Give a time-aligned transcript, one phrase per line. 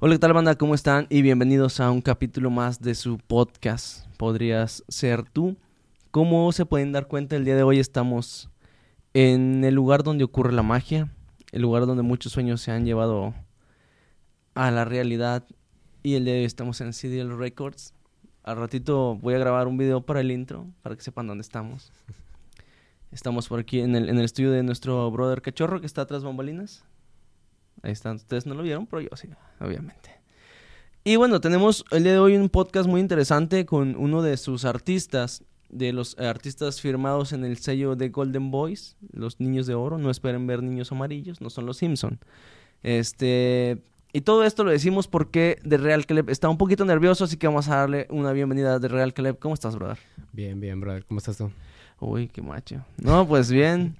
[0.00, 0.54] Hola, ¿qué tal banda?
[0.54, 1.08] ¿Cómo están?
[1.10, 4.06] Y bienvenidos a un capítulo más de su podcast.
[4.16, 5.56] Podrías ser tú.
[6.12, 8.48] Como se pueden dar cuenta, el día de hoy estamos
[9.12, 11.12] en el lugar donde ocurre la magia,
[11.50, 13.34] el lugar donde muchos sueños se han llevado
[14.54, 15.44] a la realidad.
[16.04, 17.92] Y el día de hoy estamos en CDL Records.
[18.44, 21.90] Al ratito voy a grabar un video para el intro, para que sepan dónde estamos.
[23.10, 26.22] Estamos por aquí en el, en el estudio de nuestro brother Cachorro, que está atrás
[26.22, 26.84] bambalinas.
[27.82, 29.28] Ahí están, ustedes no lo vieron, pero yo sí,
[29.60, 30.18] obviamente.
[31.04, 34.64] Y bueno, tenemos el día de hoy un podcast muy interesante con uno de sus
[34.64, 39.96] artistas, de los artistas firmados en el sello de Golden Boys, los niños de oro.
[39.98, 42.18] No esperen ver niños amarillos, no son los Simpson.
[42.82, 43.82] Este.
[44.12, 47.46] Y todo esto lo decimos porque de Real Caleb está un poquito nervioso, así que
[47.46, 49.38] vamos a darle una bienvenida de Real Caleb.
[49.38, 49.98] ¿Cómo estás, brother?
[50.32, 51.04] Bien, bien, brother.
[51.04, 51.50] ¿Cómo estás tú?
[52.00, 52.84] Uy, qué macho.
[52.96, 53.96] No, pues bien.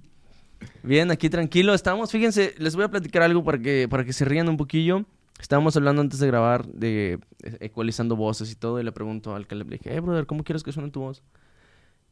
[0.83, 1.75] Bien, aquí tranquilo.
[1.75, 5.05] Estamos, fíjense, les voy a platicar algo para que, para que se rían un poquillo.
[5.41, 7.20] Estábamos hablando antes de grabar de
[7.61, 10.62] ecualizando voces y todo, y le pregunto al Caleb, le dije, hey, brother, ¿cómo quieres
[10.65, 11.23] que suene tu voz?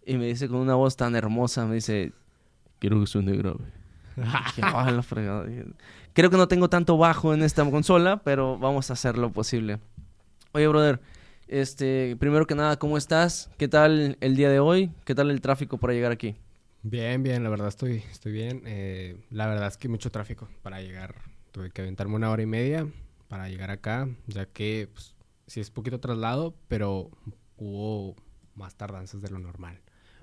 [0.05, 2.13] Y me dice con una voz tan hermosa, me dice,
[2.79, 3.65] quiero que suene grave.
[4.63, 5.45] "Ah, la fregada".
[5.45, 5.65] Dije,
[6.13, 9.81] Creo que no tengo tanto bajo en esta consola, pero vamos a hacer lo posible.
[10.53, 11.01] Oye, brother,
[11.49, 13.51] este, primero que nada, ¿cómo estás?
[13.59, 14.91] ¿Qué tal el día de hoy?
[15.05, 16.37] ¿Qué tal el tráfico para llegar aquí?
[16.89, 18.63] Bien, bien, la verdad estoy, estoy bien.
[18.65, 21.17] Eh, la verdad es que mucho tráfico para llegar.
[21.51, 22.87] Tuve que aventarme una hora y media
[23.27, 25.17] para llegar acá, ya que pues,
[25.49, 27.11] sí es poquito traslado, pero
[27.57, 28.15] hubo
[28.55, 29.81] más tardanzas de lo normal.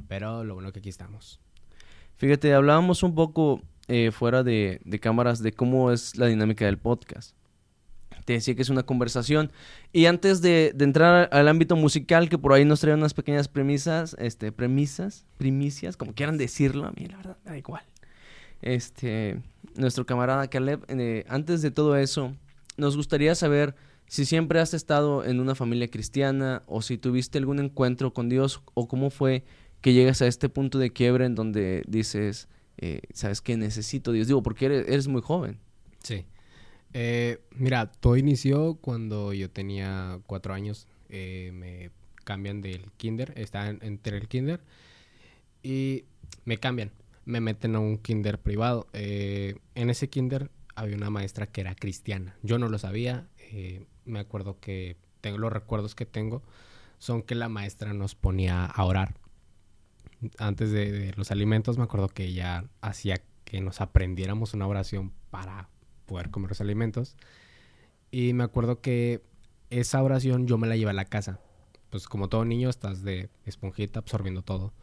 [0.08, 1.41] Pero lo bueno que aquí estamos.
[2.16, 6.78] Fíjate, hablábamos un poco eh, fuera de, de cámaras de cómo es la dinámica del
[6.78, 7.36] podcast.
[8.26, 9.52] Te decía que es una conversación.
[9.92, 14.16] Y antes de, entrar al ámbito musical, que por ahí nos trae unas pequeñas premisas,
[14.20, 17.84] este, premisas, primicias, como quieran decirlo, a mí la verdad da igual.
[18.62, 19.42] Este,
[19.76, 22.34] nuestro camarada Caleb, eh, antes de todo eso,
[22.78, 23.76] nos gustaría saber
[24.08, 28.62] si siempre has estado en una familia cristiana o si tuviste algún encuentro con Dios
[28.74, 29.44] o cómo fue
[29.81, 32.47] que llegas a este punto de quiebre en donde dices,
[32.78, 33.58] eh, ¿sabes qué?
[33.58, 34.28] Necesito Dios.
[34.28, 35.59] Digo, porque eres, eres muy joven.
[36.03, 36.26] Sí.
[36.94, 40.88] Eh, mira, todo inició cuando yo tenía cuatro años.
[41.09, 41.92] Eh, me
[42.24, 44.62] cambian del kinder, estaba en- entre el kinder
[45.62, 46.06] y
[46.46, 46.92] me cambian.
[47.26, 48.88] Me meten a un kinder privado.
[48.94, 52.36] Eh, en ese kinder había una maestra que era cristiana.
[52.44, 53.28] Yo no lo sabía.
[53.56, 56.42] eh, me acuerdo que tengo los recuerdos que tengo
[56.98, 59.14] son que la maestra nos ponía a orar.
[60.40, 65.12] Antes de, de los alimentos me acuerdo que ella hacía que nos aprendiéramos una oración
[65.30, 65.70] para
[66.13, 67.16] poder comer los alimentos.
[68.12, 69.24] Y me acuerdo que
[69.72, 71.40] esa oración yo me la llevé a la casa.
[71.90, 74.73] Pues como todo niño estás de esponjita absorbiendo todo.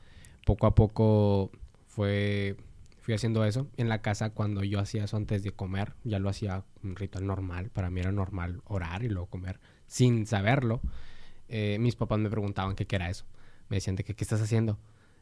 [0.44, 1.52] Poco a poco
[1.86, 2.56] fue
[3.00, 3.68] fui haciendo eso.
[3.76, 7.28] En la casa cuando yo hacía eso antes de comer, ya lo hacía un ritual
[7.28, 7.70] normal.
[7.70, 10.80] Para mí era normal orar y luego comer sin saberlo.
[11.48, 13.24] Eh, mis papás me preguntaban qué era eso.
[13.68, 14.80] Me decían de que qué estás haciendo.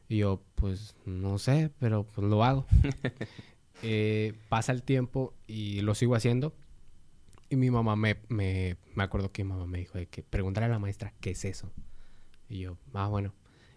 [0.09, 2.65] Y yo, pues no sé, pero pues lo hago.
[3.83, 6.55] Eh, pasa el tiempo y lo sigo haciendo.
[7.51, 10.67] Y mi mamá me, me, me acuerdo que mi mamá me dijo de que preguntarle
[10.67, 11.73] a la maestra qué es eso.
[12.49, 13.35] Y yo, ah, bueno.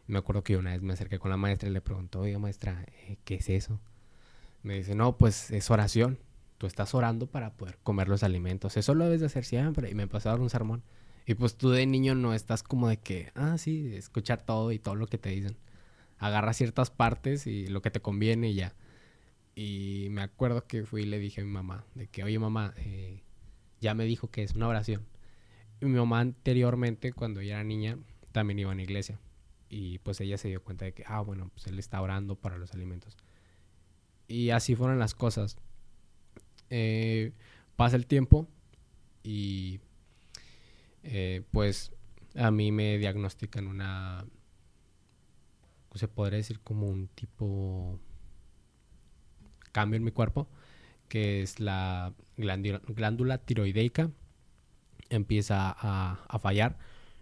[0.07, 2.85] Me acuerdo que una vez me acerqué con la maestra y le preguntó, oiga maestra,
[3.07, 3.79] eh, ¿qué es eso?
[4.61, 6.19] Me dice, no, pues es oración.
[6.57, 8.75] Tú estás orando para poder comer los alimentos.
[8.77, 9.89] Eso lo debes de hacer siempre.
[9.89, 10.83] Y me empezó a dar un sermón.
[11.25, 14.79] Y pues tú de niño no estás como de que, ah, sí, escuchar todo y
[14.79, 15.57] todo lo que te dicen.
[16.17, 18.75] Agarra ciertas partes y lo que te conviene y ya.
[19.55, 22.73] Y me acuerdo que fui y le dije a mi mamá, de que, oye mamá,
[22.77, 23.23] eh,
[23.81, 25.05] ya me dijo que es una oración.
[25.81, 27.97] Y mi mamá anteriormente, cuando ella era niña,
[28.31, 29.19] también iba a una iglesia.
[29.69, 32.57] Y pues ella se dio cuenta de que, ah, bueno, pues él está orando para
[32.57, 33.17] los alimentos.
[34.27, 35.57] Y así fueron las cosas.
[36.69, 37.33] Eh,
[37.75, 38.47] pasa el tiempo
[39.23, 39.79] y
[41.03, 41.91] eh, pues
[42.35, 44.25] a mí me diagnostican una,
[45.95, 47.99] se podría decir como un tipo
[49.71, 50.47] cambio en mi cuerpo,
[51.07, 54.09] que es la glándula, glándula tiroideica,
[55.09, 56.77] empieza a, a fallar,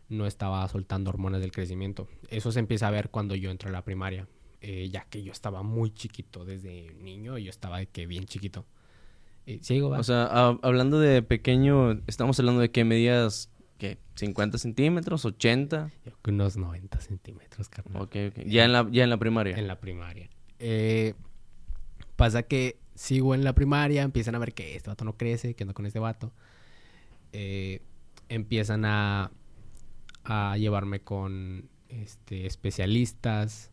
[0.09, 2.07] no estaba soltando hormonas del crecimiento.
[2.29, 4.27] Eso se empieza a ver cuando yo entro a la primaria,
[4.61, 8.65] eh, ya que yo estaba muy chiquito desde niño, yo estaba de que bien chiquito.
[9.45, 9.89] Eh, sigo.
[9.89, 13.97] O sea, a- hablando de pequeño, estamos hablando de que medías, ¿qué?
[14.15, 15.25] ¿50 centímetros?
[15.25, 15.89] ¿80?
[15.89, 18.03] Yo creo que unos 90 centímetros, carnal.
[18.03, 18.39] Ok, ok.
[18.45, 19.57] Ya en la, ya en la primaria.
[19.57, 20.29] En la primaria.
[20.59, 21.13] Eh,
[22.19, 25.63] pasa que sigo en la primaria, empiezan a ver que este vato no crece, que
[25.63, 26.33] ando con este vato.
[27.31, 27.81] Eh,
[28.27, 29.31] empiezan a,
[30.25, 33.71] a llevarme con este, especialistas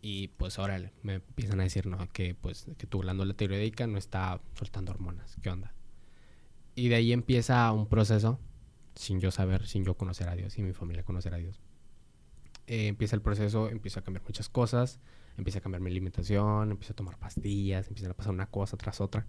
[0.00, 3.98] y pues órale, me empiezan a decir, no, que pues que tu glándula tiroideica no
[3.98, 5.74] está soltando hormonas, ¿qué onda?
[6.74, 8.40] Y de ahí empieza un proceso,
[8.94, 11.60] sin yo saber, sin yo conocer a Dios, y mi familia conocer a Dios.
[12.68, 14.98] Eh, empieza el proceso, empieza a cambiar muchas cosas,
[15.40, 19.00] empieza a cambiar mi alimentación, empieza a tomar pastillas, empieza a pasar una cosa tras
[19.00, 19.26] otra.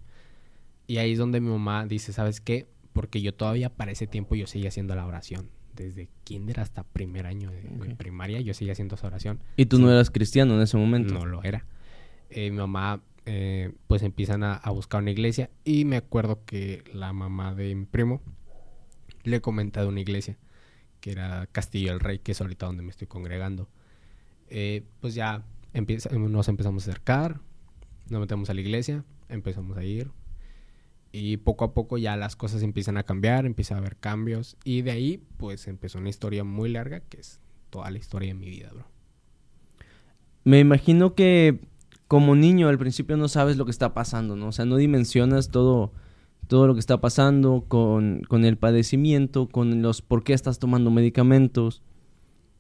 [0.88, 2.68] Y ahí es donde mi mamá dice, ¿sabes qué?
[2.94, 5.50] Porque yo todavía para ese tiempo yo seguía haciendo la oración.
[5.76, 7.98] Desde kinder hasta primer año de, de Ok.
[7.98, 9.40] primaria yo seguía haciendo esa oración.
[9.56, 11.14] Y tú no eras cristiano en ese momento.
[11.14, 11.66] No lo era.
[12.30, 16.84] Eh, mi mamá, eh, pues empiezan a, a buscar una iglesia y me acuerdo que
[16.94, 18.22] la mamá de mi primo
[19.24, 20.38] le comenta de una iglesia
[21.00, 23.70] que era Castillo del Rey, que es ahorita donde me estoy congregando.
[24.50, 25.44] Eh, pues ya
[25.74, 27.40] nos empezamos a acercar,
[28.10, 30.12] nos metemos a la iglesia, empezamos a ir
[31.12, 34.82] y poco a poco ya las cosas empiezan a cambiar, empieza a haber cambios y
[34.82, 37.40] de ahí pues empezó una historia muy larga que es
[37.70, 38.86] toda la historia de mi vida, bro.
[40.44, 41.60] Me imagino que
[42.08, 44.48] como niño al principio no sabes lo que está pasando, ¿no?
[44.48, 45.94] O sea, no dimensionas todo,
[46.48, 50.92] todo lo que está pasando con, con el padecimiento, con los por qué estás tomando
[50.92, 51.82] medicamentos.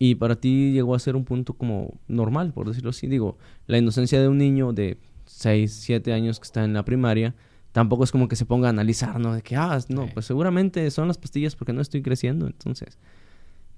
[0.03, 3.05] Y para ti llegó a ser un punto como normal, por decirlo así.
[3.05, 3.37] Digo,
[3.67, 7.35] la inocencia de un niño de 6, 7 años que está en la primaria,
[7.71, 9.35] tampoco es como que se ponga a analizar, ¿no?
[9.35, 10.11] De que, ah, no, Sí.
[10.15, 12.47] pues seguramente son las pastillas porque no estoy creciendo.
[12.47, 12.97] Entonces,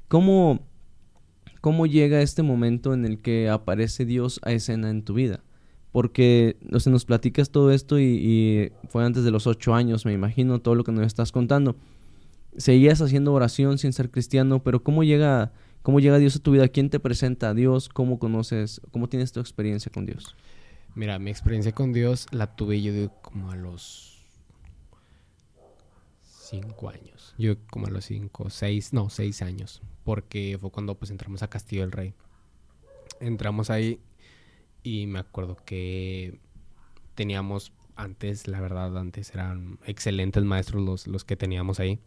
[0.07, 0.61] ¿cómo,
[1.59, 5.41] ¿cómo llega este momento en el que aparece Dios a escena en tu vida?
[5.91, 10.05] Porque, o sea, nos platicas todo esto y, y fue antes de los ocho años,
[10.05, 11.75] me imagino, todo lo que nos estás contando.
[12.55, 15.51] Seguías haciendo oración sin ser cristiano, pero ¿cómo llega,
[15.83, 16.67] cómo llega Dios a tu vida?
[16.69, 17.89] ¿Quién te presenta a Dios?
[17.89, 20.35] ¿Cómo conoces, cómo tienes tu experiencia con Dios?
[20.95, 24.25] Mira, mi experiencia con Dios la tuve yo como a los
[26.23, 27.33] cinco años.
[27.37, 29.81] Yo como a los cinco, seis, no, seis años.
[30.03, 32.13] Porque fue cuando pues entramos a Castillo del Rey.
[33.19, 33.99] Entramos ahí
[34.83, 36.39] y me acuerdo que
[37.15, 41.99] teníamos antes, la verdad, antes eran excelentes maestros los, los que teníamos ahí.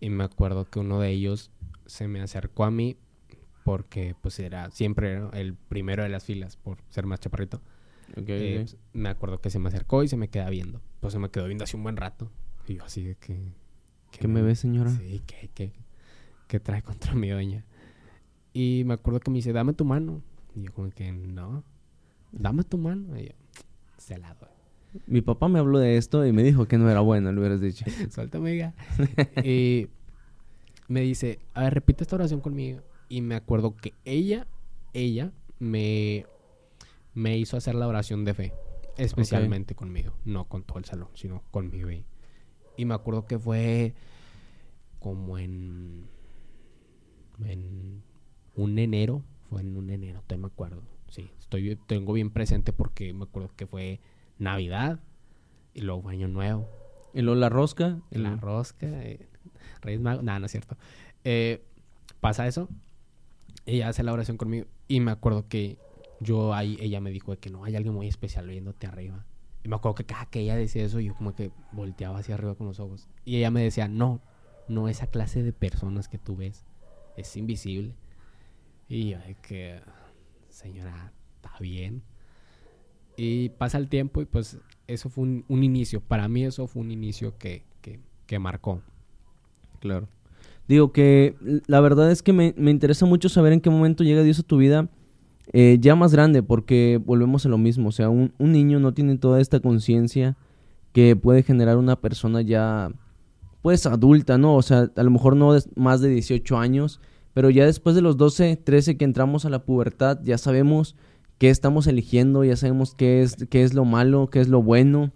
[0.00, 1.50] Y me acuerdo que uno de ellos
[1.90, 2.96] se me acercó a mí
[3.64, 7.60] porque pues era siempre el primero de las filas por ser más chaparrito.
[8.16, 10.80] Eh, pues, me acuerdo que se me acercó y se me queda viendo.
[11.00, 12.30] Pues se me quedó viendo así un buen rato.
[12.66, 13.52] Y yo así de que...
[14.12, 14.90] ¿Qué me ve, señora?
[14.90, 15.72] Sí, ¿qué, qué,
[16.48, 17.64] qué trae contra mi doña?
[18.52, 20.22] Y me acuerdo que me dice, dame tu mano.
[20.54, 21.64] Y yo como que, no,
[22.32, 23.16] dame tu mano.
[23.18, 23.32] Y yo,
[23.98, 24.48] se la doy.
[25.06, 27.60] Mi papá me habló de esto y me dijo que no era bueno, lo hubieras
[27.60, 27.84] dicho.
[28.10, 28.74] Suéltame, hija.
[29.44, 29.88] y
[30.90, 32.80] me dice, a ver, repite esta oración conmigo.
[33.08, 34.48] Y me acuerdo que ella,
[34.92, 36.26] ella me,
[37.14, 38.52] me hizo hacer la oración de fe.
[38.96, 40.14] Especialmente conmigo.
[40.24, 41.92] No con todo el salón, sino conmigo.
[41.92, 42.04] Y,
[42.76, 43.94] y me acuerdo que fue
[44.98, 46.08] como en,
[47.44, 48.02] en
[48.56, 49.22] un enero.
[49.48, 50.82] Fue en un enero, te me acuerdo.
[51.08, 54.00] Sí, estoy, tengo bien presente porque me acuerdo que fue
[54.38, 54.98] Navidad
[55.72, 56.68] y luego Año Nuevo.
[57.14, 58.00] Y luego la rosca.
[58.10, 59.28] La rosca, eh,
[59.82, 60.76] Reyes Magos, nada, no es cierto.
[61.24, 61.62] Eh,
[62.20, 62.68] pasa eso,
[63.66, 65.78] ella hace la oración conmigo y me acuerdo que
[66.20, 69.24] yo ahí, ella me dijo de que no, hay alguien muy especial viéndote arriba.
[69.64, 72.54] Y me acuerdo que cada que ella decía eso, yo como que volteaba hacia arriba
[72.54, 73.08] con los ojos.
[73.24, 74.20] Y ella me decía, no,
[74.68, 76.64] no esa clase de personas que tú ves,
[77.16, 77.94] es invisible.
[78.88, 79.80] Y yo de que,
[80.48, 82.02] señora, está bien.
[83.16, 86.00] Y pasa el tiempo y pues eso fue un, un inicio.
[86.00, 88.82] Para mí eso fue un inicio que, que, que marcó.
[89.80, 90.08] Claro.
[90.68, 91.34] Digo que
[91.66, 94.44] la verdad es que me, me interesa mucho saber en qué momento llega Dios a
[94.44, 94.88] tu vida
[95.52, 97.88] eh, ya más grande, porque volvemos a lo mismo.
[97.88, 100.36] O sea, un, un niño no tiene toda esta conciencia
[100.92, 102.92] que puede generar una persona ya,
[103.62, 104.54] pues adulta, ¿no?
[104.54, 107.00] O sea, a lo mejor no más de 18 años,
[107.34, 110.96] pero ya después de los 12, 13 que entramos a la pubertad, ya sabemos
[111.38, 115.12] qué estamos eligiendo, ya sabemos qué es, qué es lo malo, qué es lo bueno.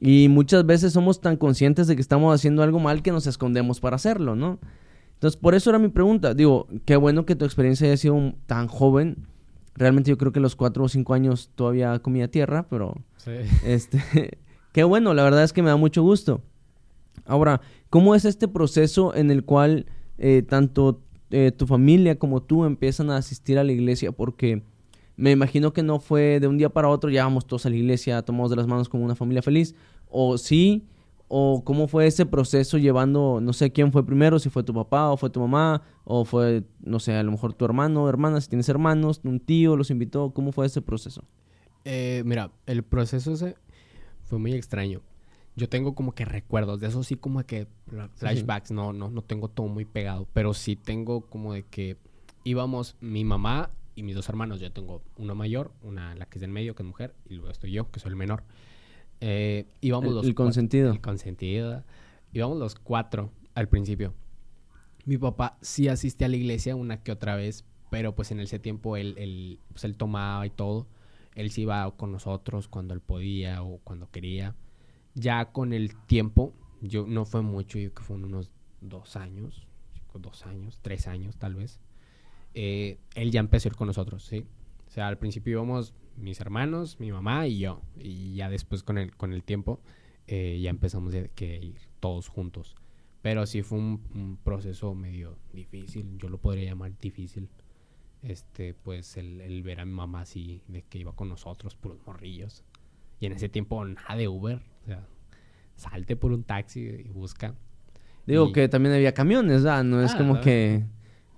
[0.00, 3.80] Y muchas veces somos tan conscientes de que estamos haciendo algo mal que nos escondemos
[3.80, 4.58] para hacerlo, ¿no?
[5.12, 6.32] Entonces, por eso era mi pregunta.
[6.32, 9.26] Digo, qué bueno que tu experiencia haya sido tan joven.
[9.74, 12.94] Realmente yo creo que a los cuatro o cinco años todavía comía tierra, pero
[13.64, 14.38] este,
[14.72, 16.40] qué bueno, la verdad es que me da mucho gusto.
[17.26, 19.84] Ahora, ¿cómo es este proceso en el cual
[20.16, 24.12] eh, tanto eh, tu familia como tú empiezan a asistir a la iglesia?
[24.12, 24.62] Porque
[25.20, 27.76] me imagino que no fue de un día para otro, ya vamos todos a la
[27.76, 29.74] iglesia, tomamos de las manos como una familia feliz.
[30.08, 30.86] O sí,
[31.28, 35.10] o cómo fue ese proceso llevando, no sé quién fue primero, si fue tu papá
[35.10, 38.40] o fue tu mamá, o fue, no sé, a lo mejor tu hermano o hermana,
[38.40, 41.22] si tienes hermanos, un tío los invitó, ¿cómo fue ese proceso?
[41.84, 43.56] Eh, mira, el proceso ese
[44.24, 45.02] fue muy extraño.
[45.54, 49.22] Yo tengo como que recuerdos de eso, sí como que fla- flashbacks, no, no, no
[49.22, 51.96] tengo todo muy pegado, pero sí tengo como de que
[52.44, 54.60] íbamos mi mamá y mis dos hermanos.
[54.60, 57.50] Yo tengo uno mayor, una la que es del medio, que es mujer, y luego
[57.50, 58.42] estoy yo, que soy el menor.
[59.20, 60.90] Eh, íbamos El- los el consentido.
[60.90, 61.84] El consentido.
[62.32, 64.14] íbamos los cuatro al principio.
[65.04, 68.58] Mi papá sí asiste a la iglesia una que otra vez, pero pues en ese
[68.58, 70.86] tiempo él, él, pues él tomaba y todo.
[71.34, 74.54] Él sí iba con nosotros cuando él podía o cuando quería.
[75.14, 79.66] Ya con el tiempo, yo no fue mucho, yo que fueron unos dos años,
[80.14, 81.80] dos años, tres años tal vez.
[82.54, 84.44] Eh, él ya empezó a ir con nosotros, ¿sí?
[84.88, 87.80] O sea, al principio íbamos mis hermanos, mi mamá y yo.
[87.98, 89.80] Y ya después con el, con el tiempo
[90.26, 92.76] eh, ya empezamos a que ir todos juntos.
[93.22, 97.48] Pero sí fue un, proceso medio difícil, yo lo podría llamar difícil.
[98.22, 102.64] Este, pues el, ver a mi mamá así, de que iba con nosotros, puros morrillos.
[103.18, 104.60] Y en ese tiempo nada de Uber.
[104.82, 105.06] O sea,
[105.76, 107.54] salte por un taxi y busca.
[108.26, 109.84] Digo que también había camiones, ¿verdad?
[109.84, 110.84] No es ah, como que...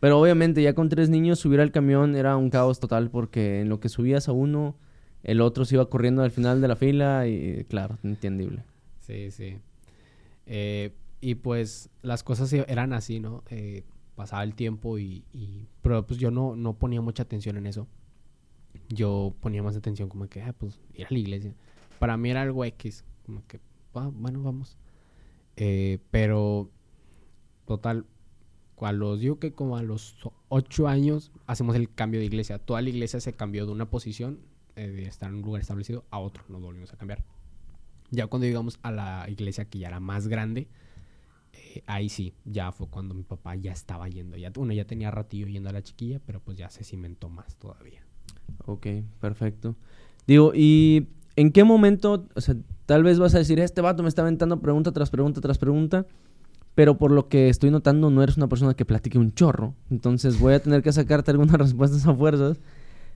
[0.03, 3.69] Pero obviamente ya con tres niños subir al camión era un caos total porque en
[3.69, 4.75] lo que subías a uno,
[5.23, 8.65] el otro se iba corriendo al final de la fila y claro, entendible.
[8.99, 9.59] Sí, sí.
[10.47, 10.91] Eh,
[11.21, 13.45] y pues las cosas eran así, ¿no?
[13.49, 13.85] Eh,
[14.17, 15.23] pasaba el tiempo y,
[15.83, 17.87] Pero pues yo no, no ponía mucha atención en eso.
[18.89, 21.55] Yo ponía más atención como que, ah, pues ir a la iglesia.
[22.01, 23.61] Para mí era algo X, como que,
[23.95, 24.77] ah, bueno, vamos.
[25.55, 26.69] Eh, pero,
[27.67, 28.05] total,
[28.87, 30.17] a los, yo que como a los
[30.49, 32.59] ocho años hacemos el cambio de iglesia.
[32.59, 34.41] Toda la iglesia se cambió de una posición,
[34.77, 36.45] eh, de estar en un lugar establecido, a otro.
[36.49, 37.25] Nos volvimos a cambiar.
[38.11, 40.69] Ya cuando llegamos a la iglesia que ya era más grande,
[41.53, 44.37] eh, ahí sí, ya fue cuando mi papá ya estaba yendo.
[44.37, 47.57] Ya, bueno, ya tenía ratillo yendo a la chiquilla, pero pues ya se cimentó más
[47.57, 48.05] todavía.
[48.67, 48.87] Ok,
[49.21, 49.77] perfecto.
[50.27, 52.55] Digo, ¿y en qué momento, o sea,
[52.87, 56.07] tal vez vas a decir, este vato me está aventando pregunta tras pregunta tras pregunta,
[56.75, 60.39] pero por lo que estoy notando no eres una persona que platique un chorro, entonces
[60.39, 62.61] voy a tener que sacarte algunas respuestas a fuerzas.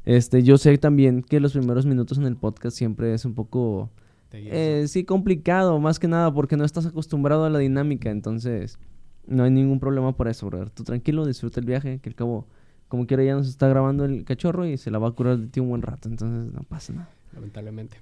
[0.04, 3.90] Este, yo sé también que los primeros minutos en el podcast siempre es un poco
[4.32, 8.78] eh, sí, complicado, más que nada porque no estás acostumbrado a la dinámica, entonces
[9.26, 10.70] no hay ningún problema por eso, brother.
[10.70, 12.46] Tú tranquilo, disfruta el viaje, que al cabo,
[12.88, 15.46] como quiera, ya nos está grabando el cachorro y se la va a curar de
[15.48, 17.10] ti un buen rato, entonces no pasa nada.
[17.32, 17.98] Lamentablemente.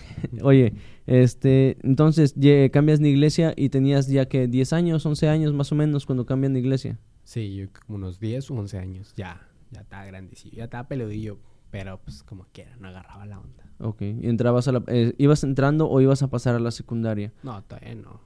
[0.42, 0.74] Oye,
[1.06, 2.34] este, entonces
[2.72, 6.26] cambias de iglesia y tenías ya que 10 años, 11 años más o menos cuando
[6.26, 6.98] cambian de iglesia.
[7.24, 11.38] Sí, yo unos 10 o 11 años, ya, ya estaba grandecillo, ya estaba peludillo,
[11.70, 13.64] pero pues como quiera, no agarraba la onda.
[13.82, 14.02] Ok.
[14.02, 14.84] ¿Y entrabas a la...
[14.86, 17.32] Eh, ¿Ibas entrando o ibas a pasar a la secundaria?
[17.42, 18.20] No, todavía no.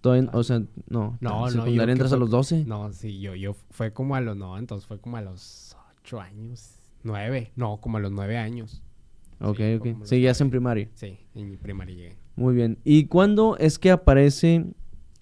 [0.00, 1.18] Todavía, o sea, no.
[1.20, 1.50] No, no.
[1.50, 2.64] ¿Secundaria entras a los 12?
[2.64, 4.36] No, sí, yo, yo fue como a los...
[4.36, 6.78] No, entonces fue como a los 8 años.
[7.02, 7.52] 9.
[7.56, 8.82] No, como a los 9 años.
[9.40, 10.04] Ok, sí, ok.
[10.04, 10.88] ¿Seguías en primaria?
[10.94, 12.16] Sí, en primaria llegué.
[12.36, 12.78] Muy bien.
[12.84, 14.66] ¿Y cuándo es que aparece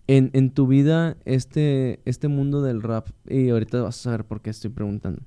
[0.07, 3.09] en, en tu vida este, este mundo del rap?
[3.29, 5.23] Y ahorita vas a saber por qué estoy preguntando.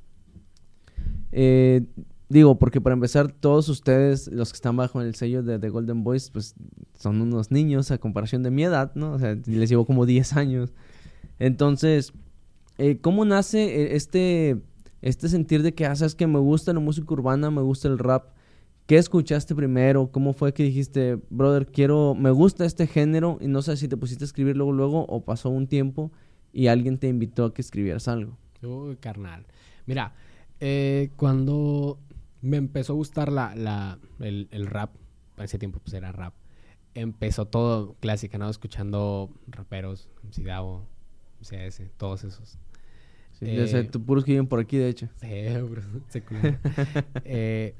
[1.31, 1.86] Eh,
[2.29, 6.03] digo, porque para empezar, todos ustedes, los que están bajo el sello de The Golden
[6.03, 6.55] Boys, pues
[6.98, 9.13] son unos niños a comparación de mi edad, ¿no?
[9.13, 10.74] O sea, les llevo como 10 años.
[11.38, 12.13] Entonces,
[12.77, 14.62] eh, ¿cómo nace eh, este,
[15.01, 18.00] este sentir de que, ah, sabes que me gusta la música urbana, me gusta el
[18.00, 18.38] rap?
[18.89, 20.12] ¿Qué escuchaste primero?
[20.12, 23.96] ¿Cómo fue que dijiste, brother, quiero, me gusta este género y no sé si te
[23.98, 26.12] pusiste a escribir luego, luego o pasó un tiempo
[26.51, 28.36] y alguien te invitó a que escribieras algo?
[28.63, 29.46] Uy, carnal.
[29.86, 30.15] Mira,
[30.60, 32.00] eh, cuando
[32.41, 34.96] me empezó a gustar la, la, el, el rap,
[35.38, 36.34] en ese tiempo pues era rap,
[36.96, 38.50] empezó todo clásica, ¿no?
[38.50, 40.88] Escuchando raperos, MC Davo,
[41.43, 42.58] CS, todos esos.
[43.34, 45.10] Sí, eh, puros que viven por aquí, de hecho.
[45.22, 45.29] Sí,
[45.60, 45.84] bro,
[47.24, 47.75] eh,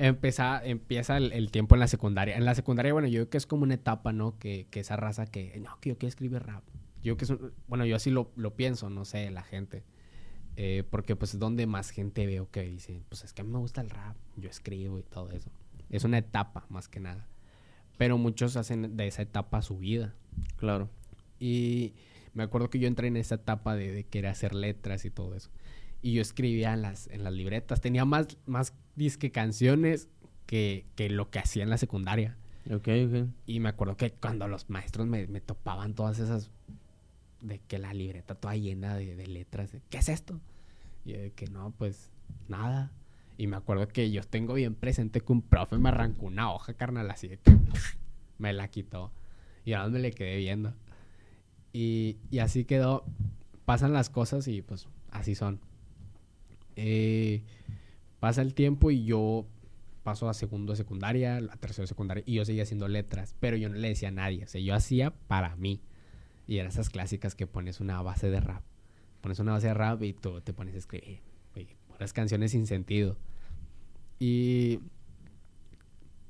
[0.00, 2.36] empieza, empieza el, tiempo en la secundaria.
[2.36, 4.38] En la secundaria, bueno, yo creo que es como una etapa, ¿no?
[4.38, 6.64] Que, que esa raza que, no, que yo quiero escribir rap.
[7.02, 7.32] Yo que es
[7.68, 9.84] bueno, yo así lo, lo pienso, no sé, la gente.
[10.56, 13.50] Eh, porque pues es donde más gente veo que dice, pues es que a mí
[13.50, 15.50] me gusta el rap, yo escribo y todo eso.
[15.90, 17.26] Es una etapa más que nada.
[17.98, 20.14] Pero muchos hacen de esa etapa su vida.
[20.56, 20.88] Claro.
[21.38, 21.94] Y
[22.32, 25.34] me acuerdo que yo entré en esa etapa de, de querer hacer letras y todo
[25.34, 25.50] eso.
[26.02, 27.80] Y yo escribía en las, en las libretas.
[27.80, 30.08] Tenía más, más disque canciones
[30.44, 32.36] que, que lo que hacía en la secundaria.
[32.66, 33.28] Ok, ok.
[33.46, 36.50] Y me acuerdo que cuando los maestros me, me topaban todas esas
[37.40, 39.74] de que la libreta toda llena de, letras.
[39.88, 40.38] ¿Qué es esto?
[41.06, 42.10] Y de que no, pues
[42.48, 42.92] nada.
[43.38, 46.74] Y me acuerdo que yo tengo bien presente que un profe me arrancó una hoja,
[46.74, 47.56] carnal, así de que
[48.38, 49.12] me la quitó.
[49.64, 50.74] Y ahora me le quedé viendo.
[51.72, 53.04] Y, y así quedó.
[53.64, 55.58] Pasan las cosas y pues así son.
[56.76, 57.42] Eh,
[58.20, 59.46] pasa el tiempo y yo
[60.02, 63.56] paso a segundo de secundaria, a tercero de secundaria, y yo seguía haciendo letras, pero
[63.56, 64.44] yo no le decía a nadie.
[64.44, 65.82] O sea, yo hacía para mí.
[66.46, 68.62] Y eran esas clásicas que pones una base de rap.
[69.20, 71.20] Pones una base de rap y tú te pones a escribir
[72.00, 73.16] las canciones sin sentido.
[74.18, 74.80] Y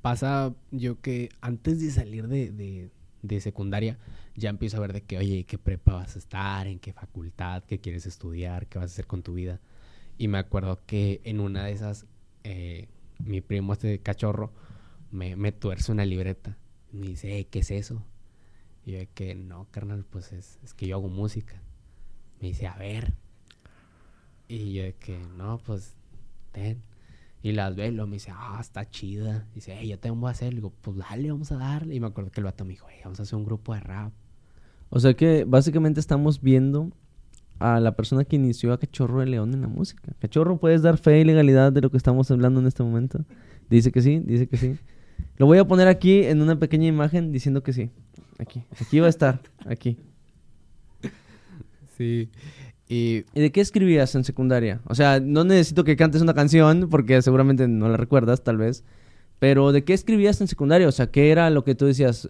[0.01, 3.97] pasa yo que antes de salir de, de, secundaria,
[4.35, 6.67] ya empiezo a ver de que, oye, ¿qué prepa vas a estar?
[6.67, 7.63] ¿En qué facultad?
[7.63, 8.67] ¿Qué quieres estudiar?
[8.67, 9.59] ¿Qué vas a hacer con tu vida?
[10.21, 12.05] Y me acuerdo que en una de esas,
[12.43, 14.51] eh, mi primo este cachorro
[15.09, 16.59] me, me tuerce una libreta.
[16.91, 18.03] Me dice, "Eh, ¿qué es eso?
[18.85, 21.59] Y yo de que, no, carnal, pues es, es que yo hago música.
[22.39, 23.15] Me dice, a ver.
[24.47, 25.95] Y yo de que, no, pues,
[26.51, 26.83] ten.
[27.41, 29.47] Y las ve y luego me dice, ah, está chida.
[29.55, 30.53] Dice, hey, yo te voy a hacer.
[30.53, 31.95] Le digo, pues dale, vamos a darle.
[31.95, 33.79] Y me acuerdo que el vato me dijo, hey, vamos a hacer un grupo de
[33.79, 34.13] rap.
[34.91, 36.91] O sea que básicamente estamos viendo
[37.61, 40.13] a la persona que inició a Cachorro de León en la música.
[40.19, 43.23] Cachorro, ¿puedes dar fe y legalidad de lo que estamos hablando en este momento?
[43.69, 44.75] Dice que sí, dice que sí.
[45.37, 47.89] Lo voy a poner aquí en una pequeña imagen diciendo que sí.
[48.39, 49.97] Aquí, aquí va a estar, aquí.
[51.97, 52.29] Sí.
[52.89, 54.81] Y ¿Y de qué escribías en secundaria?
[54.87, 58.83] O sea, no necesito que cantes una canción porque seguramente no la recuerdas, tal vez.
[59.39, 60.87] Pero ¿de qué escribías en secundaria?
[60.87, 62.29] O sea, ¿qué era lo que tú decías?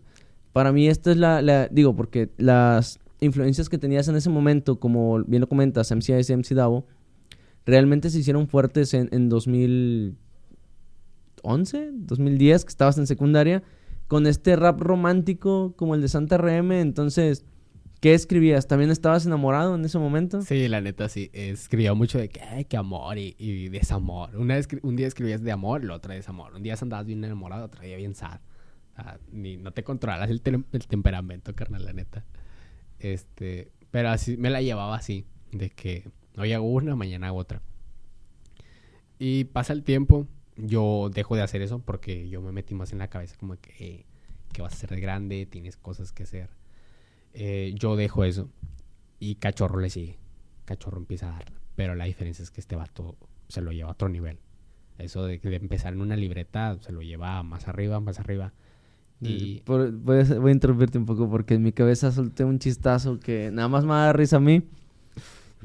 [0.53, 1.41] Para mí esta es la...
[1.41, 6.29] la- digo, porque las influencias que tenías en ese momento, como bien lo comentas, MCIS
[6.29, 6.85] y MC Davo,
[7.65, 13.63] realmente se hicieron fuertes en, en 2011, 2010, que estabas en secundaria,
[14.07, 16.71] con este rap romántico como el de Santa RM.
[16.73, 17.45] Entonces,
[18.01, 18.67] ¿qué escribías?
[18.67, 20.41] ¿También estabas enamorado en ese momento?
[20.41, 24.35] sí, la neta sí, escribía mucho de que, que amor y, desamor.
[24.35, 26.55] Una un día escribías de amor, el otro de desamor.
[26.55, 28.39] Un día andabas bien enamorado, otro día bien sad.
[28.93, 32.25] O sea, ni, no te controlas el, el temperamento, carnal, la neta.
[33.01, 37.61] Este, pero así, me la llevaba así, de que hoy hago una, mañana hago otra.
[39.17, 42.99] Y pasa el tiempo, yo dejo de hacer eso porque yo me metí más en
[42.99, 44.05] la cabeza como que, eh,
[44.53, 46.49] que vas a ser de grande, tienes cosas que hacer.
[47.33, 48.49] Eh, yo dejo eso
[49.19, 50.17] y Cachorro le sigue.
[50.65, 51.59] Cachorro empieza a darla.
[51.75, 53.15] Pero la diferencia es que este vato
[53.47, 54.37] se lo lleva a otro nivel.
[54.97, 58.53] Eso de, de empezar en una libreta se lo lleva más arriba, más arriba.
[59.21, 62.57] Y Por- voy, a, voy a interrumpirte un poco porque en mi cabeza solté un
[62.59, 64.63] chistazo que nada más me da risa a mí.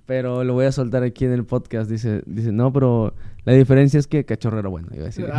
[0.04, 1.90] Pero lo voy a soltar aquí en el podcast.
[1.90, 4.88] Dice, dice no, pero la diferencia es que Cachorro era bueno.
[4.92, 5.26] Iba a decir.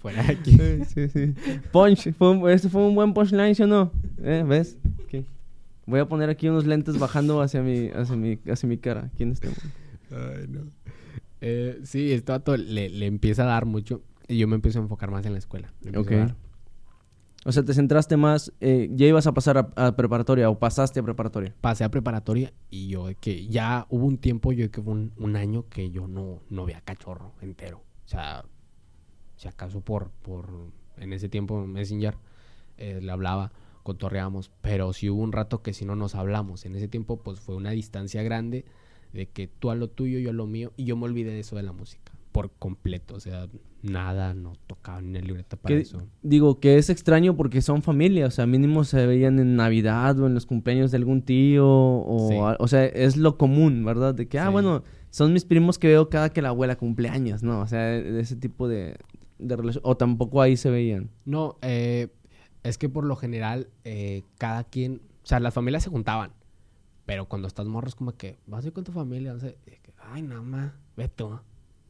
[0.00, 0.56] fuera de aquí.
[0.86, 1.34] sí, sí.
[1.72, 2.12] Punch.
[2.14, 3.92] Fue un- este fue un buen punchline, ¿sí o no?
[4.22, 4.44] ¿Eh?
[4.46, 4.78] ¿Ves?
[5.86, 9.10] Voy a poner aquí unos lentes bajando hacia mi, hacia mi, hacia mi cara.
[9.18, 9.62] Este momento.
[10.12, 10.60] Ay, no.
[11.40, 14.00] Eh, sí, este vato le, le empieza a dar mucho.
[14.30, 15.72] Y yo me empiezo a enfocar más en la escuela.
[15.96, 16.12] Ok.
[17.44, 18.52] O sea, te centraste más.
[18.60, 21.54] eh, ya ibas a pasar a, a preparatoria o pasaste a preparatoria.
[21.60, 24.92] Pasé a preparatoria y yo de que ya hubo un tiempo, yo de que fue
[24.92, 27.78] un, un año que yo no, no veía cachorro entero.
[28.04, 28.44] O sea,
[29.36, 30.48] si acaso por, por
[30.98, 32.16] en ese tiempo Messenger
[32.76, 36.66] eh, le hablaba, cotorreábamos, pero sí hubo un rato que si no nos hablamos.
[36.66, 38.64] En ese tiempo pues fue una distancia grande
[39.12, 41.40] de que tú a lo tuyo, yo a lo mío, y yo me olvidé de
[41.40, 43.14] eso de la música por completo.
[43.16, 43.48] O sea,
[43.82, 46.02] nada, no tocaba ni en la libreta para Que- eso.
[46.22, 50.26] Digo que es extraño porque son familia, o sea, mínimo se veían en Navidad o
[50.26, 52.36] en los cumpleaños de algún tío, o, Sí.
[52.58, 54.14] o sea, es lo común, ¿verdad?
[54.14, 54.52] De que, ah, Sí.
[54.52, 57.60] bueno, son mis primos que veo cada que la abuela cumpleaños, ¿no?
[57.60, 58.96] O sea, de ese tipo de,
[59.38, 61.10] de relación, o tampoco ahí se veían.
[61.24, 62.08] No, eh,
[62.62, 66.32] es que por lo general eh, cada quien, o sea, las familias se juntaban,
[67.06, 69.56] pero cuando estás morro es como que vas a ir con tu familia, no que,
[70.12, 71.38] ay, nada más, ve tú.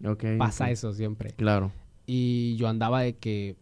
[0.03, 0.24] Ok.
[0.38, 1.33] Pasa eso siempre.
[1.33, 1.72] Claro.
[2.12, 3.55] Y yo andaba de que,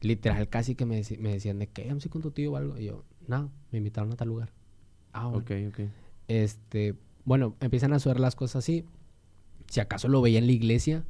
[0.00, 2.56] literal, casi que me, me decían de que, vamos a ir con tu tío o
[2.56, 2.76] algo.
[2.76, 4.50] Y yo, no, me invitaron a tal lugar.
[5.12, 5.44] Ah, bueno.
[5.44, 5.88] Ok, ok.
[6.26, 8.84] Este, bueno, empiezan a suceder las cosas así.
[9.68, 11.04] Si acaso lo veía en la iglesia,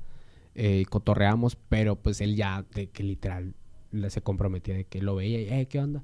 [0.55, 3.55] eh, cotorreamos, pero pues él ya, de que literal,
[4.11, 6.03] se comprometía de que lo veía y, eh, ¿qué onda?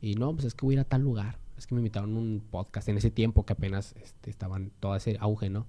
[0.00, 1.40] Y no, pues es que voy a ir a tal lugar.
[1.58, 4.94] Es que me invitaron a un podcast en ese tiempo que apenas este, estaban todo
[4.94, 5.66] ese auge, ¿no?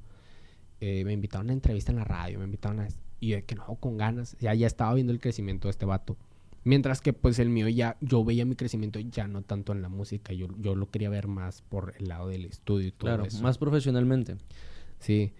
[0.79, 2.87] Eh, me invitaron a una entrevista en la radio, me invitaron a...
[3.23, 4.35] Y de que no, con ganas.
[4.39, 6.17] Ya, ya estaba viendo el crecimiento de este vato.
[6.65, 9.89] Mientras que pues el mío ya, yo veía mi crecimiento ya no tanto en la
[9.89, 13.25] música, yo, yo lo quería ver más por el lado del estudio y todo Claro,
[13.25, 13.41] eso.
[13.43, 14.37] más profesionalmente.
[14.99, 15.33] Sí.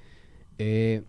[0.57, 1.03] Eh,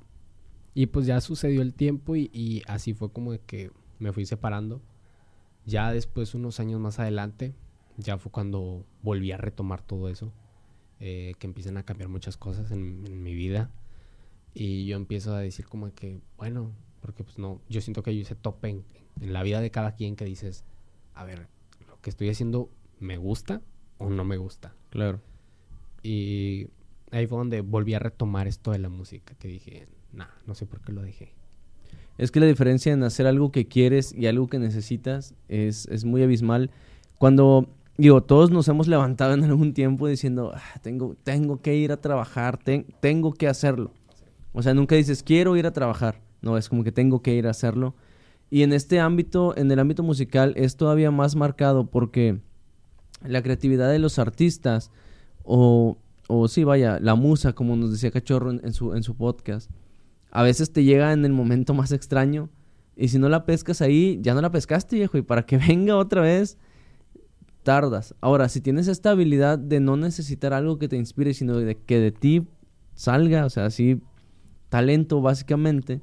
[0.75, 4.25] y pues ya sucedió el tiempo y, y así fue como de que me fui
[4.27, 4.81] separando.
[5.67, 7.55] Ya después, unos años más adelante,
[7.97, 10.33] ya fue cuando volví a retomar todo eso.
[11.01, 13.71] eh, que empiezan a cambiar muchas cosas en, en mi vida.
[14.55, 18.21] Y yo empiezo a decir como que, bueno, porque pues no, yo siento que hay
[18.21, 18.85] ese tope en,
[19.21, 20.65] en la vida de cada quien que dices,
[21.15, 21.49] a ver,
[21.89, 23.61] lo que estoy haciendo me gusta
[23.99, 24.75] o no me gusta.
[24.91, 25.21] Claro.
[26.03, 26.69] Y
[27.11, 30.67] ahí fue donde volví a retomar esto de la música, que dije, nah, no sé
[30.67, 31.33] por qué lo dejé.
[32.19, 36.05] Es que la diferencia en hacer algo que quieres y algo que necesitas es, es
[36.05, 36.71] muy abismal.
[37.19, 41.91] Cuando, digo, todos nos hemos levantado en algún tiempo diciendo, "Ah, tengo, tengo que ir
[41.91, 43.91] a trabajar, ten- tengo que hacerlo.
[44.55, 46.23] O sea, nunca dices, quiero ir a trabajar.
[46.41, 47.95] No, es como que tengo que ir a hacerlo.
[48.51, 52.41] Y en este ámbito, en el ámbito musical, es todavía más marcado porque
[53.27, 54.93] la creatividad de los artistas,
[55.43, 59.71] o, o sí, vaya, la musa, como nos decía Cachorro en, su, en su podcast,
[60.31, 62.49] a veces te llega en el momento más extraño.
[62.97, 65.19] Y si no la pescas ahí, ya no la pescaste, viejo.
[65.19, 66.59] Y para que venga otra vez,
[67.65, 68.15] tardas.
[68.21, 71.99] Ahora, si tienes esta habilidad de no necesitar algo que te inspire, sino de que
[71.99, 72.47] de ti
[72.95, 74.01] salga, o sea, así,
[74.75, 76.01] talento básicamente,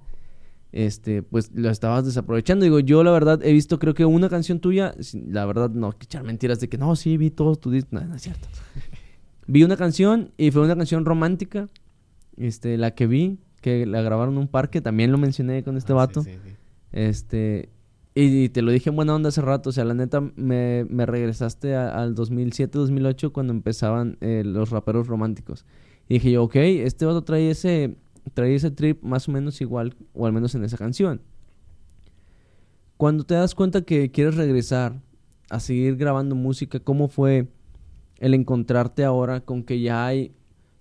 [0.71, 2.63] este, pues lo estabas desaprovechando.
[2.63, 6.05] Digo, yo la verdad he visto, creo que una canción tuya, la verdad no, que
[6.05, 8.47] echar mentiras de que no, sí, vi todos tu disco, no, no es cierto.
[9.45, 11.67] vi una canción y fue una canción romántica,
[12.37, 15.91] este, la que vi, que la grabaron en un parque, también lo mencioné con este
[15.91, 16.23] ah, vato.
[16.93, 17.67] Este,
[18.15, 21.05] y, te lo dije en buena onda hace rato, o sea, la neta me, me
[21.05, 25.65] regresaste al 2007-2008 cuando empezaban eh, los raperos románticos.
[26.07, 27.95] Y dije yo, ok, este vato trae ese,
[28.33, 31.21] trae ese trip más o menos igual, o al menos en esa canción.
[32.97, 35.01] Cuando te das cuenta que quieres regresar
[35.49, 37.47] a seguir grabando música, ¿cómo fue
[38.19, 40.33] el encontrarte ahora con que ya hay,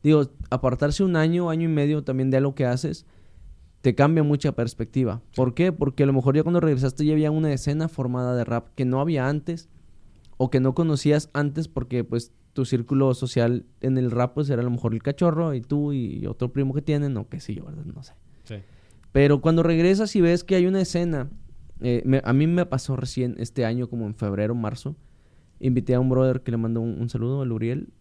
[0.03, 3.07] digo, apartarse un año, año y medio también de lo que haces?
[3.81, 5.22] te cambia mucha perspectiva.
[5.35, 5.72] ¿Por qué?
[5.72, 8.85] Porque a lo mejor ya cuando regresaste ya había una escena formada de rap que
[8.85, 9.68] no había antes
[10.37, 14.61] o que no conocías antes porque pues tu círculo social en el rap pues era
[14.61, 17.55] a lo mejor el cachorro y tú y otro primo que tienen o qué sé
[17.55, 17.85] yo, ¿verdad?
[17.85, 18.15] No sé.
[18.45, 18.57] Sí.
[19.13, 21.31] Pero cuando regresas y ves que hay una escena,
[21.81, 24.97] eh, a mí me pasó recién este año como en febrero, marzo,
[25.59, 27.93] invité a un brother que le mandó un, saludo, al Uriel,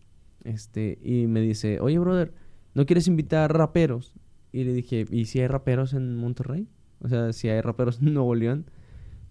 [0.44, 2.34] este, y me dice, oye brother,
[2.74, 4.14] ¿no quieres invitar raperos?
[4.52, 6.68] Y le dije, ¿y si hay raperos en Monterrey?
[7.02, 8.66] O sea, si hay raperos en Nuevo León.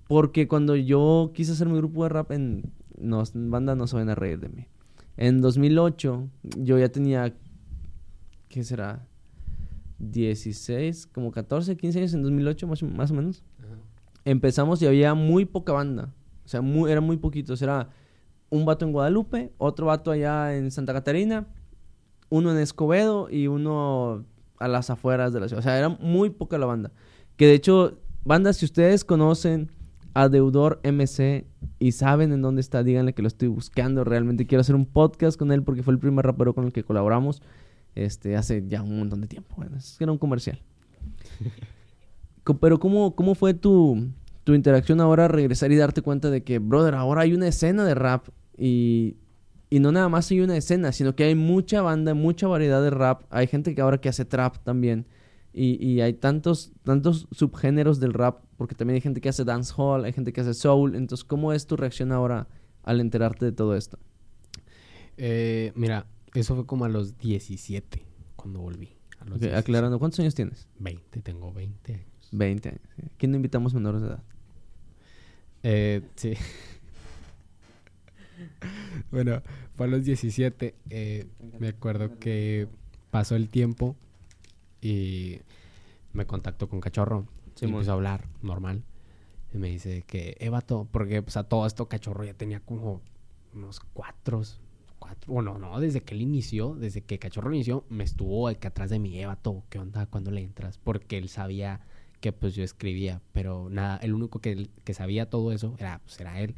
[0.07, 4.09] Porque cuando yo quise hacer mi grupo de rap en nos, banda, no se van
[4.09, 4.67] a reír de mí.
[5.19, 6.29] En 2008
[6.59, 7.35] yo ya tenía,
[8.49, 9.05] ¿qué será?
[9.99, 13.43] 16, como 14, 15 años en 2008 más, más o menos.
[14.25, 16.15] Empezamos y había muy poca banda.
[16.45, 17.53] O sea, muy, era muy poquito.
[17.61, 17.91] Era
[18.49, 21.49] un vato en Guadalupe, otro vato allá en Santa Catarina,
[22.29, 24.25] uno en Escobedo y uno
[24.61, 25.59] a las afueras de la ciudad.
[25.59, 26.93] O sea, era muy poca la banda.
[27.37, 29.73] Que de hecho, bandas, si ustedes conocen
[30.15, 31.47] a Deudor MC
[31.79, 34.05] y saben en dónde está, díganle que lo estoy buscando.
[34.05, 36.85] Realmente quiero hacer un podcast con él porque fue el primer rapero con el que
[36.85, 37.43] colaboramos
[37.95, 39.55] este, hace ya un montón de tiempo.
[39.57, 40.61] Bueno, es que era un comercial.
[42.61, 44.09] Pero ¿cómo, cómo fue tu,
[44.45, 47.95] tu interacción ahora regresar y darte cuenta de que, brother, ahora hay una escena de
[47.95, 49.17] rap y
[49.71, 52.91] y no nada más hay una escena, sino que hay mucha banda, mucha variedad de
[52.91, 53.23] rap.
[53.31, 55.07] Hay gente que ahora que hace trap también.
[55.53, 60.05] Y, y hay tantos, tantos subgéneros del rap, porque también hay gente que hace dancehall,
[60.05, 60.95] hay gente que hace soul.
[60.95, 62.49] Entonces, ¿cómo es tu reacción ahora
[62.83, 63.99] al enterarte de todo esto?
[65.17, 68.05] Eh, mira, eso fue como a los 17
[68.37, 68.97] cuando volví.
[69.55, 70.69] aclarando, ¿cuántos años tienes?
[70.79, 72.29] 20, tengo 20 años.
[72.33, 72.83] 20 años.
[73.17, 74.23] ¿Quién no invitamos menores de edad?
[75.63, 76.33] Eh, sí.
[79.11, 79.43] bueno,
[79.77, 80.75] fue a los 17.
[80.91, 81.27] Eh,
[81.59, 82.69] me acuerdo que
[83.11, 83.97] pasó el tiempo
[84.81, 85.41] y
[86.13, 87.27] me contactó con Cachorro.
[87.55, 88.85] Sí, y empezó a hablar normal.
[89.53, 90.51] Y me dice que, eh,
[90.91, 93.01] porque pues, a todo esto Cachorro ya tenía como
[93.55, 94.43] unos cuatro,
[94.99, 98.91] cuatro, bueno, no, desde que él inició, desde que Cachorro inició, me estuvo aquí atrás
[98.91, 100.07] de mi Evato, ¿qué onda?
[100.07, 100.79] ¿Cuándo le entras?
[100.79, 101.81] Porque él sabía
[102.21, 106.21] que pues yo escribía, pero nada, el único que, que sabía todo eso era, pues,
[106.21, 106.57] era él.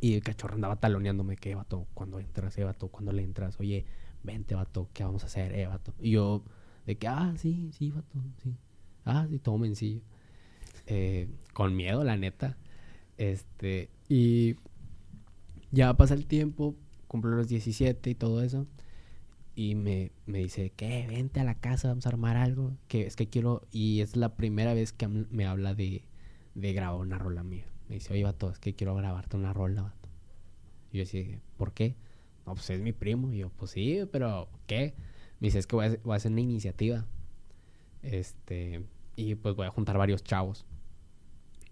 [0.00, 1.86] Y el cachorro andaba taloneándome, ¿qué, vato?
[1.94, 2.88] Cuando entras, eh, vato?
[2.88, 3.58] cuando le entras?
[3.58, 3.84] Oye,
[4.22, 5.92] vente, vato, ¿qué vamos a hacer, eh, vato?
[6.00, 6.44] Y yo,
[6.88, 8.56] de que, ah, sí, sí, vato, sí.
[9.04, 10.00] Ah, sí, todo mencillo.
[10.86, 12.56] Eh, con miedo, la neta.
[13.18, 14.56] Este, y
[15.70, 16.74] ya pasa el tiempo,
[17.06, 18.66] cumplo los 17 y todo eso.
[19.54, 21.06] Y me, me dice, ¿qué?
[21.06, 22.72] Vente a la casa, vamos a armar algo.
[22.88, 26.06] Que es que quiero, y es la primera vez que me habla de,
[26.54, 27.66] de grabar una rola mía.
[27.90, 30.08] Me dice, oye, vato, es que quiero grabarte una rola, vato.
[30.90, 31.96] Y yo decía, ¿por qué?
[32.46, 33.30] No, pues es mi primo.
[33.30, 34.94] Y yo, pues sí, pero ¿qué?
[35.40, 37.06] Me dice, es que voy a, hacer una iniciativa.
[38.02, 38.84] Este,
[39.16, 40.64] y pues voy a juntar varios chavos.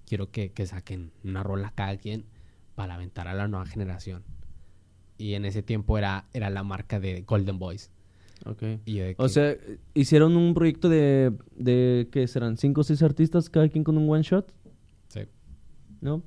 [0.06, 2.24] Quiero que, saquen una rola cada quien
[2.74, 4.22] para aventar a la nueva generación.
[5.18, 7.90] Y en ese tiempo era, era la marca de Golden Boys.
[8.44, 8.62] Ok.
[9.16, 9.56] O sea,
[9.94, 12.58] hicieron un proyecto de, de, ¿qué serán?
[12.58, 14.52] ¿Cinco o seis artistas cada quien con un one shot?
[16.00, 16.22] ¿no?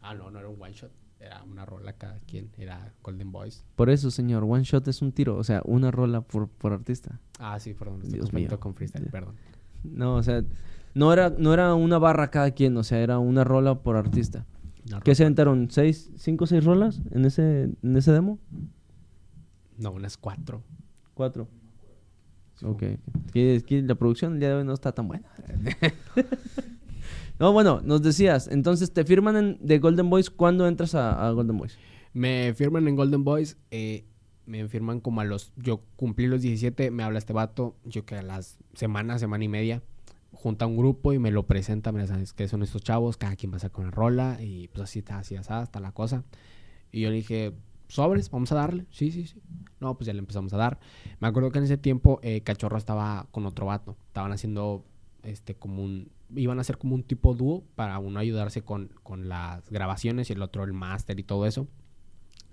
[0.00, 0.90] Ah, no, no era un one shot.
[1.20, 2.50] Era una rola cada quien.
[2.56, 3.64] Era Golden Boys.
[3.76, 5.36] Por eso, señor, one shot es un tiro.
[5.36, 7.20] O sea, una rola por, por artista.
[7.38, 8.00] Ah, sí, perdón.
[8.02, 8.58] Estoy Dios mío.
[8.58, 9.34] con freestyle, perdón.
[9.84, 10.42] No, o sea,
[10.94, 12.76] no era, no era una barra cada quien.
[12.76, 14.46] O sea, era una rola por artista.
[15.04, 15.70] ¿Qué se aventaron?
[15.70, 18.38] ¿Seis, cinco o seis rolas en ese, en ese demo?
[19.76, 20.62] No, unas cuatro.
[21.14, 21.48] Cuatro.
[22.62, 22.82] Ok.
[23.32, 25.28] Que, la producción el día de hoy no está tan buena.
[27.38, 31.56] No, bueno, nos decías, entonces te firman en, de Golden Boys, ¿cuándo entras a, Golden
[31.56, 31.78] Boys?
[32.12, 34.04] Me firman en Golden Boys, eh,
[34.46, 38.16] me firman como a los, yo cumplí los 17, me habla este vato, yo que
[38.16, 39.82] a las semanas, semana y media,
[40.32, 43.52] junta un grupo y me lo presenta, mira, sabes qué son estos chavos, cada quien
[43.52, 46.24] va a sacar una rola y pues así está, así así está la cosa.
[46.92, 47.54] Y yo le dije,
[47.88, 49.40] sobres, vamos a darle, sí, sí, sí.
[49.80, 50.78] No, pues ya le empezamos a dar.
[51.20, 54.84] Me acuerdo que en ese tiempo eh, Cachorro estaba con otro vato, estaban haciendo
[55.22, 59.28] este como un, iban a hacer como un tipo dúo para uno ayudarse con, con
[59.28, 61.68] las grabaciones y el otro el máster y todo eso.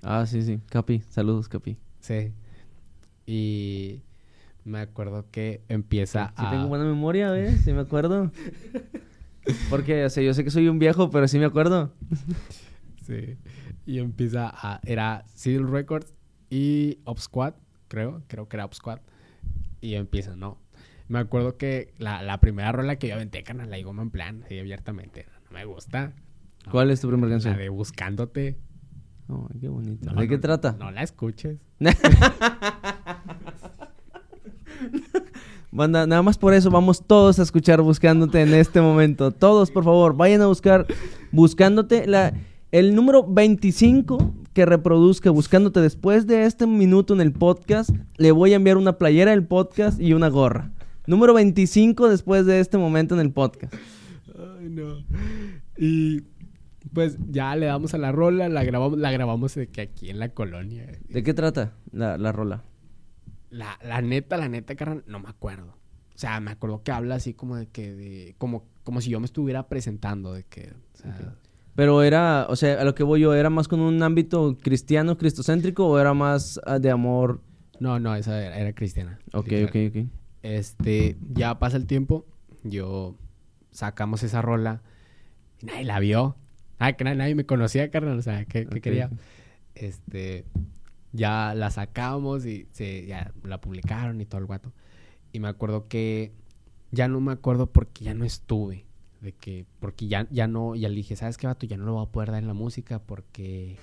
[0.03, 1.77] Ah, sí, sí, Capi, saludos, Capi.
[1.99, 2.33] Sí.
[3.25, 4.01] Y
[4.63, 6.51] me acuerdo que empieza Sí a...
[6.51, 7.61] tengo buena memoria, ¿ves?
[7.61, 8.31] Sí me acuerdo.
[9.69, 11.93] Porque, o sea, yo sé que soy un viejo, pero sí me acuerdo.
[13.05, 13.37] Sí.
[13.85, 14.81] Y empieza a...
[14.83, 16.13] Era Seal Records
[16.49, 17.53] y Up Squad,
[17.87, 18.21] creo.
[18.27, 18.99] Creo que era Up Squad.
[19.79, 20.57] Y empieza, ¿no?
[21.07, 24.43] Me acuerdo que la, la primera rola que yo aventé, canal, la digo en plan,
[24.43, 25.25] así abiertamente.
[25.45, 26.13] No me gusta.
[26.69, 27.57] ¿Cuál es tu primera La canción?
[27.57, 28.57] de Buscándote.
[29.29, 30.11] Ay, qué bonito.
[30.11, 30.75] No, ¿De qué no, trata?
[30.77, 31.57] No la escuches.
[35.71, 39.31] Banda, nada más por eso vamos todos a escuchar Buscándote en este momento.
[39.31, 40.85] Todos, por favor, vayan a buscar
[41.31, 42.07] Buscándote.
[42.07, 42.33] La,
[42.71, 48.53] el número 25 que reproduzca Buscándote después de este minuto en el podcast, le voy
[48.53, 50.71] a enviar una playera del podcast y una gorra.
[51.07, 53.73] Número 25 después de este momento en el podcast.
[54.37, 55.03] Ay, no.
[55.77, 56.21] Y
[56.93, 60.19] pues ya le damos a la rola, la grabamos, la grabamos de que aquí en
[60.19, 60.85] la colonia.
[61.07, 62.65] ¿De qué trata la, la rola?
[63.49, 65.77] La, la neta, la neta, carnal, no me acuerdo.
[66.13, 69.21] O sea, me acuerdo que habla así como de que, de, como, como si yo
[69.21, 71.33] me estuviera presentando, de que, o sea, Ok.
[71.77, 75.15] Pero era, o sea, a lo que voy yo, ¿era más con un ámbito cristiano,
[75.15, 77.39] cristocéntrico o era más ah, de amor?
[77.79, 79.19] no, no, esa era, era cristiana.
[79.31, 79.69] Ok, literal.
[79.69, 80.16] ok, ok.
[80.43, 82.25] Este, ya pasa el tiempo,
[82.63, 83.15] yo
[83.71, 84.81] sacamos esa rola,
[85.61, 86.35] y nadie la vio.
[86.79, 88.81] Ah, que na- nadie me conocía, carnal, o sea, ¿qué, qué Ok.
[88.83, 89.09] quería?
[89.75, 90.45] Este,
[91.11, 94.71] ya la sacamos y se, ya la publicaron y todo el guato.
[95.31, 96.31] Y me acuerdo que
[96.91, 98.85] ya no me acuerdo porque ya no estuve.
[99.21, 101.65] De que, porque ya, ya no, ya le dije, ¿sabes qué, vato?
[101.65, 103.75] Ya no lo voy a poder dar en la música porque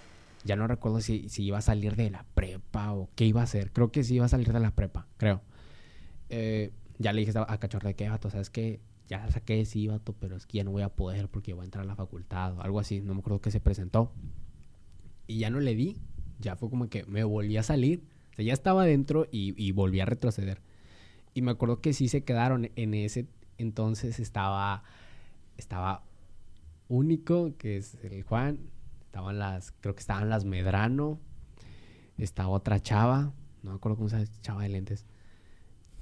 [0.45, 3.45] ya no recuerdo si, si iba a salir de la prepa o qué iba a
[3.45, 3.73] hacer.
[3.73, 5.41] Creo que sí iba a salir de la prepa, creo.
[6.29, 8.81] Eh, ya le dije a Cachorro de que, vato, ¿sabes qué?
[9.09, 11.65] Ya saqué sí, vato, pero es que ya no voy a poder porque voy a
[11.65, 13.01] entrar a la facultad o algo así.
[13.01, 14.13] No me acuerdo que se presentó.
[15.27, 15.97] Y ya no le di.
[16.41, 18.03] Ya fue como que me volví a salir.
[18.33, 20.63] O sea, ya estaba dentro y, y volví a retroceder.
[21.35, 22.71] Y me acuerdo que sí se quedaron.
[22.77, 23.27] En ese
[23.59, 24.85] entonces estaba,
[25.57, 26.03] estaba
[26.89, 28.59] único, que es el Juan.
[29.07, 31.21] Estaban las, creo que estaban las Medrano.
[32.17, 33.33] Estaba otra chava.
[33.63, 35.05] No me acuerdo cómo se llama, chava de lentes.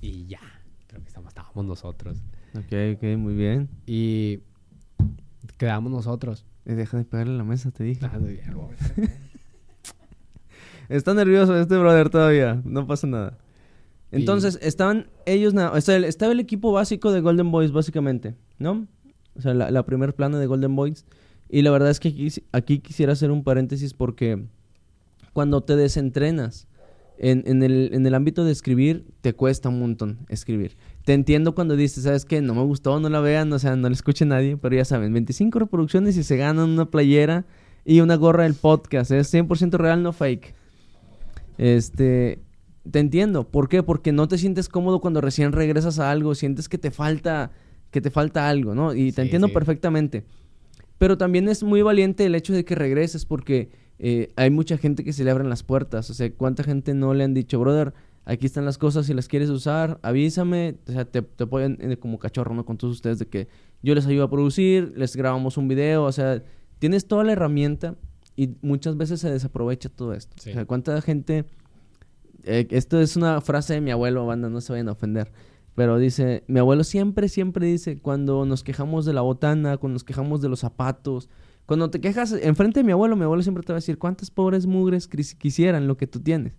[0.02, 0.40] Y ya,
[0.88, 2.18] creo que estábamos, estábamos nosotros.
[2.54, 3.70] Ok, ok, muy bien.
[3.86, 4.40] Y
[5.56, 6.44] quedamos nosotros.
[6.66, 8.04] Eh, Deja de pegarle la mesa, te dije.
[8.04, 8.18] Ah.
[10.88, 13.38] Está nervioso este brother todavía, no pasa nada.
[14.10, 18.86] Y- Entonces, estaban ellos, o sea, estaba el equipo básico de Golden Boys, básicamente, ¿no?
[19.34, 21.06] O sea, la, la primer plana de Golden Boys.
[21.48, 24.44] Y la verdad es que aquí, aquí quisiera hacer un paréntesis porque
[25.32, 26.66] cuando te desentrenas
[27.22, 30.76] en, en el, en el ámbito de escribir, te cuesta un montón escribir.
[31.04, 32.42] Te entiendo cuando dices, ¿sabes qué?
[32.42, 35.12] No me gustó, no la vean, o sea, no la escuche nadie, pero ya saben,
[35.12, 37.46] 25 reproducciones y se ganan una playera
[37.84, 39.10] y una gorra del podcast.
[39.12, 40.54] Es 100% real, no fake.
[41.58, 42.40] Este,
[42.90, 43.48] te entiendo.
[43.48, 43.82] ¿Por qué?
[43.82, 47.52] Porque no te sientes cómodo cuando recién regresas a algo, sientes que te falta,
[47.90, 48.94] que te falta algo, ¿no?
[48.94, 49.54] Y te Sí, entiendo sí.
[49.54, 50.24] perfectamente.
[50.98, 55.04] Pero también es muy valiente el hecho de que regreses porque eh, hay mucha gente
[55.04, 56.10] que se le abren las puertas.
[56.10, 59.28] O sea, ¿cuánta gente no le han dicho, brother, aquí están las cosas, si las
[59.28, 60.76] quieres usar, avísame.
[60.88, 62.64] O sea, te, te apoyan como cachorro, ¿no?
[62.64, 63.48] Con todos ustedes de que
[63.82, 66.42] yo les ayudo a producir, les grabamos un video, o sea,
[66.78, 67.96] tienes toda la herramienta
[68.36, 70.36] y muchas veces se desaprovecha todo esto.
[70.40, 70.50] Sí.
[70.50, 71.44] O sea, ¿cuánta gente...
[72.44, 75.32] eh, esto es una frase de mi abuelo, banda, no se vayan a ofender.
[75.74, 80.04] Pero dice, mi abuelo siempre, siempre dice, cuando nos quejamos de la botana, cuando nos
[80.04, 81.28] quejamos de los zapatos,
[81.72, 84.30] cuando te quejas enfrente de mi abuelo, mi abuelo siempre te va a decir, ¿cuántas
[84.30, 86.52] pobres mugres quis- quisieran lo que tú tienes?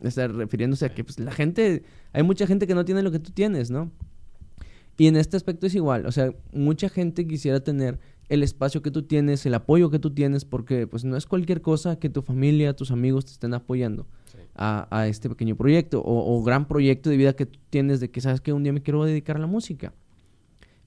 [0.00, 3.18] Está refiriéndose a que pues, la gente, hay mucha gente que no tiene lo que
[3.18, 3.90] tú tienes, ¿no?
[4.96, 8.90] Y en este aspecto es igual, o sea, mucha gente quisiera tener el espacio que
[8.92, 12.22] tú tienes, el apoyo que tú tienes, porque pues no es cualquier cosa que tu
[12.22, 14.06] familia, tus amigos te estén apoyando
[14.54, 18.10] a, a este pequeño proyecto o, o gran proyecto de vida que tú tienes de
[18.10, 19.92] que sabes que un día me quiero dedicar a la música.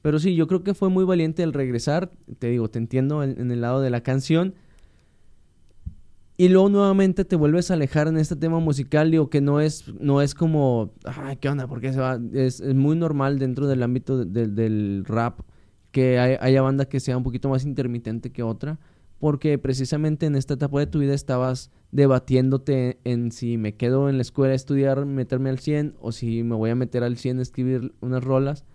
[0.03, 3.49] Pero sí, yo creo que fue muy valiente el regresar, te digo, te entiendo en,
[3.49, 4.53] el lado de la canción.
[6.35, 9.87] Y luego nuevamente te vuelves a alejar en este tema musical, digo que no es,
[10.01, 11.67] no es como, ay, ¿qué onda?
[11.67, 12.19] ¿Por qué se va?
[12.33, 15.39] Es, muy normal dentro del ámbito de- de- del rap
[15.91, 18.79] que hay- haya banda que sea un poquito más intermitente que otra,
[19.19, 24.17] porque precisamente en esta etapa de tu vida estabas debatiéndote en si me quedo en
[24.17, 27.39] la escuela a estudiar, meterme al 100, o si me voy a meter al 100
[27.39, 28.65] a escribir unas rolas,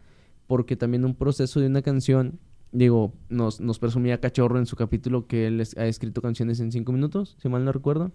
[0.48, 2.40] porque también un proceso de una canción,
[2.72, 6.72] digo, nos, nos presumía Cachorro en su capítulo que él es- ha escrito canciones en
[6.72, 8.10] 5 minutos, si mal no recuerdo.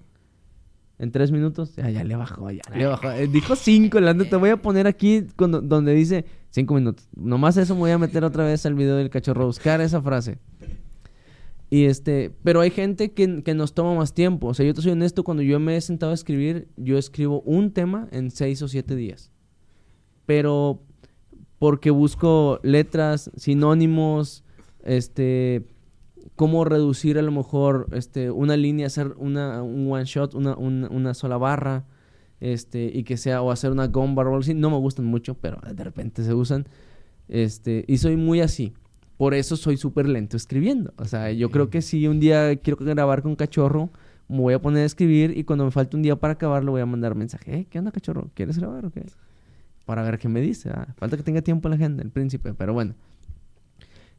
[0.99, 3.11] En 3 minutos, ya, ya le bajó, ya le bajó.
[3.11, 7.07] Eh, dijo 5, la neta, te voy a poner aquí cuando, donde dice 5 minutos.
[7.15, 10.37] Nomás eso me voy a meter otra vez al video del cachorro, buscar esa frase.
[11.69, 14.47] Y este, pero hay gente que, que nos toma más tiempo.
[14.47, 17.41] O sea, yo te soy honesto, cuando yo me he sentado a escribir, yo escribo
[17.41, 19.31] un tema en 6 o 7 días.
[20.27, 20.83] Pero
[21.63, 24.43] porque busco letras, sinónimos,
[24.83, 25.63] este,
[26.35, 30.89] cómo reducir a lo mejor este, una línea, hacer una, un one shot, una, un-
[30.91, 31.85] una sola barra,
[32.41, 34.53] este, y que sea, o hacer una o algo así.
[34.53, 36.65] No me gustan mucho, pero de repente se usan.
[37.29, 38.73] Este, y soy muy así.
[39.15, 40.93] Por eso soy súper lento escribiendo.
[40.97, 43.89] O sea, yo creo que si un día quiero grabar con cachorro,
[44.27, 46.71] me voy a poner a escribir y cuando me falte un día para acabar, le
[46.71, 47.55] voy a mandar mensaje.
[47.59, 48.31] "Eh, ¿Qué onda, cachorro?
[48.33, 49.05] ¿Quieres grabar o qué?
[49.85, 50.69] Para ver qué me dice.
[50.69, 50.93] ah.
[50.97, 52.95] Falta que tenga tiempo la agenda, el príncipe, pero bueno.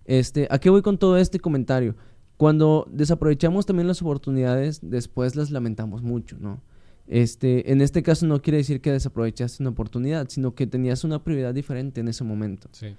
[0.04, 1.96] Este, ¿a qué voy con todo este comentario?
[2.36, 6.60] Cuando desaprovechamos también las oportunidades, después las lamentamos mucho, ¿no?
[7.06, 11.22] Este, en este caso no quiere decir que desaprovechaste una oportunidad, sino que tenías una
[11.22, 12.68] prioridad diferente en ese momento.
[12.72, 12.94] Sí.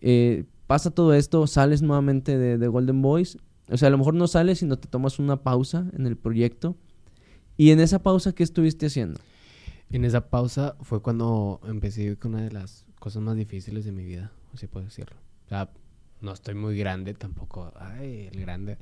[0.00, 3.38] Eh, pasa todo esto, sales nuevamente de, de Golden Boys.
[3.68, 6.76] O sea, a lo mejor no sales, sino te tomas una pausa en el proyecto.
[7.56, 9.20] Y en esa pausa, ¿qué estuviste haciendo?
[9.90, 14.04] En esa pausa fue cuando empecé con una de las cosas más difíciles de mi
[14.04, 15.16] vida, así puedo decirlo.
[15.46, 15.70] O sea,
[16.20, 18.78] no estoy muy grande tampoco, ay, el grande,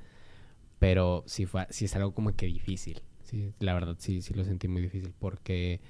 [0.79, 3.01] pero sí, fue, sí es algo como que difícil.
[3.23, 5.81] Sí, la verdad sí, sí lo sentí muy difícil porque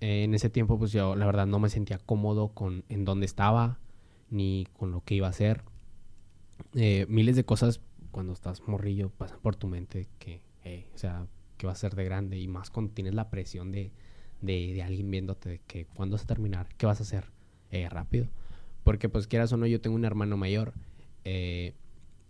[0.00, 3.78] en ese tiempo pues yo la verdad no me sentía cómodo con en dónde estaba
[4.30, 5.62] ni con lo que iba a hacer.
[6.74, 11.26] Eh, miles de cosas cuando estás morrillo pasan por tu mente que, eh, o sea,
[11.56, 13.92] que va a ser de grande y más cuando tienes la presión de,
[14.44, 17.26] de, de alguien viéndote de que cuándo vas a terminar, qué vas a hacer
[17.70, 18.28] eh, rápido.
[18.82, 20.74] Porque pues quieras o no, yo tengo un hermano mayor
[21.24, 21.74] eh,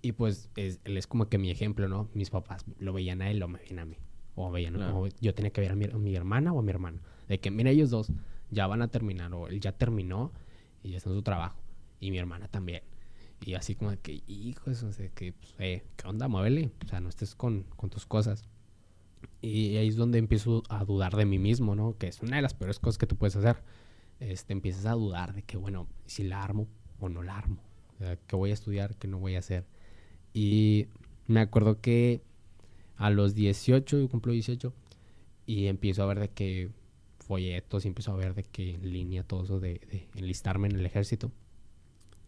[0.02, 2.08] y pues es, él es como que mi ejemplo, ¿no?
[2.14, 3.96] Mis papás lo veían a él o me veían a mí.
[4.36, 5.00] O veían, Claro.
[5.00, 6.98] o yo tenía que ver a mi, a mi hermana o a mi hermano.
[7.28, 8.12] De que, mira, ellos dos
[8.50, 10.32] ya van a terminar o él ya terminó
[10.82, 11.58] y ya está en su trabajo.
[12.00, 12.82] Y mi hermana también.
[13.44, 16.28] Y así como de que, hijo, eso, o sea, que, pues, eh, ¿qué onda?
[16.28, 16.70] Muévele.
[16.84, 18.44] O sea, no estés con, con tus cosas.
[19.40, 21.96] Y ahí es donde empiezo a dudar de mí mismo, ¿no?
[21.98, 23.62] Que es una de las peores cosas que tú puedes hacer.
[24.20, 26.66] Este, empiezas a dudar de que, bueno, si la armo
[27.00, 27.58] o no la armo.
[28.26, 28.96] ¿qué voy a estudiar?
[28.96, 29.64] ¿Qué no voy a hacer?
[30.34, 30.88] Y
[31.26, 32.20] me acuerdo que
[32.96, 34.72] a los 18, yo cumplo 18,
[35.46, 36.70] y empiezo a ver de que
[37.18, 40.76] folletos, y empiezo a ver de que en línea todo eso de, de enlistarme en
[40.76, 41.28] el ejército.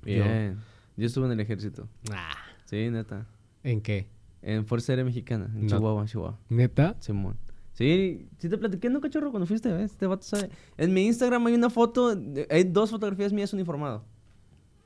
[0.04, 0.58] Yo- Bien.
[0.96, 1.88] Yo, estuve en el ejército.
[2.10, 2.32] Ah,
[2.64, 3.26] Sí, neta.
[3.62, 4.06] ¿En qué?
[4.46, 5.66] En Fuerza Aérea Mexicana, en No.
[5.76, 6.38] Chihuahua, Chihuahua.
[6.48, 6.96] ¿Neta?
[7.00, 7.36] Simón.
[7.72, 9.30] Sí, sí te platiqué, ¿no, cachorro?
[9.32, 9.90] Cuando fuiste, ¿ves?
[9.90, 10.50] Este vato sabe.
[10.78, 12.16] En mi Instagram hay una foto,
[12.48, 14.04] hay dos fotografías mías uniformado.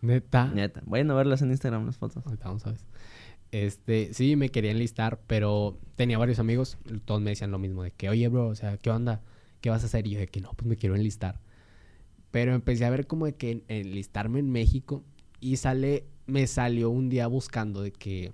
[0.01, 0.47] ¿Neta?
[0.53, 0.83] Neta.
[0.87, 2.25] Vayan a verlas en Instagram, las fotos.
[2.27, 2.81] Ahorita vamos a ver.
[3.53, 7.91] Este, sí, me querían listar, pero tenía varios amigos, todos me decían lo mismo, de
[7.91, 9.21] que, oye, bro, o sea, ¿qué onda?
[9.61, 10.07] ¿Qué vas a hacer?
[10.07, 11.41] Y yo de que no, pues me quiero enlistar.
[12.31, 15.03] Pero empecé a ver como de que en- enlistarme en México
[15.41, 18.33] y sale, me salió un día buscando de que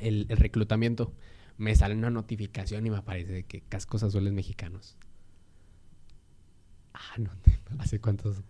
[0.00, 1.12] el, el reclutamiento,
[1.56, 4.96] me sale una notificación y me aparece de que cascos azules mexicanos.
[6.94, 7.30] Ah, no,
[7.78, 8.42] ¿hace cuántos?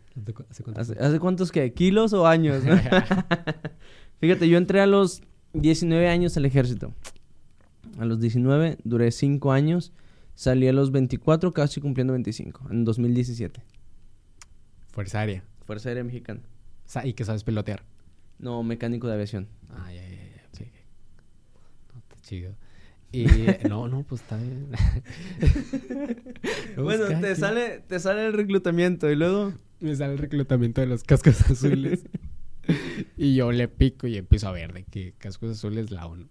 [0.51, 0.91] ¿Hace cuántos?
[0.91, 1.73] ¿Hace, hace cuántos qué?
[1.73, 2.65] ¿Kilos o años?
[2.65, 2.77] no?
[4.21, 6.93] Fíjate, yo entré a los 19 años al ejército.
[7.99, 9.93] A los 19 duré 5 años.
[10.35, 13.61] Salí a los 24, casi cumpliendo 25, en 2017.
[14.93, 15.45] Fuerza aérea.
[15.67, 16.41] Fuerza Aérea Mexicana.
[17.05, 17.85] Y que sabes pilotear.
[18.39, 19.49] No, mecánico de aviación.
[19.71, 20.43] Ah, ya, ya, ya.
[20.47, 21.93] ok, ok.
[21.93, 22.55] No, está chido.
[23.11, 23.25] Y
[23.69, 24.71] no, no, pues está bien.
[26.77, 29.55] No, bueno, te sale, te sale el reclutamiento y luego...
[29.81, 32.05] Me sale el reclutamiento de los cascos azules.
[33.17, 36.27] y yo le pico y empiezo a ver de que cascos azules la ONU.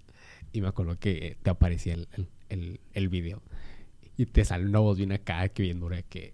[0.54, 3.42] Y me acuerdo que te aparecía el, el, el, el video.
[4.18, 6.34] Y te sale una voz bien acá que bien dura que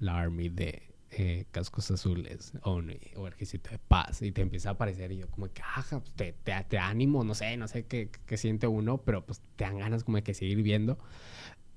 [0.00, 0.82] la Army de
[1.18, 2.80] eh, cascos azules o
[3.28, 4.22] ejército de paz.
[4.22, 7.24] Y te empieza a aparecer y yo como que, ajá, pues te, te, te ánimo,
[7.24, 10.22] no sé, no sé qué, qué siente uno, pero pues te dan ganas como de
[10.22, 10.98] que seguir viendo.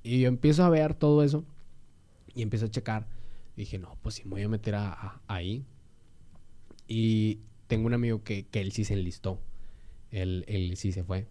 [0.03, 1.45] Y yo empiezo a ver todo eso
[2.35, 3.07] y empiezo a checar.
[3.55, 5.65] Dije, no, pues sí, me voy a meter a- a- ahí.
[6.87, 9.39] Y tengo un amigo que, que él sí se enlistó.
[10.11, 11.27] Él, él sí se fue.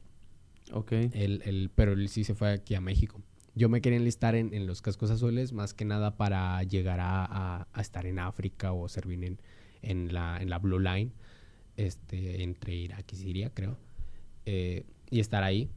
[0.73, 0.93] Ok.
[0.93, 3.21] Él, él- pero él sí se fue aquí a México.
[3.59, 7.25] Yo me quería enlistar en, en los cascos azules, más que nada para llegar a,
[7.25, 9.39] a- a estar en África o servir en,
[9.83, 11.11] en, la, en la Blue Line.
[11.77, 13.77] este, entre Irak y Siria, creo,
[14.47, 15.69] eh, y estar ahí,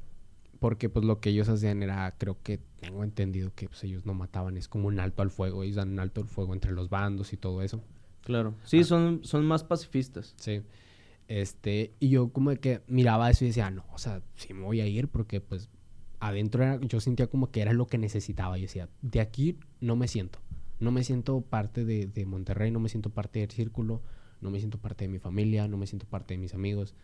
[0.59, 4.13] porque pues lo que ellos hacían era, creo que tengo entendido que pues, ellos no
[4.15, 6.89] mataban, es como un alto al fuego, ellos dan un alto al fuego entre los
[6.89, 7.83] bandos y todo eso.
[8.23, 8.55] Claro.
[8.63, 8.83] Sí, Ah.
[8.83, 10.33] son, son más pacifistas.
[10.37, 10.61] Sí.
[11.27, 14.81] Este, y yo como que miraba eso y decía, no, o sea, sí me voy
[14.81, 15.69] a ir porque pues
[16.21, 18.57] adentro era- yo sentía como que era lo que necesitaba.
[18.57, 20.39] Yo decía, de aquí no me siento.
[20.79, 24.01] No me siento parte de, de Monterrey, no me siento parte del círculo,
[24.39, 26.95] no me siento parte de mi familia, no me siento parte de mis amigos,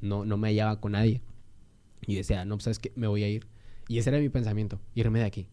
[0.00, 1.20] no, no me hallaba con nadie.
[2.06, 3.46] Y decía, no, pues sabes que me voy a ir.
[3.88, 5.48] Y ese era mi pensamiento, irme de aquí.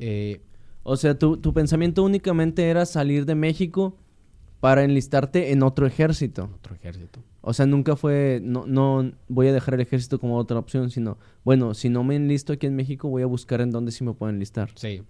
[0.00, 0.40] Eh,
[0.82, 3.96] O sea, tu, tu pensamiento únicamente era salir de México
[4.64, 6.48] para enlistarte en otro ejército.
[6.54, 7.22] otro ejército.
[7.42, 11.18] O sea, nunca fue, no, no voy a dejar el ejército como otra opción, sino,
[11.44, 14.14] bueno, si no me enlisto aquí en México, voy a buscar en dónde sí me
[14.14, 14.70] puedo enlistar.
[14.74, 15.02] Sí,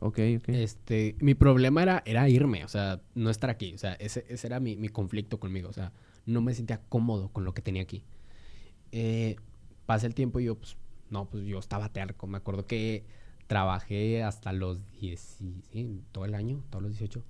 [0.00, 0.48] Ok, ok.
[0.48, 3.74] Este, mi problema era, era irme, o sea, no estar aquí.
[3.74, 5.68] O sea, ese, ese era mi, mi conflicto conmigo.
[5.68, 5.92] O sea,
[6.26, 8.02] no me sentía cómodo con lo que tenía aquí.
[8.90, 9.36] Eh,
[9.86, 10.76] pasa el tiempo y yo, pues,
[11.10, 12.26] no, pues yo estaba terco.
[12.26, 13.04] Me acuerdo que
[13.46, 15.38] trabajé hasta los 10,
[15.70, 17.22] sí, todo el año, todos los 18.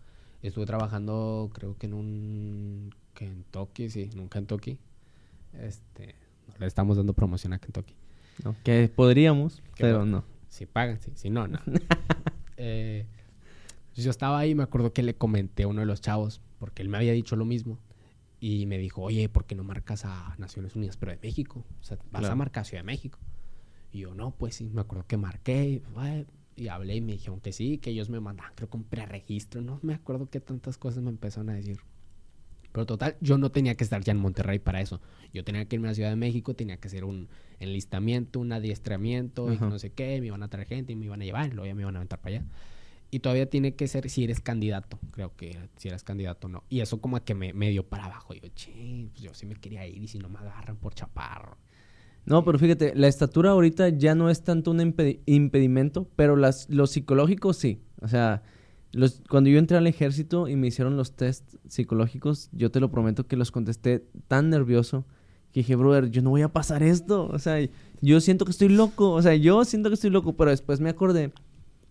[0.49, 4.79] Estuve trabajando, creo que en un Kentucky, sí, en un Kentucky.
[5.53, 6.15] Este,
[6.49, 7.95] no le estamos dando promoción a Kentucky.
[8.45, 10.25] No, que podríamos, pero no.
[10.49, 11.61] Si pagan, sí, si no, no.
[12.59, 13.05] Eh,
[13.95, 16.81] yo estaba ahí y me acuerdo que le comenté a uno de los chavos, porque
[16.81, 17.79] él me había dicho lo mismo.
[18.41, 21.67] Y me dijo, oye, ¿por qué no marcas a Naciones Unidas, pero de México?
[21.81, 23.19] O sea, vas a marcar a Ciudad de México.
[23.93, 25.83] Y yo, no, pues sí, me acuerdo que marqué y,
[26.57, 29.61] y hablé y me dijeron que sí, que ellos me mandaban, creo que un preregistro.
[29.61, 31.79] No me acuerdo qué tantas cosas me empezaron a decir.
[32.73, 35.01] Pero total, yo no tenía que estar ya en Monterrey para eso.
[35.33, 37.29] Yo tenía que irme a la Ciudad de México, tenía que hacer un
[37.59, 41.23] enlistamiento, un adiestramiento y no sé qué, me iban a traer gente y me iban
[41.23, 42.47] a llevar, y luego ya me iban a aventar para allá.
[43.11, 46.65] Y todavía tiene que ser si eres candidato, creo que si eres candidato o no.
[46.69, 48.35] Y eso como que me, me dio para abajo.
[48.35, 51.57] Yo, che, pues yo sí me quería ir y si no me agarran por chaparro.
[52.27, 56.69] No, pero fíjate, la estatura ahorita ya no es tanto un impedi- impedimento, pero las,
[56.69, 57.81] lo psicológico sí.
[58.01, 58.43] O sea,
[58.93, 62.91] los, cuando yo entré al ejército y me hicieron los test psicológicos, yo te lo
[62.91, 65.07] prometo que los contesté tan nervioso
[65.53, 67.29] que dije, brother, yo no voy a pasar esto.
[67.29, 67.57] O sea,
[68.01, 69.13] yo siento que estoy loco.
[69.13, 71.33] O sea, yo siento que estoy loco, pero después me acordé,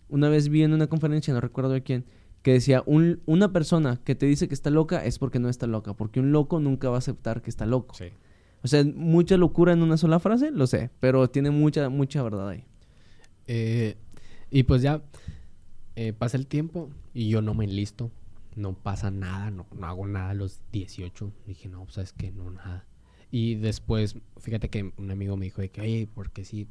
[0.08, 2.04] una vez vi en una conferencia, no recuerdo de quién,
[2.42, 5.66] que decía, un, una persona que te dice que está loca es porque no está
[5.66, 7.94] loca, porque un loco nunca va a aceptar que está loco.
[7.96, 8.04] Sí.
[8.66, 12.48] O sea, mucha locura en una sola frase, lo sé, pero tiene mucha, mucha verdad
[12.48, 12.64] ahí.
[13.46, 13.94] Eh,
[14.50, 15.04] y pues ya
[15.94, 18.10] eh, pasa el tiempo y yo no me enlisto.
[18.56, 21.32] No pasa nada, no, no hago nada a los 18.
[21.46, 22.84] Dije, no, pues, sabes que no, nada.
[23.30, 26.66] Y después, fíjate que un amigo me dijo de que, oye, porque si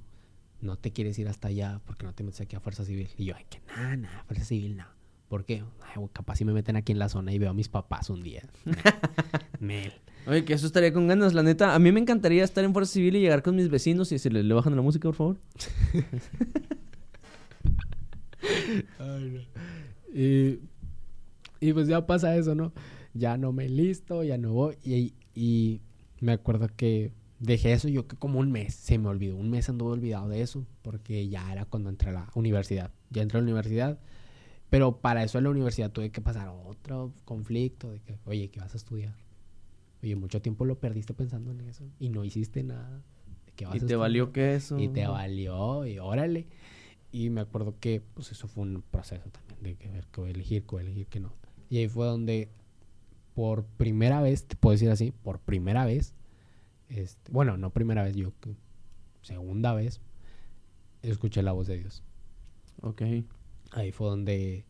[0.59, 3.07] no te quieres ir hasta allá, porque no te metes aquí a Fuerza Civil?
[3.17, 4.94] Y yo, ay, que nada, nada, Fuerza Civil, no.
[5.27, 5.63] ¿Por qué?
[5.81, 8.21] Ay, capaz si me meten aquí en la zona y veo a mis papás un
[8.21, 8.43] día.
[9.59, 9.93] Nel.
[10.27, 11.75] Oye, que eso estaría con ganas, la neta.
[11.75, 14.43] A mí me encantaría estar en Fuerza Civil y llegar con mis vecinos y decirle,
[14.43, 15.37] ¿le bajan la música, por favor?
[20.13, 20.59] Y,
[21.59, 22.71] y pues ya pasa eso, ¿no?
[23.13, 24.77] Ya no me listo, ya no voy.
[24.83, 25.81] Y, y
[26.21, 29.35] me acuerdo que dejé eso yo que como un mes se me olvidó.
[29.35, 32.91] Un mes anduve olvidado de eso porque ya era cuando entré a la universidad.
[33.09, 33.99] Ya entré a la universidad.
[34.75, 38.59] Pero para eso en la universidad tuve que pasar otro conflicto de que, oye, ¿qué
[38.59, 39.15] vas a estudiar?
[40.03, 43.01] Oye, mucho tiempo lo perdiste pensando en eso y no hiciste nada.
[43.45, 43.99] ¿De qué vas Y a te estudiar?
[44.01, 44.77] valió que eso.
[44.77, 46.47] Y te valió, y órale.
[47.13, 50.31] Y me acuerdo que, pues, eso fue un proceso también de que ver qué voy
[50.31, 51.31] a elegir, qué voy a elegir, qué no.
[51.69, 52.49] Y ahí fue donde,
[53.33, 56.13] por primera vez, te puedo decir así, por primera vez,
[56.89, 58.33] este, bueno, no primera vez, yo,
[59.21, 60.01] segunda vez,
[61.01, 62.03] escuché la voz de Dios.
[62.81, 63.01] Ok.
[63.75, 64.65] Ahí fue donde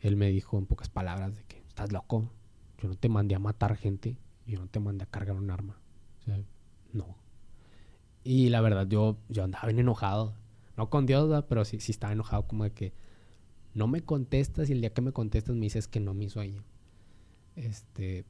[0.00, 2.32] él me dijo en pocas palabras de que estás loco.
[2.78, 4.16] Yo no te mandé a matar gente.
[4.44, 5.80] Yo no te mandé a cargar un arma.
[6.92, 7.16] No.
[8.24, 10.34] Y la verdad, yo, yo andaba bien enojado.
[10.76, 12.92] No con Dios, pero sí, sí estaba enojado como de que
[13.72, 16.64] no me contestas y el día que me contestas me dices que no mi sueño.
[17.54, 18.24] Este,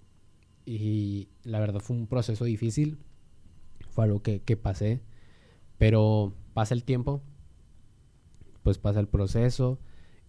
[0.67, 2.99] y la verdad fue un proceso difícil.
[3.89, 5.01] Fue algo que, que pasé.
[5.79, 7.23] Pero pasa el tiempo,
[8.63, 9.79] pues pasa el proceso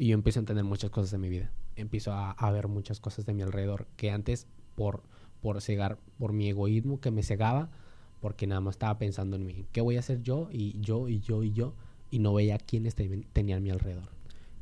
[0.02, 1.52] y yo empiezo a entender muchas cosas de mi vida.
[1.76, 5.04] Empiezo a, ver muchas cosas de mi alrededor que antes por,
[5.44, 7.70] por cegar, por mi egoísmo que me cegaba,
[8.20, 9.64] porque nada más estaba pensando en mí.
[9.72, 10.50] ¿Qué voy a hacer yo?
[10.52, 11.76] Y yo, y yo, y yo.
[12.10, 14.10] Y no veía quiénes te- tenía a mi alrededor.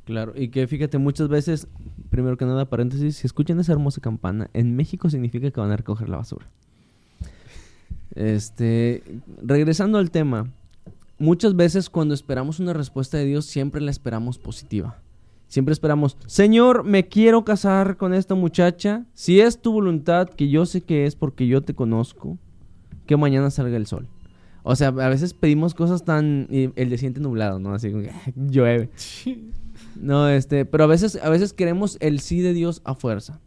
[0.03, 1.69] Claro, y que fíjate, muchas veces,
[2.09, 5.77] primero que nada, paréntesis, si escuchan esa hermosa campana, en México significa que van a
[5.77, 6.49] recoger la basura.
[8.13, 9.03] Este,
[9.41, 10.51] regresando al tema,
[11.17, 15.01] muchas veces cuando esperamos una respuesta de Dios, siempre la esperamos positiva.
[15.49, 19.05] Siempre esperamos, Señor, me quiero casar con esta muchacha.
[19.13, 22.37] Si es tu voluntad, que yo sé que es porque yo te conozco,
[23.05, 24.07] que mañana salga el sol.
[24.63, 26.47] O sea, a veces pedimos cosas tan...
[26.51, 27.73] el día siguiente nublado, ¿no?
[27.73, 28.89] Así como que llueve.
[29.99, 30.65] No, este...
[30.65, 33.39] Pero a veces, a veces queremos el sí de Dios a fuerza.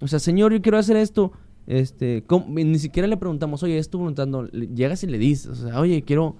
[0.00, 1.32] O sea, Señor, yo quiero hacer esto.
[1.66, 2.22] Este...
[2.26, 2.46] ¿cómo?
[2.48, 4.26] Ni siquiera le preguntamos, oye, ¿es tu voluntad?
[4.26, 6.36] No, le- llegas y le dices, o sea, oye, quiero...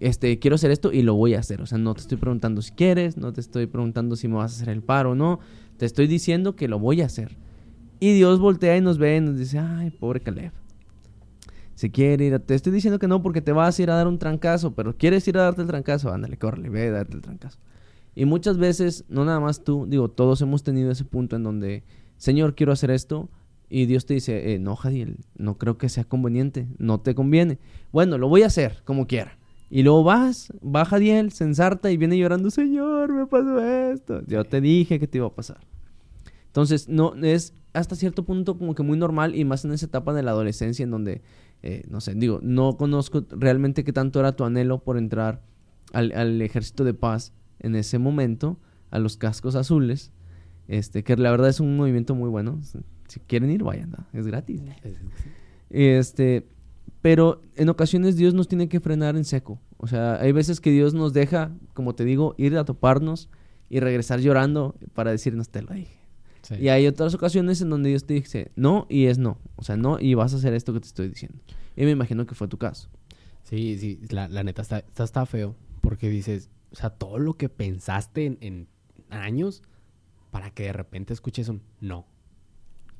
[0.00, 1.60] Este, quiero hacer esto y lo voy a hacer.
[1.60, 4.52] O sea, no te estoy preguntando si quieres, no te estoy preguntando si me vas
[4.52, 5.40] a hacer el paro o no.
[5.76, 7.36] Te estoy diciendo que lo voy a hacer.
[8.00, 10.52] Y Dios voltea y nos ve y nos dice, ay, pobre Caleb.
[11.74, 12.38] Se quiere ir a...
[12.38, 14.96] Te estoy diciendo que no porque te vas a ir a dar un trancazo, pero
[14.96, 17.58] quieres ir a darte el trancazo, ándale, córrele, ve a darte el trancazo.
[18.14, 21.84] Y muchas veces, no nada más tú, digo, todos hemos tenido ese punto en donde,
[22.16, 23.30] Señor, quiero hacer esto,
[23.68, 27.58] y Dios te dice, eh, no, Jadiel, no creo que sea conveniente, no te conviene.
[27.92, 29.38] Bueno, lo voy a hacer, como quiera.
[29.70, 34.20] Y luego vas, va Jadiel, se ensarta y viene llorando, Señor, me pasó esto.
[34.26, 35.60] Yo te dije que te iba a pasar.
[36.46, 40.12] Entonces, no, es hasta cierto punto como que muy normal y más en esa etapa
[40.12, 41.22] de la adolescencia en donde,
[41.62, 45.40] eh, no sé, digo, no conozco realmente qué tanto era tu anhelo por entrar
[45.92, 48.58] al, al ejército de paz en ese momento,
[48.90, 50.10] a los cascos azules,
[50.66, 52.60] este, que la verdad es un movimiento muy bueno.
[53.06, 54.06] Si quieren ir, vayan, ¿no?
[54.12, 54.62] es gratis.
[55.68, 56.48] Este,
[57.02, 59.60] pero en ocasiones Dios nos tiene que frenar en seco.
[59.76, 63.28] O sea, hay veces que Dios nos deja, como te digo, ir a toparnos
[63.68, 65.98] y regresar llorando para decirnos te lo dije.
[66.42, 66.56] Sí.
[66.56, 69.38] Y hay otras ocasiones en donde Dios te dice no y es no.
[69.56, 71.38] O sea, no y vas a hacer esto que te estoy diciendo.
[71.76, 72.88] Y me imagino que fue tu caso.
[73.44, 75.56] Sí, sí, la, la neta está, está, está feo.
[75.80, 78.68] Porque dices, o sea, todo lo que pensaste en, en
[79.10, 79.62] años
[80.30, 82.06] para que de repente escuches un no.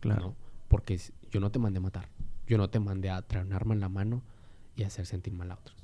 [0.03, 0.35] No,
[0.69, 0.99] porque
[1.31, 2.09] yo no te mandé a matar.
[2.51, 4.25] Yo no te mandé a traer un arma en la mano
[4.75, 5.77] y hacer sentir mal a otros.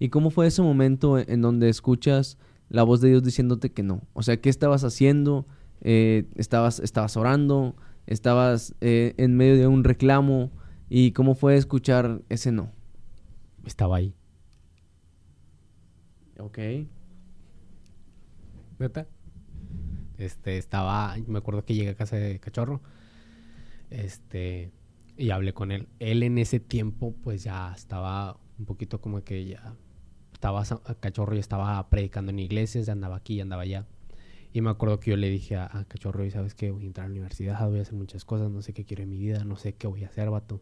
[0.00, 2.38] ¿Y cómo fue ese momento en- en donde escuchas
[2.68, 4.02] la voz de Dios diciéndote que no?
[4.12, 5.46] O sea, ¿qué estabas haciendo?
[5.80, 7.76] Eh, estabas, ¿Estabas orando?
[8.08, 10.50] ¿Estabas eh, en medio de un reclamo?
[10.88, 12.72] ¿Y cómo fue escuchar ese no?
[13.64, 14.12] Estaba ahí.
[16.40, 16.58] Ok.
[18.80, 19.06] ¿Neta?
[20.18, 22.80] Este, estaba, me acuerdo que llegué a casa de Cachorro,
[23.90, 24.72] este,
[25.16, 25.88] y hablé con él.
[25.98, 29.76] Él en ese tiempo, pues ya estaba un poquito como que ya
[30.32, 30.64] estaba,
[31.00, 33.86] Cachorro ya estaba predicando en iglesias, andaba aquí, andaba allá.
[34.52, 36.86] Y me acuerdo que yo le dije a, a Cachorro, y sabes que voy a
[36.86, 39.18] entrar a la universidad, voy a hacer muchas cosas, no sé qué quiero en mi
[39.18, 40.60] vida, no sé qué voy a hacer, vato.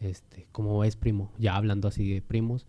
[0.00, 1.30] Este, ¿cómo ves, primo?
[1.38, 2.66] Ya hablando así de primos,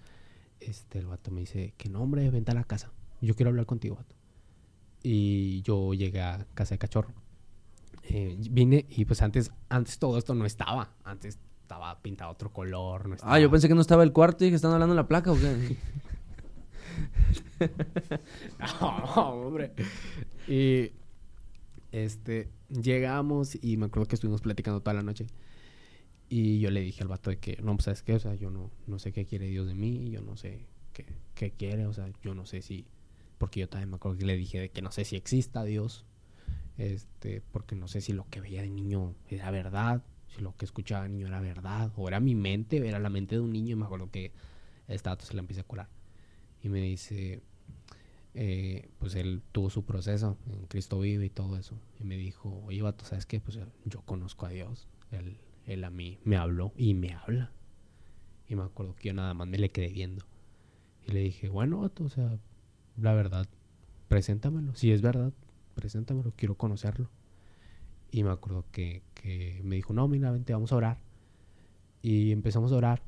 [0.60, 2.92] este, el vato me dice, que no, hombre, vente a la casa.
[3.22, 4.16] Yo quiero hablar contigo, vato.
[5.02, 7.23] Y yo llegué a casa de cachorro.
[8.04, 10.94] Eh, vine y pues antes, antes todo esto no estaba.
[11.04, 13.08] Antes estaba pintado otro color.
[13.08, 13.34] No estaba...
[13.34, 15.32] Ah, yo pensé que no estaba el cuarto y que están hablando de la placa
[15.32, 15.78] o qué.
[18.60, 19.72] No, hombre.
[20.48, 20.92] Y
[21.92, 25.28] este, llegamos y me acuerdo que estuvimos platicando toda la noche.
[26.30, 28.16] Y yo le dije al vato de que, no, pues, ¿sabes qué?
[28.16, 31.06] O sea, yo no, no sé qué quiere Dios de mí, yo no sé qué,
[31.36, 32.86] qué quiere, o sea, yo no sé si...
[33.38, 36.06] Porque yo también me acuerdo que le dije de que no sé si exista Dios,
[36.78, 40.66] este, porque no sé si lo que veía de niño era verdad, si lo que
[40.66, 43.74] escuchaba de niño era verdad, o era mi mente, era la mente de un niño,
[43.74, 44.32] y me acuerdo que
[45.04, 45.90] vato se la empieza a curar.
[46.62, 47.42] Y me dice,
[48.34, 51.78] eh, pues él tuvo su proceso en Cristo vive y todo eso.
[52.00, 53.40] Y me dijo, oye, vato, ¿sabes qué?
[53.40, 54.88] Pues yo conozco a Dios.
[55.12, 57.52] Él, él a mí me habló y me habla.
[58.48, 60.26] Y me acuerdo que yo nada más me le quedé viendo.
[61.06, 62.40] Y le dije, bueno, vato, o sea,
[62.98, 63.48] la verdad,
[64.08, 64.76] preséntamelo.
[64.76, 65.34] Si es verdad,
[65.76, 67.10] preséntamelo, quiero conocerlo.
[68.12, 70.98] Y me acuerdo que, que me dijo, no, mira, vente, vamos a orar.
[72.02, 73.02] Y empezamos a orar.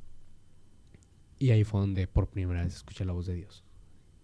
[1.37, 3.63] Y ahí fue donde por primera vez escuché la voz de Dios.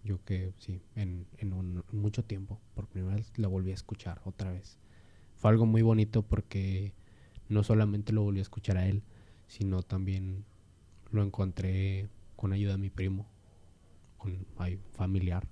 [0.04, 4.20] Yo que sí, en, en un- mucho tiempo, por primera vez la volví a escuchar
[4.24, 4.78] otra vez.
[5.38, 6.94] Fue algo muy bonito porque
[7.48, 9.02] no solamente lo volví a escuchar a él,
[9.48, 10.44] sino también
[11.12, 13.26] lo encontré con ayuda de mi primo,
[14.18, 15.48] con ay, familiar.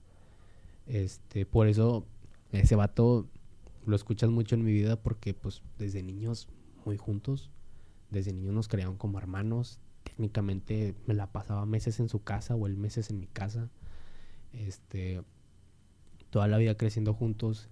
[0.86, 2.06] Este, por eso
[2.52, 3.28] ese vato
[3.86, 6.48] lo escuchas mucho en mi vida porque pues desde niños
[6.84, 7.50] muy juntos,
[8.10, 9.78] desde niños nos crearon como hermanos.
[10.04, 13.68] Técnicamente me la pasaba meses en su casa o él meses en mi casa.
[14.52, 15.22] Este,
[16.30, 17.68] toda la vida creciendo juntos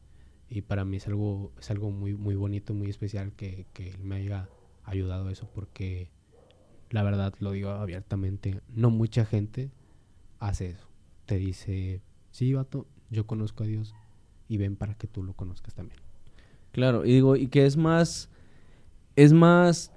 [0.48, 3.98] y para mí es algo es algo muy muy bonito, muy especial que, que él
[3.98, 4.48] me haya
[4.84, 6.08] ayudado eso porque
[6.90, 9.70] la verdad lo digo abiertamente, no mucha gente
[10.38, 10.88] hace eso.
[11.26, 12.00] Te dice,
[12.30, 13.94] "Sí, vato, yo conozco a Dios
[14.48, 16.00] y ven para que tú lo conozcas también."
[16.72, 18.28] Claro, y digo, y que es más,
[19.16, 19.92] es más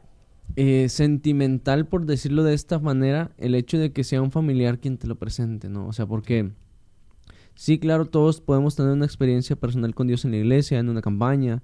[0.55, 4.97] eh, sentimental, por decirlo de esta manera, el hecho de que sea un familiar quien
[4.97, 5.87] te lo presente, ¿no?
[5.87, 6.51] O sea, porque
[7.55, 11.01] Sí, claro, todos podemos tener una experiencia personal con Dios en la iglesia, en una
[11.01, 11.61] campaña,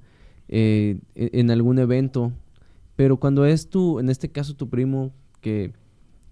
[0.47, 2.33] eh, e, en algún evento,
[2.95, 5.73] pero cuando es tu, en este caso tu primo, que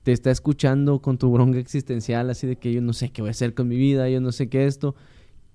[0.03, 3.29] te está escuchando con tu bronca existencial, así de que yo no sé qué voy
[3.29, 4.95] a hacer con mi vida, yo no sé qué esto,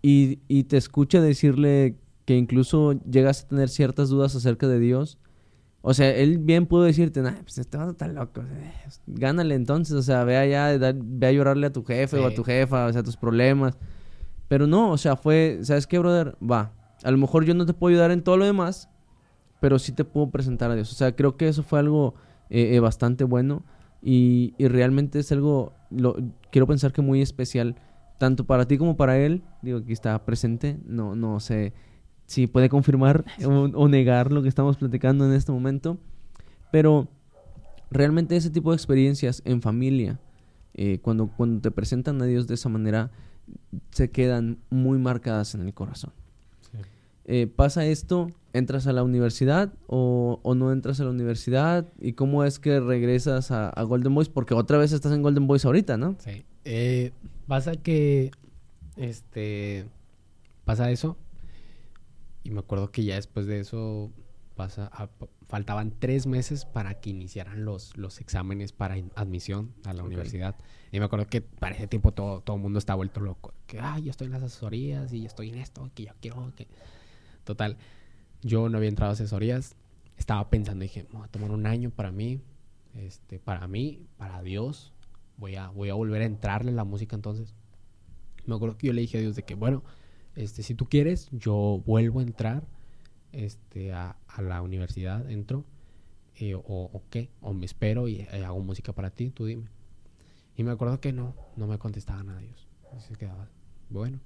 [0.03, 5.19] y, y te escucha decirle que incluso llegas a tener ciertas dudas acerca de Dios,
[5.83, 8.43] o sea, él bien pudo decirte, nah, pues este vato está loco,
[9.07, 12.45] gánale entonces, o sea, ve allá, ve a llorarle a tu jefe o a tu
[12.45, 13.79] jefa, o sea, tus problemas.
[14.47, 16.37] Pero no, o sea, fue, ¿sabes qué, brother?
[16.43, 16.73] Va,
[17.03, 18.91] a lo mejor yo no te puedo ayudar en todo lo demás,
[19.61, 20.93] pero sí te puedo presentar a Dios.
[20.93, 22.15] O sea, creo que eso fue algo
[22.51, 23.63] eh, eh, bastante bueno
[24.03, 26.17] y, y, realmente es algo, lo,
[26.51, 27.77] quiero pensar que muy especial,
[28.21, 29.43] tanto para ti como para él.
[29.63, 31.73] Digo, aquí está presente, no, no sé
[32.27, 35.97] si puede confirmar o, negar lo que estamos platicando en este momento.
[36.71, 37.09] Pero
[37.91, 40.21] realmente ese tipo de experiencias en familia,
[40.75, 43.11] eh, cuando, cuando te presentan a Dios de esa manera,
[43.91, 46.13] se quedan muy marcadas en el corazón.
[47.25, 52.45] Eh, pasa esto, entras a la universidad o, no entras a la universidad y cómo
[52.45, 56.17] es que regresas a, Golden Boys porque otra vez estás en Golden Boys ahorita, ¿no?
[56.19, 56.45] Sí.
[56.65, 57.13] Eh,
[57.47, 58.31] pasa que,
[58.97, 59.87] este,
[60.65, 61.17] pasa eso
[62.43, 64.11] y me acuerdo que ya después de eso
[64.57, 64.91] pasa,
[65.47, 70.57] faltaban tres meses para que iniciaran los, los exámenes para admisión a la universidad.
[70.93, 73.55] Y me acuerdo que para ese tiempo todo, todo el mundo estaba vuelto loco.
[73.67, 76.67] Que, ay, yo estoy en las asesorías y estoy en esto, que yo quiero que...
[77.45, 77.77] Total,
[78.43, 79.77] yo no había entrado a asesorías.
[80.17, 82.41] Estaba pensando, dije, voy a tomar un año para mí,
[82.95, 84.93] este, para mí, para Dios.
[85.41, 87.55] Voy a, voy a volver a entrarle en la música entonces.
[88.45, 89.83] Me acuerdo que yo le dije a Dios de que, bueno,
[90.37, 92.63] este, si tú quieres, yo vuelvo a entrar
[93.33, 95.65] este, a, la universidad, entro,
[96.37, 99.69] eh, o, qué, o me espero y, eh, hago música para ti, tú dime.
[100.57, 102.69] Y me acuerdo que no, no me contestaban a Dios.
[102.97, 103.49] Y se quedaba,
[103.89, 104.21] bueno.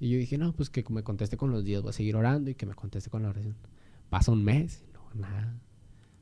[0.00, 2.48] Y yo dije, no, pues que me conteste con los días, voy a seguir orando
[2.48, 3.56] y que me conteste con la oración.
[4.08, 5.60] Pasa un mes, no, nada.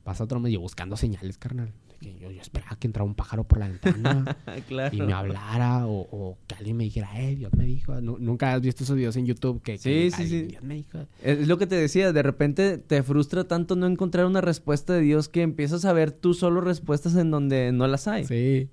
[0.03, 3.59] Pasa otro mes, yo buscando señales, carnal que yo, esperaba que entrara un pájaro por
[3.59, 4.37] la ventana
[4.91, 7.99] y me hablara o, que alguien me dijera, eh, Dios me dijo.
[8.01, 10.43] Nunca has visto esos videos en YouTube que, sí, sí, sí.
[10.43, 11.05] Dios me dijo.
[11.23, 15.01] Es lo que te decía, de repente te frustra tanto no encontrar una respuesta de
[15.01, 18.25] Dios que empiezas a ver tú solo respuestas en donde no las hay.
[18.25, 18.69] Sí.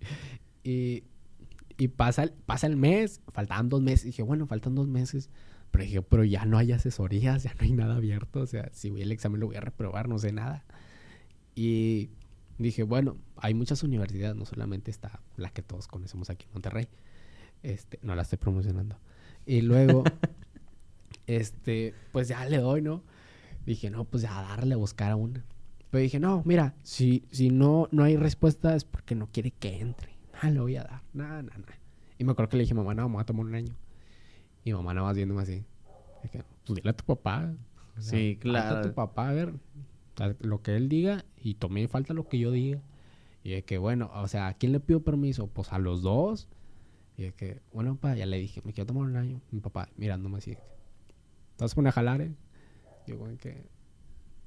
[0.62, 1.04] Y,
[1.76, 4.04] y pasa, pasa el mes, faltaban dos meses.
[4.04, 5.30] Y dije, bueno, faltan dos meses.
[5.70, 8.40] Pero dije, pero ya no hay asesorías, ya no hay nada abierto.
[8.40, 10.64] O sea, si voy al examen lo voy a reprobar, no sé nada.
[11.54, 12.10] Y
[12.58, 16.88] dije, bueno, hay muchas universidades, no solamente está la que todos conocemos aquí en Monterrey.
[17.62, 18.98] Este, no la estoy promocionando.
[19.46, 20.04] Y luego,
[21.26, 23.02] este, pues ya le doy, ¿no?
[23.66, 25.44] Dije, no, pues ya darle a buscar a una.
[25.90, 29.80] Pero dije, no, mira, si, si no, no hay respuesta es porque no quiere que
[29.80, 30.16] entre.
[30.34, 31.02] Nada le voy a dar.
[31.12, 31.78] Nada, nada, nada.
[32.18, 33.74] Y me acuerdo que le dije, mamá, no, vamos a tomar un año.
[34.64, 35.64] Y mamá nada más viéndome así.
[36.22, 37.54] Dije, pues dile a tu papá.
[37.98, 38.78] Sí, claro.
[38.78, 39.54] A tu papá, a ver,
[40.40, 42.80] lo que él diga y tomé falta lo que yo diga.
[43.42, 45.48] Y es que, bueno, o sea, ¿a quién le pido permiso?
[45.48, 46.48] Pues a los dos.
[47.16, 49.40] Y es que, bueno, papá, ya le dije, me quiero tomar un año.
[49.50, 50.56] Mi papá mirándome así.
[51.56, 52.28] ¿Te vas a jalar?
[53.06, 53.66] Yo, güey, que,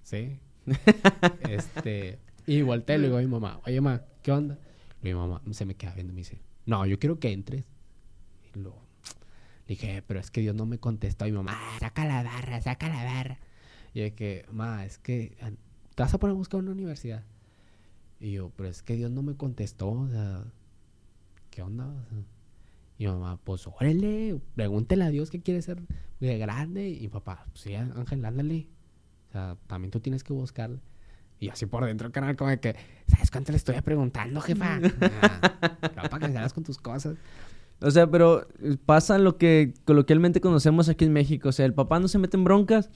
[0.04, 0.40] sí.
[1.50, 4.58] este, y volteé, le digo a mi mamá, oye, mamá, ¿qué onda?
[5.02, 7.66] Y mi mamá se me queda viendo y me dice, no, yo quiero que entres.
[8.56, 8.82] Y luego,
[9.68, 11.28] le dije, pero es que Dios no me contestó.
[11.28, 13.40] Y mi mamá, ah, saca la barra, saca la barra.
[13.94, 15.36] Y de que, ma, es que
[15.96, 17.24] te vas a poner a buscar una universidad.
[18.20, 20.44] Y yo, pero es que Dios no me contestó, o sea,
[21.50, 21.94] ¿qué onda?
[23.00, 25.82] y mi mamá, pues órale, pregúntele a Dios qué quiere ser
[26.20, 26.90] de grande.
[26.90, 28.68] Y papá, pues sí, Ángel, ándale.
[29.30, 30.72] O sea, también tú tienes que buscar.
[31.40, 32.76] Y así por dentro, canal, como de que,
[33.08, 34.80] ¿sabes cuánto le estoy preguntando, jefa?
[34.80, 34.90] no,
[36.10, 37.16] para que con tus cosas.
[37.80, 38.48] O sea, pero
[38.88, 41.50] pasa lo que coloquialmente conocemos aquí en México.
[41.50, 42.90] O sea, el papá no se mete en broncas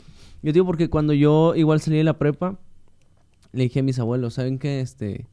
[0.43, 2.59] yo digo porque cuando yo igual salí de la prepa,
[3.51, 4.79] le dije a mis abuelos, ¿saben qué?
[4.81, 5.27] Este,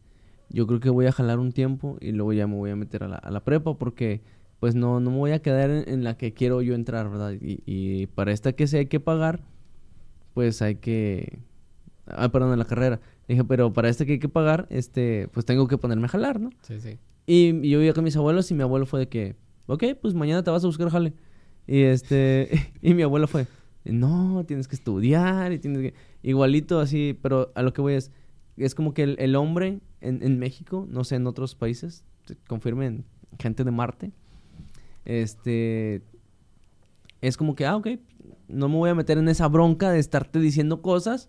[0.50, 3.04] yo creo que voy a jalar un tiempo y luego ya me voy a meter
[3.04, 4.22] a la, a la prepa porque
[4.60, 7.32] pues no, no me voy a quedar en, la que quiero yo entrar, ¿verdad?
[7.40, 9.40] Y, y para esta que se hay que pagar,
[10.34, 11.38] pues hay que...
[12.06, 13.00] Ah, perdón, en la carrera.
[13.28, 16.40] dije, pero para esta que hay que pagar, este, pues tengo que ponerme a jalar,
[16.40, 16.50] ¿no?
[16.62, 16.98] Sí, sí.
[17.26, 19.36] Y, y yo iba con mis abuelos y mi abuelo fue de que,
[19.66, 21.12] ok, pues mañana te vas a buscar jale.
[21.66, 23.46] Y este, y mi abuelo fue,
[23.92, 25.94] no, tienes que estudiar y tienes que...
[26.22, 28.10] Igualito así, pero a lo que voy es,
[28.56, 32.04] es como que el, hombre en, en, México, no sé, en otros países,
[32.46, 33.04] confirmen,
[33.38, 34.12] gente de Marte,
[35.04, 36.02] este,
[37.20, 37.88] es como que, ah, ok,
[38.48, 41.28] no me voy a meter en esa bronca de estarte diciendo cosas,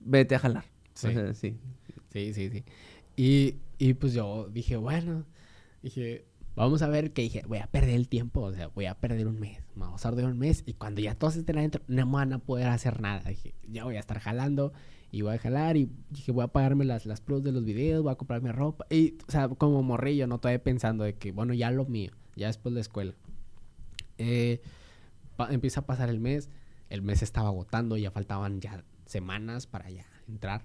[0.00, 0.64] vete a jalar.
[0.94, 1.56] Sí, sí.
[2.12, 2.64] sí, sí,
[3.16, 5.24] Y, y pues yo dije, bueno,
[5.82, 6.24] dije,
[6.56, 9.26] vamos a ver que dije, voy a perder el tiempo, o sea, voy a perder
[9.26, 12.32] un mes, vamos a de un mes y cuando ya todos estén adentro, no van
[12.32, 13.28] a poder hacer nada.
[13.28, 14.72] Dije, ya voy a estar jalando
[15.10, 18.02] y voy a jalar y dije, voy a pagarme las, las pros de los videos,
[18.02, 21.54] voy a comprarme ropa y, o sea, como morrillo, no todavía pensando de que, bueno,
[21.54, 23.14] ya lo mío, ya después de la escuela.
[24.18, 24.60] Eh,
[25.50, 26.50] empieza a pasar el mes,
[26.88, 30.64] el mes estaba agotando, ya faltaban ya semanas para ya entrar.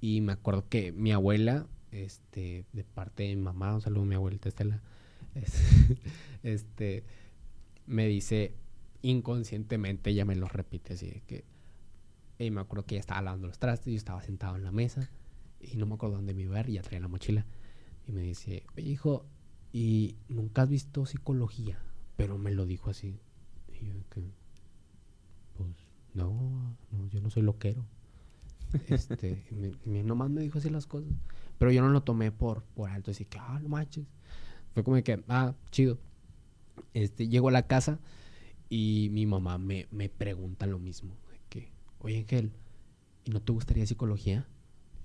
[0.00, 4.06] Y me acuerdo que mi abuela, este, de parte de mi mamá, un saludo a
[4.06, 4.82] mi abuelita Estela,
[6.42, 7.04] este,
[7.86, 8.54] me dice
[9.02, 11.44] inconscientemente, ella me lo repite así que,
[12.38, 15.10] y me acuerdo que ella estaba lavando los trastes, yo estaba sentado en la mesa
[15.60, 17.46] y no me acuerdo dónde me iba a ver, ya traía la mochila
[18.06, 19.26] y me dice, oye hijo,
[19.72, 21.78] ¿y nunca has visto psicología?
[22.16, 23.18] Pero me lo dijo así.
[23.68, 24.22] Y yo que,
[25.56, 25.70] pues,
[26.14, 27.84] no, no, yo no soy loquero.
[28.88, 29.44] este,
[29.84, 31.10] mi, nomás me dijo así las cosas.
[31.58, 34.06] Pero yo no lo tomé por, por alto, así que, ah, no manches.
[34.74, 35.98] Fue como que, ah, chido.
[36.92, 38.00] Este, llego a la casa
[38.68, 41.16] y mi mamá me, me pregunta lo mismo.
[41.30, 42.52] De que, oye, Ángel,
[43.24, 44.48] ¿y no te gustaría psicología?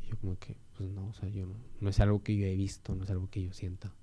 [0.03, 2.45] Y yo como que, pues no, o sea, yo no, no es algo que yo
[2.45, 3.93] he visto, no es algo que yo sienta.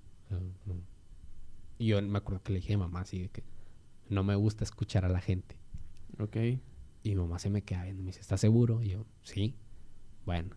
[1.77, 3.43] Y yo me acuerdo que le dije a mamá así de que
[4.09, 5.57] no me gusta escuchar a la gente.
[6.19, 6.37] Ok.
[7.03, 8.81] Y mi mamá se me queda viendo, me dice, ¿estás seguro?
[8.81, 9.55] Y yo, sí.
[10.25, 10.55] Bueno.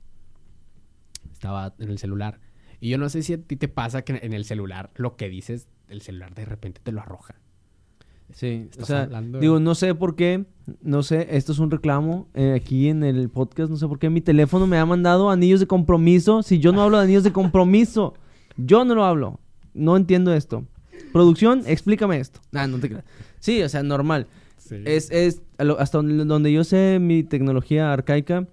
[1.30, 2.40] Estaba en el celular.
[2.80, 5.28] Y yo no sé si a ti te pasa que en el celular lo que
[5.28, 7.36] dices, el celular de repente te lo arroja.
[8.32, 9.06] Sí, o sea,
[9.40, 10.44] digo, no sé por qué,
[10.82, 14.08] no sé, esto es un reclamo eh, aquí en el podcast, no sé por qué
[14.08, 17.32] mi teléfono me ha mandado anillos de compromiso si yo no hablo de anillos de
[17.32, 18.14] compromiso.
[18.56, 19.40] Yo no lo hablo.
[19.72, 20.66] No entiendo esto.
[21.12, 22.40] Producción, explícame esto.
[22.52, 23.04] Ah, no te creas.
[23.38, 24.26] Sí, o sea, normal.
[24.70, 28.46] Es, es, hasta donde, yo sé mi tecnología arcaica,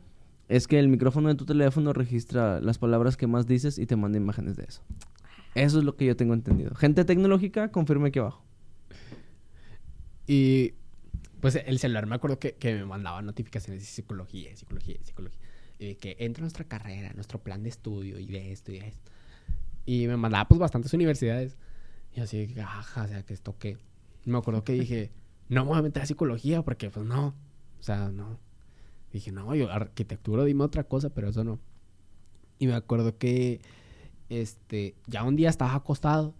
[0.48, 3.96] es que el micrófono de tu teléfono registra las palabras que más dices y te
[3.96, 4.82] manda imágenes de eso.
[5.56, 6.76] Eso es lo que yo tengo entendido.
[6.76, 8.44] Gente tecnológica, confirme aquí abajo.
[10.28, 10.74] Y
[11.42, 15.40] pues el celular me acuerdo que, que me mandaba notificaciones de psicología, psicología, psicología.
[15.80, 19.12] Y que entra nuestra carrera, nuestro plan de estudio y de esto y de esto.
[19.86, 21.58] Y me mandaba pues bastantes universidades.
[22.14, 23.78] Y así, ajá, o sea, que esto qué.
[24.26, 25.12] Me acuerdo que dije,
[25.50, 27.36] no me voy a meter a psicología porque, pues no.
[27.80, 28.40] O sea, no.
[29.12, 31.60] Dije, no, yo arquitectura, dime otra cosa, pero eso no.
[32.60, 33.62] Y me acuerdo que,
[34.30, 36.34] este, ya un día estaba acostado.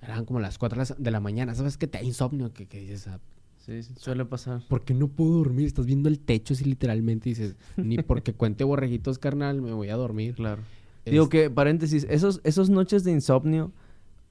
[0.00, 1.54] Eran como las 4 de la mañana.
[1.54, 2.52] ¿Sabes que te da insomnio?
[2.52, 3.20] Que, que dices, ah,
[3.64, 4.62] Sí, sí, suele pasar.
[4.68, 9.18] Porque no puedo dormir, estás viendo el techo así literalmente dices, ni porque cuente borreguitos,
[9.18, 10.34] carnal, me voy a dormir.
[10.34, 10.62] Claro.
[11.06, 13.72] Digo que, paréntesis, esos, esos noches de insomnio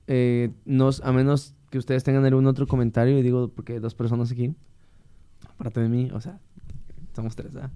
[0.06, 3.96] eh, nos, a menos que ustedes tengan algún otro comentario, y digo porque hay dos
[3.96, 4.54] personas aquí,
[5.48, 6.40] aparte de mí, o sea,
[7.14, 7.72] somos tres, ¿ah?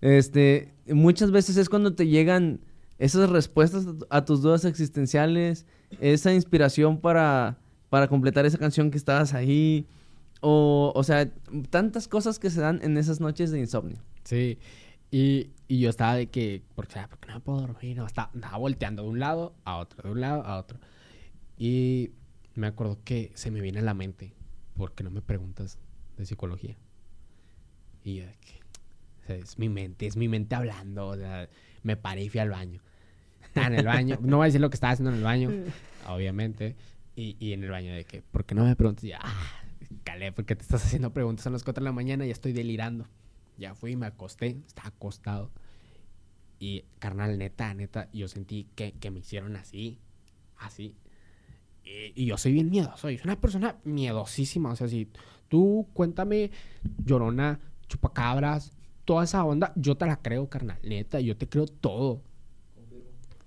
[0.00, 2.60] Este, muchas veces es cuando te llegan
[2.98, 5.66] esas respuestas a tus dudas existenciales,
[6.00, 7.58] esa inspiración para,
[7.88, 9.86] para completar esa canción que estabas ahí,
[10.40, 11.32] o, o sea,
[11.70, 13.98] tantas cosas que se dan en esas noches de insomnio.
[14.24, 14.58] Sí,
[15.10, 19.04] y, y yo estaba de que, porque, porque no puedo dormir, no, estaba, estaba volteando
[19.04, 20.78] de un lado a otro, de un lado a otro.
[21.56, 22.10] Y
[22.54, 24.34] me acuerdo que se me viene a la mente,
[24.76, 25.78] porque no me preguntas
[26.16, 26.76] de psicología?
[28.04, 28.24] Y yo,
[29.28, 31.48] es mi mente, es mi mente hablando, o sea,
[31.82, 32.80] me paré y fui al baño.
[33.42, 35.50] Estaba en el baño, no voy a decir lo que estaba haciendo en el baño,
[36.08, 36.76] obviamente,
[37.16, 39.04] y, y en el baño de que, ¿por qué no me preguntas?
[39.04, 39.62] Y ya, ah,
[40.04, 42.52] calé, porque te estás haciendo preguntas a las 4 de la mañana y ya estoy
[42.52, 43.08] delirando.
[43.56, 45.50] Ya fui, me acosté, estaba acostado.
[46.58, 49.98] Y, carnal, neta, neta, yo sentí que, que me hicieron así,
[50.56, 50.96] así.
[51.84, 54.70] Y, yo soy bien miedoso, soy una persona miedosísima.
[54.72, 55.08] O sea, si
[55.48, 56.50] tú cuéntame
[57.04, 58.72] llorona, chupacabras,
[59.04, 60.78] toda esa onda, yo te la creo, carnal.
[60.82, 62.22] Neta, yo te creo todo.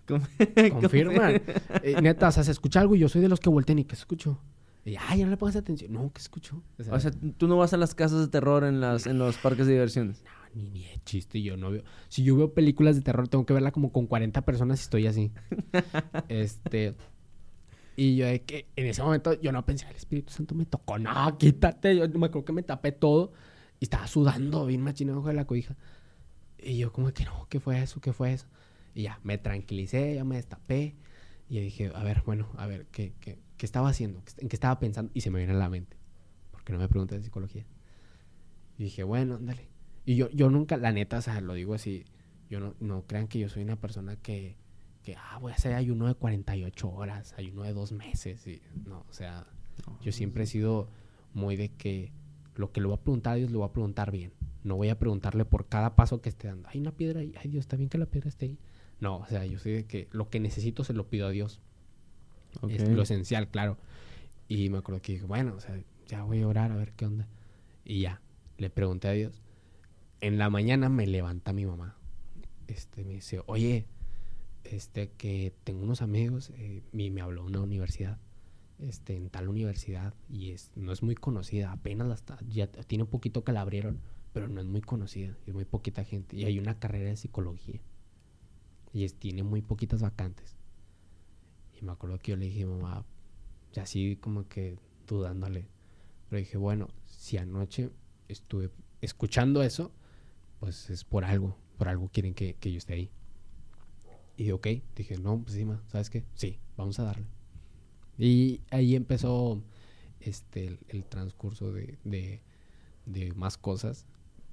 [0.72, 1.32] Confirma.
[1.32, 3.84] Eh, neta, o sea, se escucha algo y yo soy de los que vuelten y
[3.84, 4.40] que escucho.
[4.86, 5.92] Y, ay, ya no le pongas atención.
[5.92, 6.64] No, ¿qué escucho?
[6.90, 9.66] O sea, tú no vas a las casas de terror en, las, en los parques
[9.68, 10.24] de diversiones.
[10.24, 11.42] No, ni, ni de chiste.
[11.42, 11.84] Yo no veo.
[12.08, 15.08] Si yo veo películas de terror, tengo que verla como con 40 personas y estoy
[15.08, 15.34] así.
[16.30, 16.96] este.
[17.98, 20.98] Y yo de que en ese momento yo no pensé, el Espíritu Santo me tocó,
[21.00, 21.98] no, quítate.
[21.98, 23.34] Yo me acuerdo que me tapé todo
[23.80, 25.76] y estaba sudando bien machino debajo de la cobija.
[26.58, 28.02] Y yo como que no, ¿qué fue eso?
[28.02, 28.48] ¿Qué fue eso?
[28.94, 30.96] Y ya, me tranquilicé, ya me destapé.
[31.50, 34.22] Y dije, a ver, bueno, a ver, ¿qué, qué, qué estaba haciendo?
[34.38, 35.12] ¿En qué estaba pensando?
[35.14, 35.96] Y se me viene a la mente.
[36.52, 37.66] Porque no me pregunté de psicología.
[38.78, 39.70] Y dije, bueno, dale.
[40.06, 42.06] Y yo, yo nunca, la neta, o sea, lo digo así,
[42.50, 44.58] yo no, no crean que yo soy una persona que
[45.08, 48.46] que, ah, voy a hacer ayuno de 48 horas, ayuno de dos meses.
[48.46, 49.48] Y, no, o sea,
[50.02, 50.90] yo siempre he sido
[51.34, 52.12] muy de que
[52.58, 54.34] lo que le voy a preguntar a Dios, le voy a preguntar bien.
[54.64, 56.68] No voy a preguntarle por cada paso que esté dando.
[56.70, 57.34] Hay una piedra ahí.
[57.38, 58.58] Ay, Dios, está bien que la piedra esté ahí.
[59.00, 61.62] No, o sea, yo sé de que lo que necesito se lo pido a Dios.
[62.70, 63.78] Es lo esencial, claro.
[64.48, 67.06] Y me acuerdo que dije, bueno, o sea, ya voy a orar a ver qué
[67.06, 67.28] onda.
[67.86, 68.22] Y ya,
[68.58, 69.42] le pregunté a Dios.
[70.22, 71.96] En la mañana me levanta mi mamá.
[72.68, 73.86] Este, me dice, oye,
[74.64, 78.18] este, que tengo unos amigos, eh, y me habló una universidad,
[78.80, 83.44] este, en tal universidad, y es, no es muy conocida, apenas la ya tiene poquito
[83.44, 84.00] que la abrieron,
[84.34, 87.80] pero no es muy conocida, es muy poquita gente, y hay una carrera de psicología,
[88.94, 90.56] y tiene muy poquitas vacantes.
[91.80, 93.06] Y me acuerdo que yo le dije, mamá,
[93.76, 95.68] y así como que dudándole,
[96.30, 97.90] pero dije, bueno, si anoche
[98.28, 98.72] estuve
[99.02, 99.92] escuchando eso,
[100.60, 103.12] pues es por algo, por algo quieren que, que yo esté ahí.
[104.36, 106.26] Y ok, dije, no, pues sí, ma, ¿sabes qué?
[106.36, 107.37] Sí, vamos a darle.
[108.18, 109.62] Y ahí empezó
[110.20, 111.98] este, el, transcurso de,
[113.06, 114.06] de, más cosas,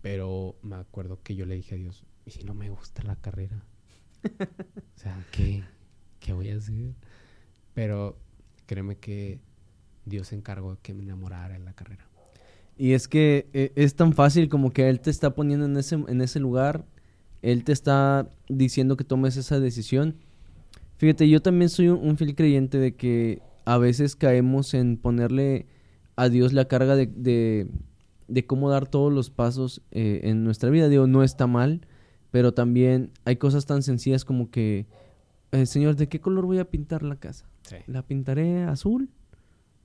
[0.02, 3.16] pero me acuerdo que yo le dije a Dios, ¿y si no me gusta la
[3.16, 3.64] carrera?
[4.24, 5.64] o sea, ¿qué,
[6.20, 6.94] ¿qué voy a hacer?
[7.72, 8.18] Pero
[8.66, 9.40] créeme que
[10.04, 12.06] Dios se encargó de que me enamorara en la carrera.
[12.76, 15.94] Y es que eh, es tan fácil como que él te está poniendo en ese,
[15.94, 16.84] en ese lugar,
[17.42, 20.16] él te está diciendo que tomes esa decisión.
[20.96, 25.66] Fíjate, yo también soy un fiel creyente de que a veces caemos en ponerle
[26.16, 27.68] a Dios la carga de, de,
[28.28, 30.88] de cómo dar todos los pasos eh, en nuestra vida.
[30.88, 31.86] Digo, no está mal,
[32.30, 34.86] pero también hay cosas tan sencillas como que,
[35.52, 37.46] eh, Señor, ¿de qué color voy a pintar la casa?
[37.62, 37.76] Sí.
[37.86, 39.08] ¿La pintaré azul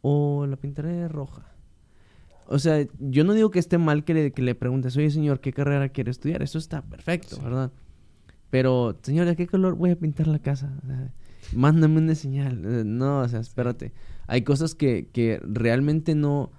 [0.01, 1.45] o la pintaré roja?
[2.47, 5.39] O sea, yo no digo que esté mal que le, que le preguntes, oye señor,
[5.39, 6.41] ¿qué carrera quiere estudiar?
[6.41, 7.41] Eso está perfecto, Sí.
[7.43, 7.71] ¿verdad?
[8.49, 10.75] Pero, señor, ¿de qué color voy a pintar la casa?
[10.83, 11.13] O sea,
[11.53, 12.61] mándame una señal.
[12.65, 13.91] Eh, No, o sea, espérate.
[14.27, 16.51] Hay cosas que, que realmente no,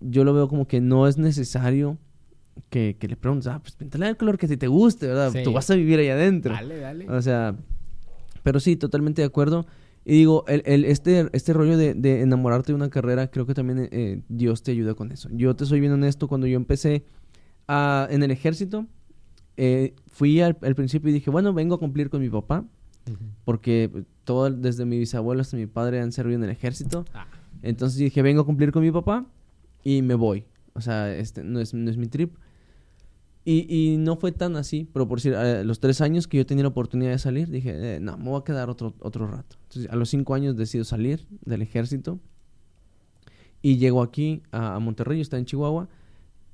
[0.00, 1.98] yo lo veo como que no es necesario
[2.70, 5.30] que, que le preguntes, ah, pues píntale el color que a ti te guste, ¿verdad?
[5.32, 5.42] Sí.
[5.42, 6.52] Tú vas a vivir ahí adentro.
[6.54, 7.08] Dale, dale.
[7.10, 7.56] O sea,
[8.42, 9.66] pero sí, totalmente de acuerdo.
[10.04, 13.54] Y digo, el, el- este, este rollo de, de enamorarte de una carrera, creo que
[13.54, 15.30] también eh, Dios te ayuda con eso.
[15.32, 17.04] Yo te soy bien honesto, cuando yo empecé
[17.66, 18.86] a- en el ejército,
[19.56, 22.64] eh, fui al, al principio y dije, bueno, vengo a cumplir con mi papá,
[23.44, 27.04] Porque todo, desde mi bisabuelo hasta mi padre han servido en el ejército.
[27.12, 27.26] Ah,
[27.62, 29.26] Entonces dije, vengo a cumplir con mi papá
[29.82, 30.44] y me voy.
[30.72, 32.34] O sea, este no es, no es mi trip.
[33.44, 36.46] Y, y no fue tan así, pero por decir, a los tres años que yo
[36.46, 39.56] tenía la oportunidad de salir, dije, eh, no, me voy a quedar otro, otro rato.
[39.64, 42.18] Entonces, a los cinco años decido salir del ejército
[43.60, 45.88] y llego aquí a, a Monterrey, estaba en Chihuahua,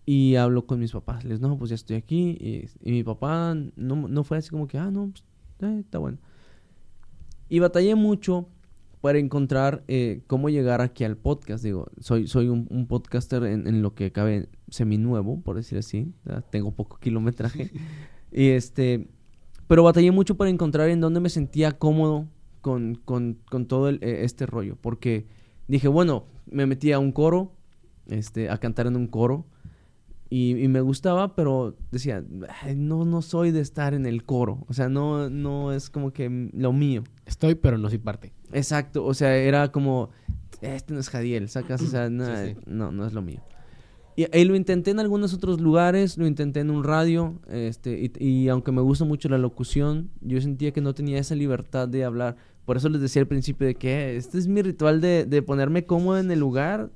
[0.04, 1.24] y hablo con mis papás.
[1.24, 2.36] Les no, pues ya estoy aquí.
[2.40, 5.22] Y, y mi papá no, no fue así como que, ah, no, pues,
[5.60, 6.18] eh, está bueno.
[7.50, 8.48] Y batallé mucho
[9.02, 11.62] para encontrar eh, cómo llegar aquí al podcast.
[11.64, 16.12] Digo, soy, soy un, un podcaster en, en lo que cabe seminuevo, por decir así.
[16.24, 16.44] ¿verdad?
[16.50, 17.70] Tengo poco kilometraje.
[18.32, 19.08] y este,
[19.66, 22.28] pero batallé mucho para encontrar en dónde me sentía cómodo
[22.60, 24.76] con, con, con todo el- eh, este rollo.
[24.80, 25.26] Porque
[25.66, 27.52] dije, bueno, me metí a un coro,
[28.06, 29.44] este, a cantar en un coro.
[30.32, 32.24] Y, y me gustaba, pero decía,
[32.62, 34.64] "Ay, no, no soy de estar en el coro.
[34.68, 37.02] O sea, no, no es como que lo mío.
[37.26, 38.32] estoy, pero no soy parte.
[38.52, 40.10] Exacto, o sea, era como,
[40.60, 42.56] este no es Jadiel, sacas, o sea, no, Sí, sí.
[42.66, 43.40] no, no es lo mío.
[44.16, 48.24] Y, y lo intenté en algunos otros lugares, lo intenté en un radio, este, y,
[48.24, 52.04] y aunque me gusta mucho la locución, yo sentía que no tenía esa libertad de
[52.04, 52.36] hablar.
[52.66, 55.86] Por eso les decía al principio de que este es mi ritual de, de ponerme
[55.86, 56.90] cómodo en el lugar,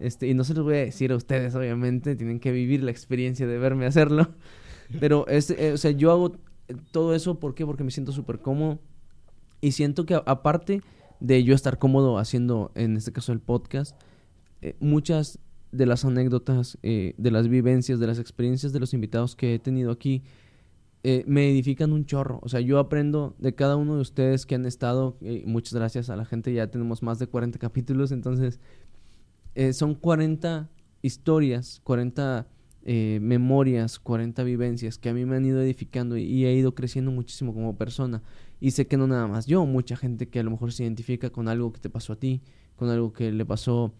[0.00, 2.90] este, y no se los voy a decir a ustedes, obviamente, tienen que vivir la
[2.90, 4.28] experiencia de verme hacerlo.
[5.00, 6.36] Pero, es, eh, o sea, yo hago
[6.90, 7.66] todo eso, ¿por qué?
[7.66, 8.78] Porque me siento súper cómodo.
[9.60, 10.82] Y siento que aparte
[11.20, 13.98] de yo estar cómodo haciendo, en este caso, el podcast,
[14.60, 15.38] eh, muchas
[15.72, 19.58] de las anécdotas, eh, de las vivencias, de las experiencias de los invitados que he
[19.58, 20.22] tenido aquí,
[21.02, 22.38] eh, me edifican un chorro.
[22.42, 25.18] O sea, yo aprendo de cada uno de ustedes que han estado.
[25.20, 28.58] eh, muchas gracias a la gente, ya tenemos más de 40 capítulos, entonces
[29.54, 30.68] eh, son 40
[31.02, 32.46] historias, 40
[32.86, 37.10] eh, memorias, 40 vivencias que a mí me han ido edificando y, he ido creciendo
[37.10, 38.22] muchísimo como persona.
[38.60, 41.30] Y sé que no nada más yo, mucha gente que a lo mejor se identifica
[41.30, 42.42] con algo que te pasó a ti,
[42.76, 43.94] con algo que le pasó,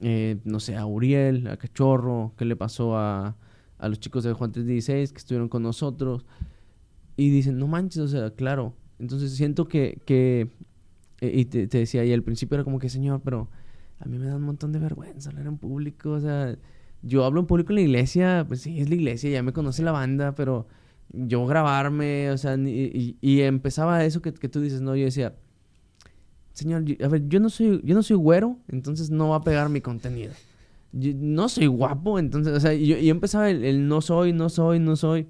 [0.00, 3.36] eh, no sé, a Uriel, a Cachorro, que le pasó a,
[3.78, 6.26] a los chicos de Juan 316 que estuvieron con nosotros.
[7.16, 8.74] Y dicen, no manches, o sea, claro.
[8.98, 10.50] Entonces siento que, que
[11.20, 13.48] y te, te decía, y al principio era como que, señor, pero
[14.00, 16.56] a mí me da un montón de vergüenza hablar en público, o sea,
[17.02, 19.82] yo hablo en público en la iglesia, pues sí, es la iglesia, ya me conoce
[19.82, 20.66] la banda, pero
[21.12, 25.34] yo grabarme, o sea, y, y empezaba eso que, que tú dices, no, yo decía,
[26.58, 29.68] señor, a ver, yo no soy, yo no soy güero, entonces no va a pegar
[29.68, 30.32] mi contenido.
[30.92, 34.96] No soy guapo, entonces, o sea, yo, yo empezaba el, no soy, no soy, no
[34.96, 35.28] soy.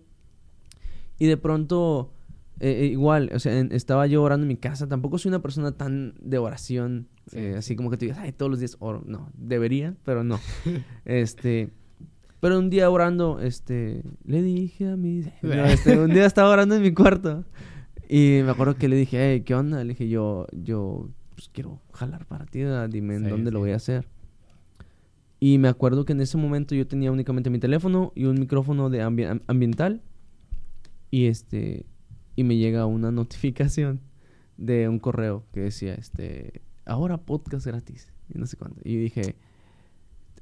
[1.18, 2.12] Y de pronto
[2.60, 4.88] eh, eh, igual, o sea, estaba yo orando en mi casa.
[4.88, 7.58] Tampoco soy una persona tan de oración, Sí, eh, sí.
[7.58, 9.02] así como que tú digas, ay, todos los días oro.
[9.06, 10.38] No, debería, pero no.
[11.04, 11.70] este,
[12.40, 15.22] pero un día orando, este, le dije a mi...
[15.42, 17.44] No, este, un día estaba orando en mi cuarto
[18.08, 19.82] y me acuerdo que le dije, hey, ¿qué onda?
[19.84, 22.60] Le dije, yo, yo, pues quiero jalar para ti,
[22.90, 23.60] dime en Sí, dónde lo sí.
[23.62, 24.06] voy a hacer.
[25.40, 28.90] Y me acuerdo que en ese momento yo tenía únicamente mi teléfono y un micrófono
[28.90, 30.02] de ambi- am- ambiental.
[31.10, 31.86] Y este
[32.34, 34.00] y me llega una notificación
[34.56, 38.80] de un correo que decía este ahora podcast gratis y no sé cuánto.
[38.84, 39.36] Y yo dije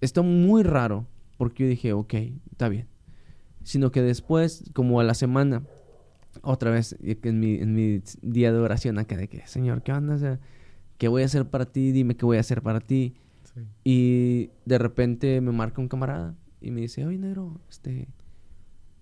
[0.01, 2.15] esto muy raro porque yo dije, ok,
[2.51, 2.87] está bien.
[3.63, 5.63] Sino que después, como a la semana,
[6.43, 10.15] otra vez en mi, en mi día de oración acá de que, Señor, ¿qué onda?
[10.15, 10.39] O sea,
[10.99, 11.93] ¿qué voy a hacer para ti?
[11.93, 13.15] Dime qué voy a hacer para ti.
[13.55, 13.61] Sí.
[13.85, 18.09] Y de repente me marca un camarada y me dice, oye, negro, este,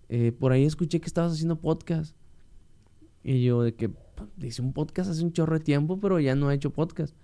[0.08, 2.16] eh, por ahí escuché que estabas haciendo podcast.
[3.22, 6.34] Y yo de que, "Pues, hice un podcast hace un chorro de tiempo, pero ya
[6.34, 7.14] no he hecho podcast.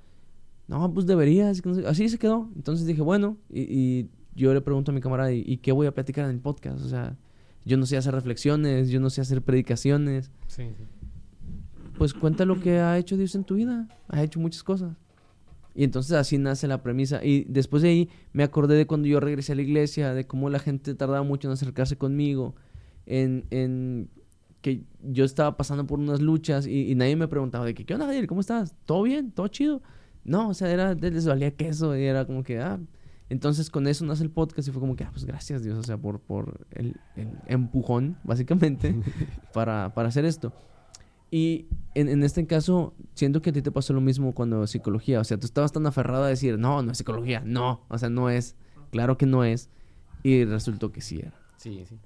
[0.70, 1.60] No, pues deberías.
[1.60, 1.86] que no sé".
[1.86, 2.48] Así se quedó.
[2.54, 5.88] Entonces dije, bueno, y, y yo le pregunto a mi camarada, ¿y, y qué voy
[5.88, 6.80] a platicar en el podcast?
[6.84, 7.16] O sea,
[7.64, 10.30] yo no sé hacer reflexiones, yo no sé hacer predicaciones.
[10.46, 10.84] Sí, sí.
[11.98, 13.88] Pues cuenta lo que ha hecho Dios en tu vida.
[14.08, 14.96] Ha hecho muchas cosas.
[15.74, 17.22] Y entonces así nace la premisa.
[17.24, 20.50] Y después de ahí me acordé de cuando yo regresé a la iglesia, de cómo
[20.50, 22.54] la gente tardaba mucho en acercarse conmigo,
[23.06, 24.08] en, en
[24.62, 27.94] que yo estaba pasando por unas luchas y, y nadie me preguntaba de que, ¿qué
[27.94, 28.26] onda, Javier?
[28.28, 28.74] ¿Cómo estás?
[28.86, 29.32] ¿Todo bien?
[29.32, 29.82] ¿Todo chido?
[30.24, 32.78] No, o sea, era, les valía queso y era como que, ah.
[33.28, 35.82] Entonces con eso nace el podcast y fue como que, ah, pues gracias Dios, o
[35.84, 38.94] sea, por, por el, el empujón, básicamente,
[39.52, 40.52] para, para hacer esto.
[41.30, 45.20] Y en, en este caso, siento que a ti te pasó lo mismo cuando psicología.
[45.20, 47.84] O sea, tú estabas tan aferrado a decir, no, no es psicología, no.
[47.88, 48.56] O sea, no es.
[48.90, 49.70] Claro que no es.
[50.24, 51.34] Y resultó que sí era.
[51.56, 51.98] Sí, sí.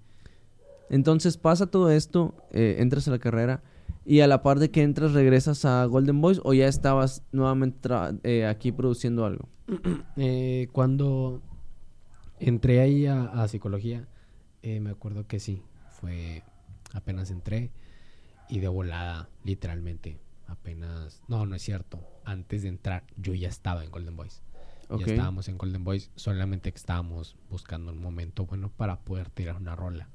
[0.90, 3.62] Entonces pasa todo esto, eh, entras a la carrera
[4.04, 7.88] y a la par de que entras regresas a Golden Boys o ya estabas nuevamente
[8.22, 9.48] eh, aquí produciendo algo.
[10.16, 11.42] Eh, cuando
[12.38, 14.06] entré ahí a, a psicología,
[14.62, 16.42] eh, me acuerdo que sí, fue
[16.92, 17.70] apenas entré
[18.48, 23.84] y de volada, literalmente, apenas, no, no es cierto, antes de entrar yo ya estaba
[23.84, 24.42] en Golden Boys.
[24.90, 29.56] Ya estábamos en Golden Boys, solamente que estábamos buscando un momento bueno para poder tirar
[29.56, 30.08] una rola.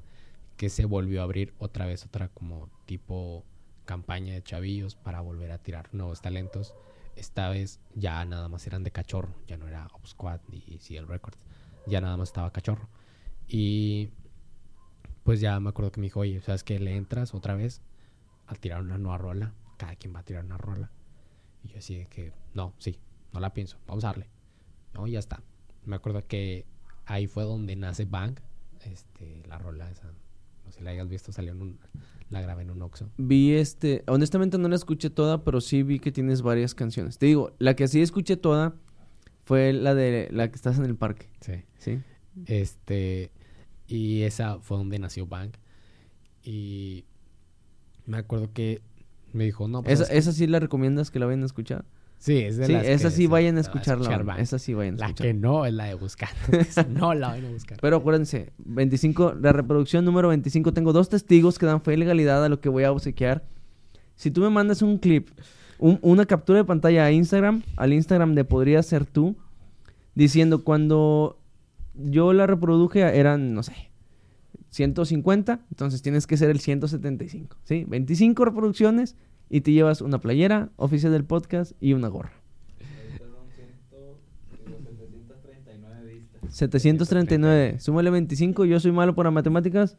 [0.57, 3.45] Que se volvió a abrir otra vez, otra como tipo
[3.89, 6.75] campaña de chavillos para volver a tirar nuevos talentos.
[7.15, 11.07] Esta vez ya nada más eran de cachorro, ya no era Op Squad ni CL
[11.07, 11.39] Records,
[11.87, 12.87] ya nada más estaba cachorro.
[13.47, 14.11] Y
[15.23, 16.77] pues ya me acuerdo que me dijo, oye, ¿sabes qué?
[16.77, 17.81] Le entras otra vez
[18.45, 20.91] a tirar una nueva rola, cada quien va a tirar una rola.
[21.63, 22.99] Y yo así de que, no, sí,
[23.33, 24.29] no la pienso, vamos a darle.
[24.93, 25.41] No, ya está.
[25.83, 26.67] Me acuerdo que
[27.07, 28.39] ahí fue donde nace Bang,
[28.81, 30.05] este, la rola esa.
[30.63, 31.79] No sé si la hayas visto, salió en un,
[32.29, 33.09] la grabé en un Oxxo.
[33.17, 37.17] Vi este, honestamente no la escuché toda, pero sí vi que tienes varias canciones.
[37.17, 38.75] Te digo, la que sí escuché toda
[39.45, 41.53] fue la de la que estás en el parque, Sí.
[41.79, 41.99] ¿sí?
[42.45, 43.31] Este,
[43.87, 45.51] y esa fue donde nació Bang.
[46.43, 47.05] Y
[48.05, 48.81] me acuerdo que
[49.33, 51.85] me dijo, no, pues, Esa, esa sí la recomiendas que la vayan a escuchar.
[52.19, 54.11] Sí, es de Sí, las esa que sí vayan a escucharla.
[54.11, 54.39] escuchar.
[54.41, 55.27] Esa sí vayan a La escuchar.
[55.27, 56.29] que no es la de buscar.
[56.89, 57.77] No la vayan a buscar.
[57.81, 62.43] Pero acuérdense, 25, la reproducción número 25, tengo dos testigos que dan fe y legalidad
[62.43, 63.45] a lo que voy a obsequiar.
[64.15, 65.29] Si tú me mandas un clip,
[65.77, 69.37] un- una captura de pantalla a Instagram, al Instagram de Podría Ser Tú,
[70.13, 71.39] diciendo cuando
[71.95, 73.73] yo la reproduje eran, no sé,
[74.71, 77.85] 150, entonces tienes que ser el 175, ¿sí?
[77.87, 79.15] 25 reproducciones
[79.49, 82.31] y te llevas una playera oficial del podcast y una gorra.
[86.49, 89.97] 739, súmale 25, yo soy malo para matemáticas.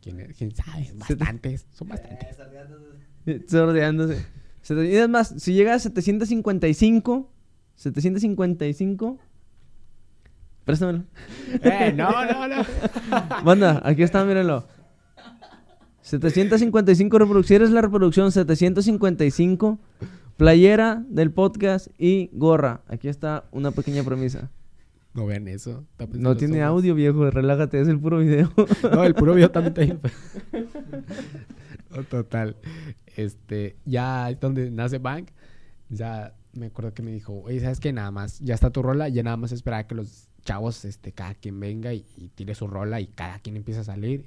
[0.00, 0.36] ¿Quién, es?
[0.36, 0.92] ¿Quién sabe?
[0.96, 1.66] Bastantes.
[1.72, 2.36] Son bastantes.
[3.50, 4.24] Sordeándose.
[4.62, 7.30] Sete- Y es más, si llega a 755,
[7.76, 9.18] 755,
[10.64, 11.04] préstamelo.
[11.62, 11.92] ¡Eh!
[11.96, 12.64] No, no, no.
[13.44, 14.66] Banda, aquí está, mírenlo.
[16.02, 19.78] 755 reproducciones, la reproducción 755,
[20.36, 22.82] playera del podcast y gorra.
[22.88, 24.50] Aquí está una pequeña premisa.
[25.14, 25.86] No vean eso.
[26.12, 26.78] No tiene ojos.
[26.78, 28.52] audio, viejo, relájate, es el puro video.
[28.92, 30.10] No, el puro video también está.
[31.90, 32.56] No, Total.
[33.16, 35.28] Este, ya es donde nace Bank.
[35.90, 37.92] Ya me acuerdo que me dijo, oye, ¿sabes qué?
[37.92, 41.34] Nada más, ya está tu rola, ya nada más esperar que los chavos, este, cada
[41.34, 44.24] quien venga y, y tire su rola y cada quien empieza a salir.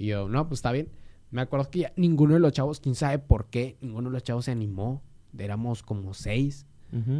[0.00, 0.88] Y yo, no, pues está bien.
[1.30, 4.22] Me acuerdo que ya ninguno de los chavos, quién sabe por qué, ninguno de los
[4.22, 5.02] chavos se animó.
[5.38, 6.66] Éramos como seis.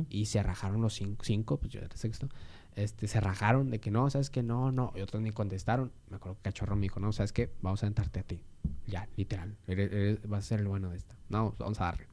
[0.09, 2.29] Y se rajaron los cinco, cinco, pues yo era sexto.
[2.75, 4.93] Este, se rajaron de que no, ¿sabes que No, no.
[4.97, 5.93] Y otros ni contestaron.
[6.09, 7.53] Me acuerdo que Cachorro me dijo, no, ¿sabes qué?
[7.63, 8.43] Vamos a aventarte a ti.
[8.87, 9.57] Ya, literal.
[9.69, 11.15] Eres- eres- vas a ser el bueno de esta.
[11.29, 12.07] No, vamos a darle.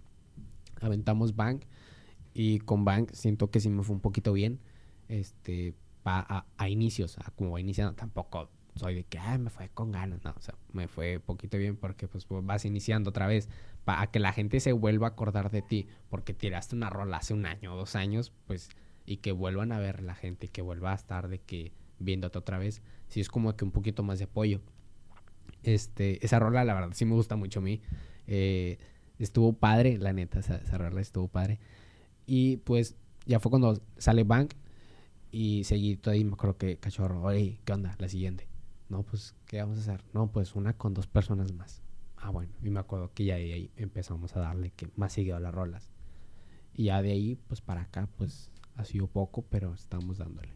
[0.82, 1.64] Aventamos Bank.
[2.34, 4.60] Y con Bank siento que sí me fue un poquito bien.
[5.08, 9.50] Este, pa- a, a inicios, a como va iniciando, tampoco soy de que, ay, me
[9.50, 10.24] fue con ganas.
[10.24, 13.50] No, o sea, me fue poquito bien porque pues vas iniciando otra vez.
[13.86, 15.88] Para que la gente se vuelva a acordar de ti.
[16.10, 18.70] Porque tiraste una rola hace un año o dos años, pues,
[19.06, 22.58] y que vuelvan a ver la gente que vuelva a estar de que viéndote otra
[22.58, 22.82] vez.
[23.08, 24.62] Sí, es como que un poquito más de apoyo.
[25.64, 27.82] Este, esa rola, la verdad, sí me gusta mucho a mí.
[28.28, 28.78] Eh,
[29.20, 31.60] estuvo padre, la neta, esa, esa rola estuvo padre.
[32.26, 34.54] Y pues ya fue cuando sale Bank
[35.32, 37.96] y seguidito ahí me acuerdo que cachorro, oye, ¿qué onda?
[38.00, 38.48] La siguiente.
[38.90, 40.04] No, pues, ¿qué vamos a hacer?
[40.14, 41.82] No, pues una con dos personas más.
[42.18, 45.36] Ah, bueno, y me acuerdo que ya de ahí empezamos a darle que más seguido
[45.36, 45.92] a las rolas.
[46.74, 50.50] Y ya de ahí, pues para acá, pues ha sido poco, pero estamos dándole.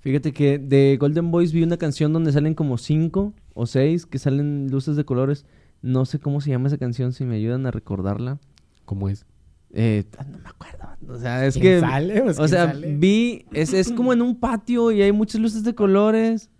[0.00, 4.18] Fíjate que de Golden Boys vi una canción donde salen como cinco o seis que
[4.18, 5.46] salen luces de colores.
[5.82, 8.38] No sé cómo se llama esa canción, si me ayudan a recordarla.
[8.84, 9.26] ¿Cómo es?
[9.72, 10.86] Eh, no me acuerdo.
[11.08, 11.80] O sea, es ¿Quién que...
[11.80, 12.22] sale?
[12.22, 12.96] Pues, O ¿quién sea, sale?
[12.96, 13.46] vi...
[13.52, 16.50] Es, es como en un patio y hay muchas luces de colores.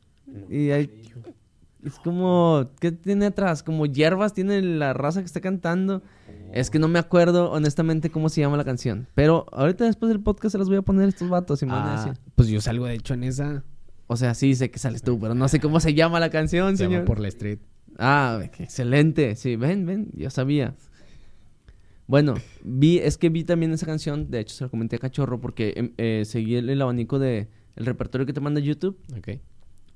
[0.50, 0.90] Y hay...
[1.84, 2.68] Es como...
[2.80, 3.62] ¿Qué tiene atrás?
[3.62, 6.02] Como hierbas tiene la raza que está cantando.
[6.52, 9.06] Es que no me acuerdo honestamente cómo se llama la canción.
[9.14, 11.86] Pero ahorita después del podcast se las voy a poner estos vatos y me van
[11.88, 12.20] a decir.
[12.34, 13.62] pues yo salgo de hecho en esa.
[14.08, 16.76] O sea, sí sé que sales tú, pero no sé cómo se llama la canción,
[16.76, 17.04] Se llama señor.
[17.06, 17.58] por la street.
[17.98, 19.36] Ah, excelente.
[19.36, 20.74] Sí, ven, ven, yo sabía.
[22.06, 25.40] Bueno, vi, es que vi también esa canción, de hecho se la comenté a Cachorro
[25.40, 29.40] porque em, eh, seguí el, el abanico de el repertorio que te manda YouTube Ok.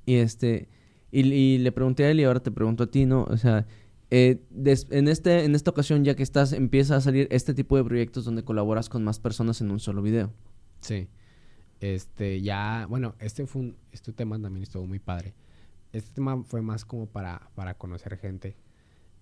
[0.07, 0.69] Y este
[1.13, 3.25] y, y le pregunté a él y ahora te pregunto a ti, ¿no?
[3.25, 3.67] O sea,
[4.11, 4.41] eh,
[4.91, 8.25] en este en esta ocasión ya que estás empieza a salir este tipo de proyectos
[8.25, 10.33] donde colaboras con más personas en un solo video.
[10.81, 11.09] Sí.
[11.81, 15.35] Este, ya, bueno, este fue un, este tema también estuvo muy padre.
[15.93, 18.55] Este tema fue más como para, para conocer gente.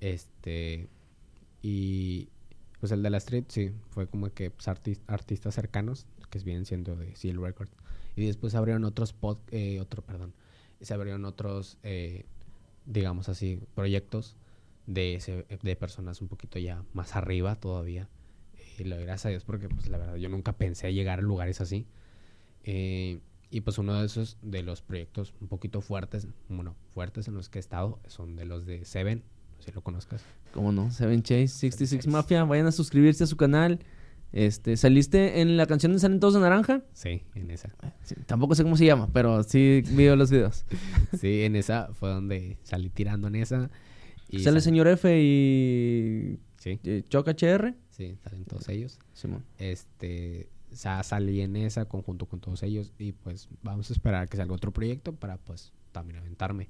[0.01, 0.89] Este,
[1.63, 2.29] y
[2.81, 6.65] pues el de la street, sí, fue como que pues, artis- artistas cercanos, que vienen
[6.65, 7.73] siendo de Seal Records.
[8.17, 10.35] Y después abrieron otros pod, eh, otro, perdón,
[10.81, 12.25] se abrieron otros, eh,
[12.87, 14.37] digamos así, proyectos
[14.87, 18.09] de, ese- de personas un poquito ya más arriba todavía.
[18.79, 21.61] Y lo gracias a Dios porque pues la verdad yo nunca pensé llegar a lugares
[21.61, 21.87] así.
[22.65, 23.21] Eh,
[23.51, 27.49] y pues uno de esos, de los proyectos un poquito fuertes, bueno, fuertes en los
[27.49, 29.23] que he estado, son de los de Seven,
[29.57, 30.23] no sé si lo conozcas.
[30.53, 30.91] ¿Cómo no?
[30.91, 32.11] Seven Chase, 66 Chase.
[32.11, 33.81] Mafia, vayan a suscribirse a su canal.
[34.33, 36.83] Este, ¿saliste en la canción de Salen Todos de Naranja?
[36.93, 37.71] Sí, en esa.
[38.03, 40.65] Sí, tampoco sé cómo se llama, pero sí vi los videos.
[41.19, 43.71] Sí, en esa fue donde salí tirando en esa.
[44.29, 47.75] Y Sale sal- Señor F y Sí, Choca HR.
[47.91, 48.99] sí, salen todos ellos.
[49.15, 49.45] Simón.
[49.59, 54.27] Este, sa- salí en esa conjunto con todos ellos y pues vamos a esperar a
[54.27, 56.69] que salga otro proyecto para pues también aventarme.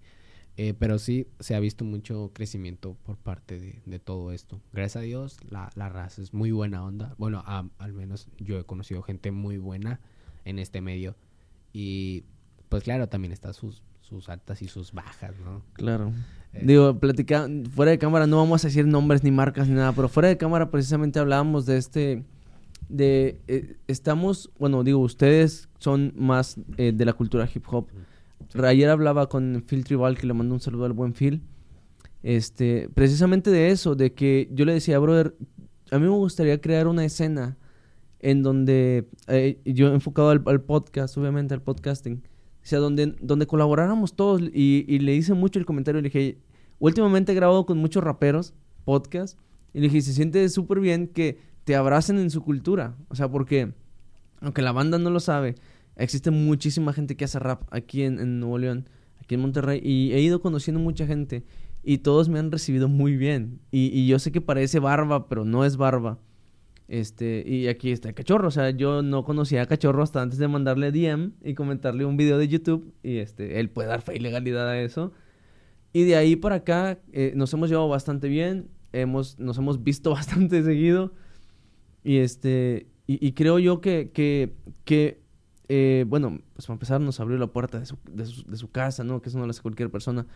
[0.61, 4.61] Eh, pero sí se ha visto mucho crecimiento por parte de, de todo esto.
[4.73, 7.15] Gracias a Dios la, la raza es muy buena onda.
[7.17, 10.01] Bueno, a- al menos yo he conocido gente muy buena
[10.45, 11.15] en este medio.
[11.73, 12.25] Y
[12.69, 15.63] pues claro, también están sus, sus altas y sus bajas, ¿no?
[15.75, 16.13] Claro.
[16.53, 16.63] Eh.
[16.67, 20.09] Digo, platica, fuera de cámara no vamos a decir nombres ni marcas ni nada, pero
[20.09, 22.25] fuera de cámara precisamente hablábamos de este,
[22.89, 27.87] de, eh, estamos, bueno, digo, ustedes son más de la cultura hip hop.
[28.55, 31.43] Ayer hablaba con Phil Tribal, que le mando un saludo al buen Phil,
[32.23, 35.37] este, precisamente de eso, de que yo le decía, brother,
[35.91, 37.57] a mí me gustaría crear una escena
[38.21, 42.23] en donde, eh, yo enfocado al, al podcast, obviamente al podcasting,
[42.63, 44.43] o sea, donde, donde colaboráramos todos.
[44.53, 46.39] Y, y le hice mucho el comentario, le dije,
[46.79, 48.55] últimamente he grabado con muchos raperos,
[48.85, 49.39] podcast,
[49.73, 53.31] y le dije, se siente súper bien que te abracen en su cultura, o sea,
[53.31, 53.73] porque,
[54.41, 55.55] aunque la banda no lo sabe,
[55.99, 58.89] existe muchísima gente que hace rap aquí en, Nuevo León,
[59.21, 61.45] aquí en Monterrey, y he ido conociendo mucha gente,
[61.83, 65.65] y todos me han recibido muy bien, y, yo sé que parece barba, pero no
[65.65, 66.19] es barba.
[66.89, 68.49] Este, y aquí está cachorro.
[68.49, 72.17] O sea, yo no conocía a cachorro hasta antes de mandarle DM y comentarle un
[72.17, 72.95] video de YouTube.
[73.03, 75.13] Y este, él puede dar fe y legalidad a eso.
[75.93, 78.71] Y de ahí para acá eh, nos hemos llevado bastante bien.
[78.93, 81.13] Hemos, nos hemos visto bastante seguido.
[82.03, 85.21] Y este, y, creo yo que, que
[85.69, 89.21] eh, bueno, pues para empezar nos abrió la puerta de su, casa, ¿no?
[89.21, 90.27] Que eso no lo hace cualquier persona.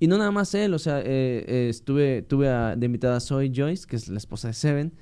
[0.00, 3.50] Y no nada más él, o sea, eh, eh, estuve, tuve de invitada a Zoe
[3.54, 4.92] Joyce, que es la esposa de Seven.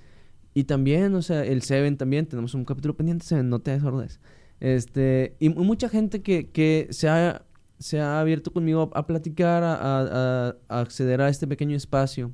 [0.54, 4.20] Y también, o sea, el Seven también, tenemos un capítulo pendiente, Seven, no te desordes.
[4.58, 7.44] Este, y, mu- mucha gente que, que se, ha,
[7.78, 12.32] se ha abierto conmigo a, platicar, a, acceder a este pequeño espacio.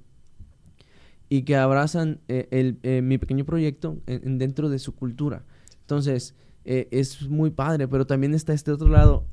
[1.28, 5.44] y que abrazan eh, el, eh, mi pequeño proyecto en- en dentro de su cultura.
[5.80, 6.34] Entonces,
[6.64, 9.24] eh, es muy padre, pero también está este otro lado.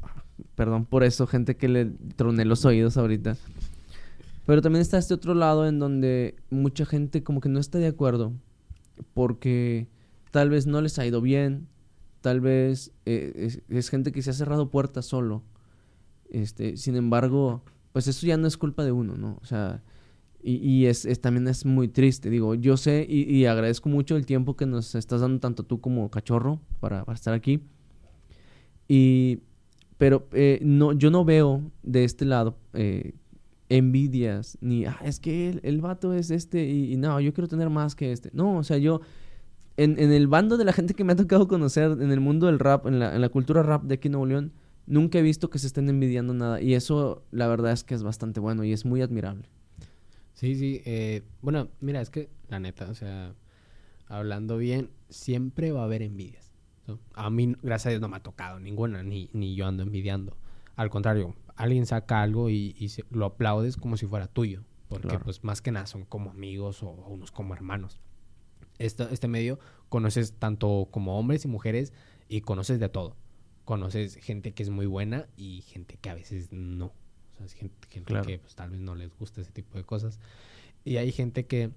[0.55, 1.85] Perdón por eso, gente que le
[2.15, 3.37] troné los oídos ahorita.
[4.45, 7.87] Pero también está este otro lado en donde mucha gente como que no está de
[7.87, 8.33] acuerdo
[9.13, 9.87] porque
[10.31, 11.67] tal vez no les ha ido bien,
[12.21, 15.43] tal vez eh, es, gente que se ha cerrado puertas solo.
[16.29, 19.37] Este, sin embargo, pues eso ya no es culpa de uno, ¿no?
[19.41, 19.81] O sea,
[20.41, 22.29] y, y es, es- también es muy triste.
[22.29, 26.09] Digo, yo sé y, agradezco mucho el tiempo que nos estás dando tanto tú como
[26.11, 27.61] cachorro para, para estar aquí.
[28.87, 29.39] Y,
[29.97, 33.13] pero eh, no, yo no veo de este lado eh,
[33.69, 37.47] envidias, ni, ah, es que el, el vato es este y, y no, yo quiero
[37.47, 38.29] tener más que este.
[38.33, 39.01] No, o sea, yo,
[39.77, 42.47] en, en el bando de la gente que me ha tocado conocer, en el mundo
[42.47, 44.53] del rap, en la, en la cultura rap de aquí en Nuevo León,
[44.87, 46.61] nunca he visto que se estén envidiando nada.
[46.61, 49.49] Y eso, la verdad es que es bastante bueno y es muy admirable.
[50.39, 50.81] Sí, sí.
[50.85, 53.35] eh, bueno, mira, es que la neta, o sea,
[54.07, 56.53] hablando bien, siempre va a haber envidias.
[56.87, 56.99] ¿no?
[57.13, 60.37] A mí, gracias a Dios, no me ha tocado ninguna, ni, ni yo ando envidiando.
[60.77, 64.63] Al contrario, alguien saca algo y, y se- lo aplaudes como si fuera tuyo.
[64.87, 65.25] Porque, Claro.
[65.25, 67.99] pues, más que nada son como amigos o, o unos como hermanos.
[68.79, 69.59] Esta- este medio
[69.89, 71.91] conoces tanto como hombres y mujeres
[72.29, 73.17] y conoces de todo.
[73.65, 76.93] Conoces gente que es muy buena y gente que a veces no.
[77.39, 78.25] Sea, es gente, gente Claro.
[78.27, 80.19] que pues, tal vez no les gusta ese tipo de cosas.
[80.85, 81.71] Y hay gente que,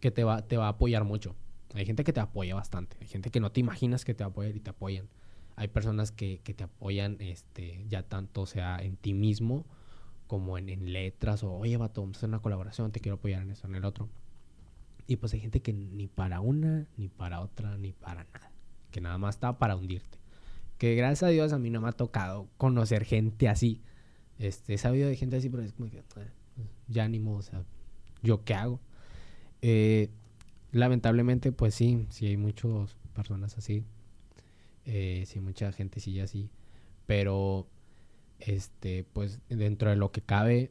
[0.00, 1.34] que te, va, te va a apoyar mucho.
[1.74, 2.96] Hay gente que te apoya bastante.
[3.00, 5.08] Hay gente que no te imaginas que te va a apoyar y te apoyan.
[5.56, 9.66] Hay personas que, que te apoyan este, ya tanto sea en ti mismo
[10.28, 13.42] como en, en letras o, oye, vato, vamos a hacer una colaboración, te quiero apoyar
[13.42, 14.08] en eso, en el otro.
[15.06, 18.52] Y pues hay gente que ni para una, ni para otra, ni para nada.
[18.90, 20.18] Que nada más está para hundirte.
[20.76, 23.82] Que gracias a Dios a mí no me ha tocado conocer gente así.
[24.38, 26.02] Este, he sabido de gente así, pero es como que, eh,
[26.86, 27.64] ya ánimo, o sea,
[28.22, 28.80] ¿yo qué hago?
[29.62, 30.10] Eh,
[30.70, 33.84] lamentablemente, pues sí, sí hay muchas personas así.
[34.84, 36.50] Eh, sí, mucha gente sí así.
[37.06, 37.66] Pero,
[38.38, 40.70] este, pues dentro de lo que cabe,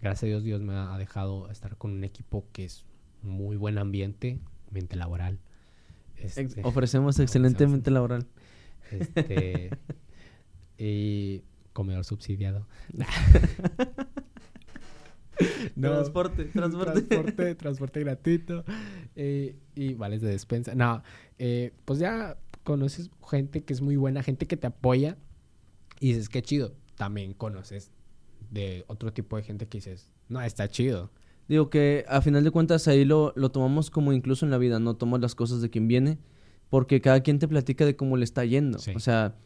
[0.00, 2.84] gracias a Dios, Dios me ha dejado estar con un equipo que es
[3.22, 4.38] muy buen ambiente,
[4.68, 5.38] ambiente laboral.
[6.16, 8.26] Este, ofrecemos excelentemente laboral.
[8.90, 9.70] este,
[10.78, 11.42] y
[11.80, 12.66] comedor subsidiado.
[15.80, 17.00] Transporte, transporte.
[17.00, 18.64] transporte, transporte gratuito
[19.16, 20.74] eh, y vales de despensa.
[20.74, 21.02] No,
[21.38, 25.16] eh, pues ya conoces gente que es muy buena, gente que te apoya
[26.00, 26.74] y dices, qué chido.
[26.96, 27.90] También conoces
[28.50, 31.10] de otro tipo de gente que dices, no, está chido.
[31.48, 34.78] Digo que a final de cuentas ahí lo, lo tomamos como incluso en la vida,
[34.80, 36.18] no tomas las cosas de quien viene,
[36.68, 38.78] porque cada quien te platica de cómo le está yendo.
[38.78, 38.92] Sí.
[38.94, 39.38] O sea,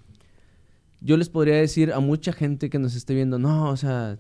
[1.05, 4.19] yo les podría decir a mucha gente que nos esté viendo, no, o sea,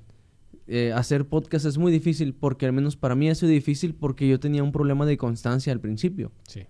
[0.66, 4.28] eh, hacer podcast es muy difícil, porque al menos para mí ha sido difícil porque
[4.28, 6.30] yo tenía un problema de constancia al principio.
[6.46, 6.60] Sí.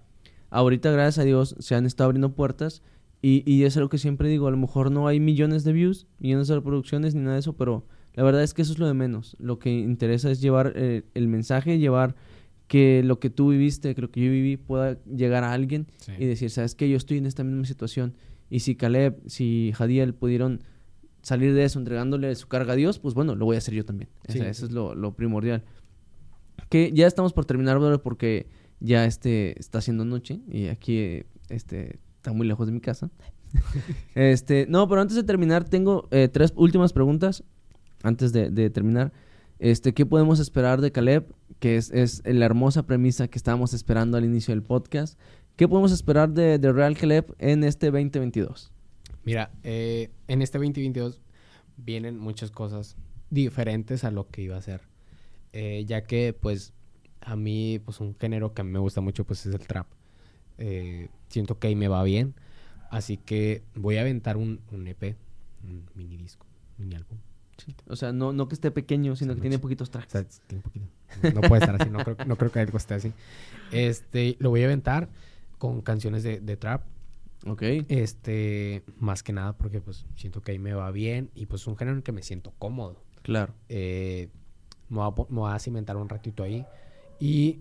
[0.51, 2.83] Ahorita, gracias a Dios, se han estado abriendo puertas
[3.23, 6.07] y, y es algo que siempre digo, a lo mejor no hay millones de views,
[6.19, 8.87] millones de reproducciones ni nada de eso, pero la verdad es que eso es lo
[8.87, 9.37] de menos.
[9.41, 12.15] Lo que interesa es llevar eh, el mensaje, llevar
[12.69, 16.13] que lo que tú viviste, que lo que yo viví pueda llegar a alguien Sí.
[16.19, 16.89] y decir, ¿sabes qué?
[16.89, 18.15] Yo estoy en esta misma situación.
[18.51, 20.63] Y si Caleb, si Jadiel pudieron
[21.23, 23.85] salir de eso entregándole su carga a Dios, pues bueno, lo voy a hacer yo
[23.85, 24.11] también.
[24.29, 24.39] O Sí.
[24.39, 25.65] sea, eso es lo, lo primordial.
[26.69, 28.47] Que ya estamos por terminar, brother, porque
[28.81, 33.11] ya este está haciendo noche y aquí este está muy lejos de mi casa.
[34.15, 37.45] este, no, pero antes de terminar tengo eh, tres últimas preguntas
[38.03, 39.13] antes de, de terminar.
[39.59, 41.33] Este, ¿qué podemos esperar de Caleb?
[41.61, 45.19] Que es, es la hermosa premisa que estábamos esperando al inicio del podcast.
[45.57, 48.73] ¿Qué podemos esperar de, de Real Caleb en este 2022?
[49.25, 51.21] Mira, eh, en este 2022
[51.77, 52.97] vienen muchas cosas
[53.31, 54.81] diferentes a lo que iba a ser.
[55.53, 56.73] Eh, ya que, pues,
[57.21, 59.87] a mí, pues, un género que a mí me gusta mucho, pues, es el trap.
[60.59, 62.35] Eh, siento que ahí me va bien.
[62.91, 65.17] Así que voy a aventar un, un EP,
[65.63, 66.47] un mini disco,
[66.79, 67.19] mini álbum.
[67.87, 70.11] O sea, no, no que esté pequeño, sino que tiene poquitos O tracks.
[70.11, 70.65] sea, tiene.
[71.33, 73.13] No puede estar así, no creo, no creo que algo esté así.
[73.71, 75.09] Este, lo voy a aventar
[75.69, 76.83] con canciones de, de trap.
[77.47, 77.63] Ok.
[77.89, 81.77] Este, más que nada porque pues siento que ahí me va bien y pues un
[81.77, 83.03] género en el que me siento cómodo.
[83.23, 83.55] Claro.
[83.69, 84.29] Eh,
[84.89, 86.65] me, voy a, po- me voy a cimentar un ratito ahí.
[87.19, 87.61] Y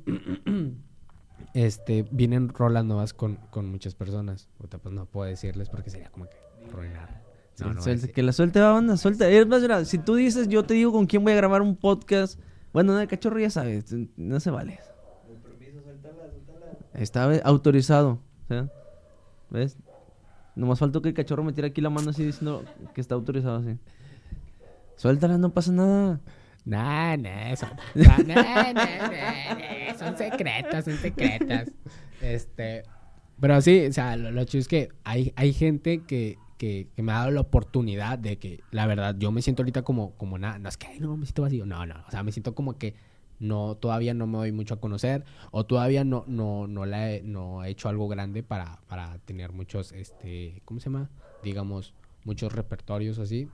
[1.53, 4.49] este, vienen rolas nuevas con, con muchas personas.
[4.59, 6.35] Ahorita pues no puedo decirles porque sería como que
[6.69, 7.23] arruinar.
[7.55, 7.81] Sí, No, no
[8.13, 9.29] que la suelte va, banda, suelta.
[9.29, 11.75] Es más, mira, si tú dices, yo te digo con quién voy a grabar un
[11.75, 12.39] podcast.
[12.73, 13.85] Bueno, no, el cachorro ya sabes,
[14.17, 14.79] no se vale.
[16.93, 18.19] Está ve, autorizado.
[18.49, 18.55] ¿sí?
[19.49, 19.77] ¿Ves?
[20.55, 22.63] Nomás faltó que el cachorro me tire aquí la mano así diciendo
[22.93, 23.77] que está autorizado así.
[24.95, 26.21] Suéltala, no pasa nada.
[26.65, 27.55] Nah, nah,
[27.95, 28.73] nah,
[29.97, 31.71] son secretas, son secretas.
[32.21, 32.83] Este.
[33.39, 37.03] Pero sí, o sea, lo, lo chido es que hay, hay gente que, que, que
[37.03, 40.37] me ha dado la oportunidad de que, la verdad, yo me siento ahorita como, como
[40.37, 40.59] nada.
[40.59, 41.65] No es que, ay, no, me siento vacío.
[41.65, 41.95] No, no.
[42.07, 42.95] O sea, me siento como que
[43.43, 45.23] no, todavía no me doy mucho a conocer.
[45.51, 49.51] O todavía no, no, no, la he, no he hecho algo grande para, para tener
[49.51, 51.09] muchos, este, ¿cómo se llama?
[51.43, 51.93] Digamos,
[52.23, 53.49] muchos repertorios así.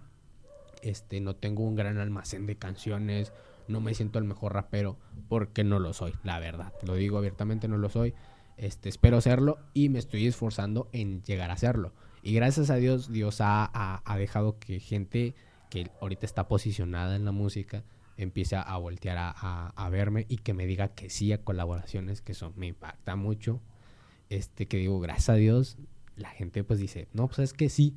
[0.81, 3.33] Este, no tengo un gran almacén de canciones,
[3.67, 4.97] no me siento el mejor rapero
[5.27, 6.73] porque no lo soy, la verdad.
[6.83, 8.13] Lo digo abiertamente, no lo soy.
[8.57, 11.93] Este, espero serlo y me estoy esforzando en llegar a serlo.
[12.23, 15.35] Y gracias a Dios, Dios ha, ha- ha dejado que gente
[15.69, 17.83] que ahorita está posicionada en la música
[18.21, 22.21] empiece a voltear a, a- a verme y que me diga que sí a colaboraciones
[22.21, 23.61] que son, me impacta mucho.
[24.29, 25.77] Este, que digo, gracias a Dios,
[26.15, 27.95] la gente pues dice, no, pues es que sí.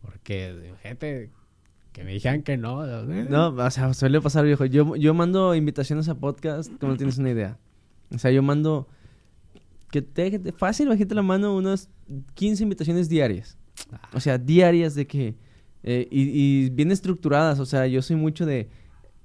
[0.00, 1.30] Porque gente
[1.92, 2.84] que me dijeran que no.
[3.30, 4.64] No, o sea, suele pasar, viejo.
[4.64, 7.58] Yo, yo mando invitaciones a podcast, como no tienes una idea.
[8.14, 8.88] O sea, yo mando...
[9.90, 11.88] Que te, te- fácil, bajita la mano, unas
[12.34, 13.58] 15 invitaciones diarias.
[14.12, 15.34] O sea, diarias de que...
[15.82, 16.22] eh, y,
[16.66, 17.58] y bien estructuradas.
[17.60, 18.68] O sea, yo soy mucho de...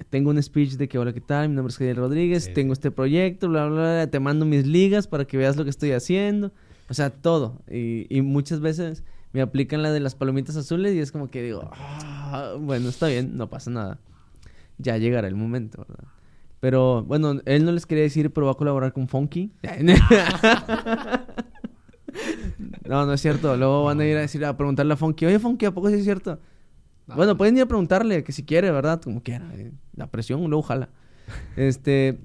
[0.09, 1.49] Tengo un speech de que, hola, ¿qué tal?
[1.49, 4.65] Mi nombre es Javier Rodríguez, Sí, tengo este proyecto, bla, bla, bla, te mando mis
[4.65, 6.51] ligas para que veas lo que estoy haciendo.
[6.89, 7.61] O sea, todo.
[7.69, 9.03] Y, y muchas veces
[9.33, 13.07] me aplican la de las palomitas azules y es como que digo, "Ah, bueno, está
[13.07, 13.99] bien, no pasa nada.
[14.77, 16.05] Ya llegará el momento, ¿verdad?
[16.59, 19.51] Pero bueno, él no les quería decir, pero va a colaborar con Funky.
[22.87, 23.55] no, no es cierto.
[23.57, 25.95] Luego van a ir a decir, a preguntarle a Funky, oye Funky, ¿a poco sí
[25.95, 26.39] es cierto?
[27.07, 29.01] No, bueno, pues, pueden ir a preguntarle que si quiere, ¿verdad?
[29.01, 29.49] Como quiera.
[29.55, 30.89] eh, La presión, luego jala.
[31.55, 32.19] Este,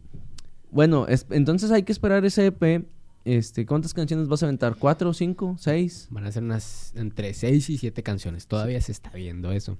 [0.70, 2.84] bueno, es- entonces hay que esperar ese EP.
[3.24, 4.76] Este, ¿cuántas canciones vas a aventar?
[4.76, 6.08] ¿Cuatro, cinco, seis?
[6.10, 8.46] Van a ser unas entre 6 y 7 canciones.
[8.48, 9.78] Todavía se está viendo eso.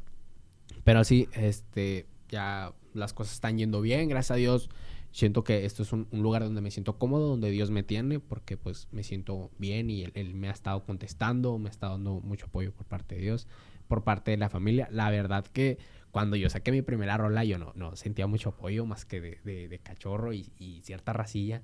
[0.85, 4.71] Pero sí, este, ya las cosas están yendo bien, gracias a Dios.
[5.11, 8.21] Siento que esto es un, un lugar donde me siento cómodo, donde Dios me tiene,
[8.21, 11.95] porque pues me siento bien y él, él me ha estado contestando, me ha estado
[11.95, 13.47] dando mucho apoyo por parte de Dios,
[13.89, 14.89] por parte de la familia.
[14.91, 15.79] La verdad que
[16.11, 19.39] cuando yo saqué mi primera rola, yo no, no sentía mucho apoyo más que de,
[19.45, 21.63] de- de cachorro y, y cierta racilla.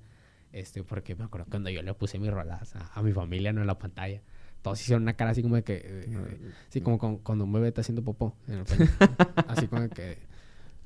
[0.51, 3.61] Este, porque me acuerdo cuando yo le puse mis rolas a, a mi familia, no
[3.61, 4.21] en la pantalla.
[4.63, 5.75] Todos hicieron una cara así como de que.
[5.75, 8.65] eh, eh, sí, como con- cuando un bebé está haciendo popó en el
[9.47, 10.17] así como de que.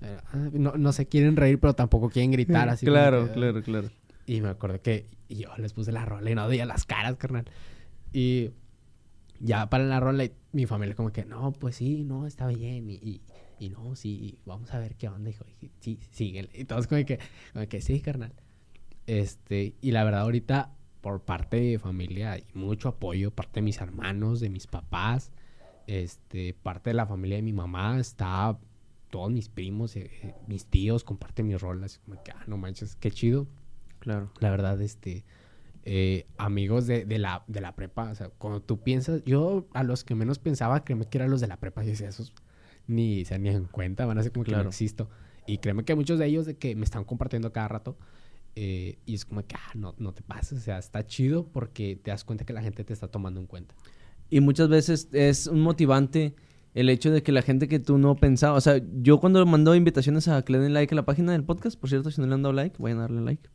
[0.02, 0.18] eh,
[0.54, 2.68] no, no se quieren reír, pero tampoco quieren gritar.
[2.70, 3.90] Así claro, que, claro, claro.
[4.26, 7.46] Y me acuerdo que yo les puse la rola y no veía las caras, carnal.
[8.12, 8.52] Y
[9.40, 12.90] ya para la rola, y mi familia como que, no, pues sí, no, está bien.
[12.90, 13.22] Y, y,
[13.60, 15.30] y no, sí, vamos a ver qué onda.
[15.30, 16.50] Dijo, y sí, síguele.
[16.54, 17.20] Y todos como que,
[17.54, 18.34] como que sí, carnal.
[19.08, 23.64] Este, y la verdad ahorita, por parte de mi familia, hay mucho apoyo, parte de
[23.64, 25.32] mis hermanos, de mis papás,
[25.88, 28.58] este, parte de la familia de mi mamá, está
[29.10, 32.00] todos mis primos, eh, eh, mis tíos comparten mis rolas.
[32.06, 33.48] Como que, ah, no manches, qué chido.
[34.00, 34.32] Claro.
[34.40, 35.24] La verdad, este,
[35.86, 39.84] eh, amigos de, de la, de la prepa, o sea, cuando tú piensas, yo a
[39.84, 42.34] los que menos pensaba, créeme que eran los de la prepa, y decía, esos
[42.88, 44.64] ni se ni en cuenta, van a ser como que Claro.
[44.64, 45.10] no existo.
[45.46, 47.98] Y créeme que muchos de ellos de que me están compartiendo cada rato,
[48.56, 51.96] eh, y es como que, ah, no, no te pases, o sea, está chido porque
[52.02, 53.76] te das cuenta que la gente te está tomando en cuenta.
[54.30, 56.36] Y muchas veces es un motivante
[56.74, 59.76] el hecho de que la gente que tú no pensaba, o sea, yo cuando mando
[59.76, 62.28] invitaciones a que le den like a la página del podcast, por cierto, si no
[62.28, 63.50] le han dado like, vayan a darle like.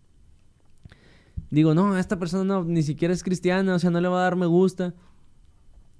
[1.51, 4.23] Digo, no, esta persona no, ni siquiera es cristiana, o sea, no le va a
[4.25, 4.95] dar me gusta.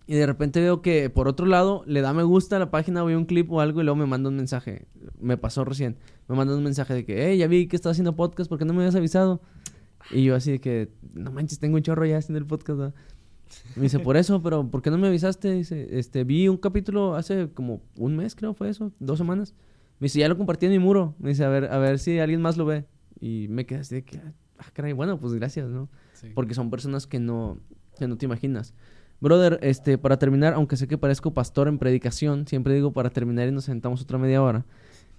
[0.07, 3.05] Y de repente veo que por otro lado le da me gusta a la página,
[3.05, 4.87] veo un clip o algo y luego me manda un mensaje.
[5.21, 5.99] Me pasó recién.
[6.29, 8.65] Me manda un mensaje de que, hey, ya vi que estás haciendo podcast, ¿por qué
[8.65, 9.43] no me habías avisado?
[10.11, 12.79] Y yo así de que, no manches, tengo un chorro ya haciendo el podcast.
[12.79, 12.95] ¿verdad?".
[13.77, 15.53] Me dice, por eso, pero ¿por qué no me avisaste?
[15.53, 19.55] Dice, este, vi un capítulo hace como un mes, creo, fue eso, dos semanas.
[20.01, 21.15] Me dice, ya lo compartí en mi muro.
[21.19, 22.87] Me dice, a ver, a ver si alguien más lo ve.
[23.21, 24.21] Y me quedé así de que,
[24.59, 25.89] ah, caray, bueno, pues gracias, ¿no?
[26.35, 27.59] Porque son personas que no,
[27.99, 28.75] que no te imaginas.
[29.21, 33.49] Brother, este, para terminar, aunque sé que parezco pastor en predicación, siempre digo para terminar
[33.49, 34.65] y nos sentamos otra media hora.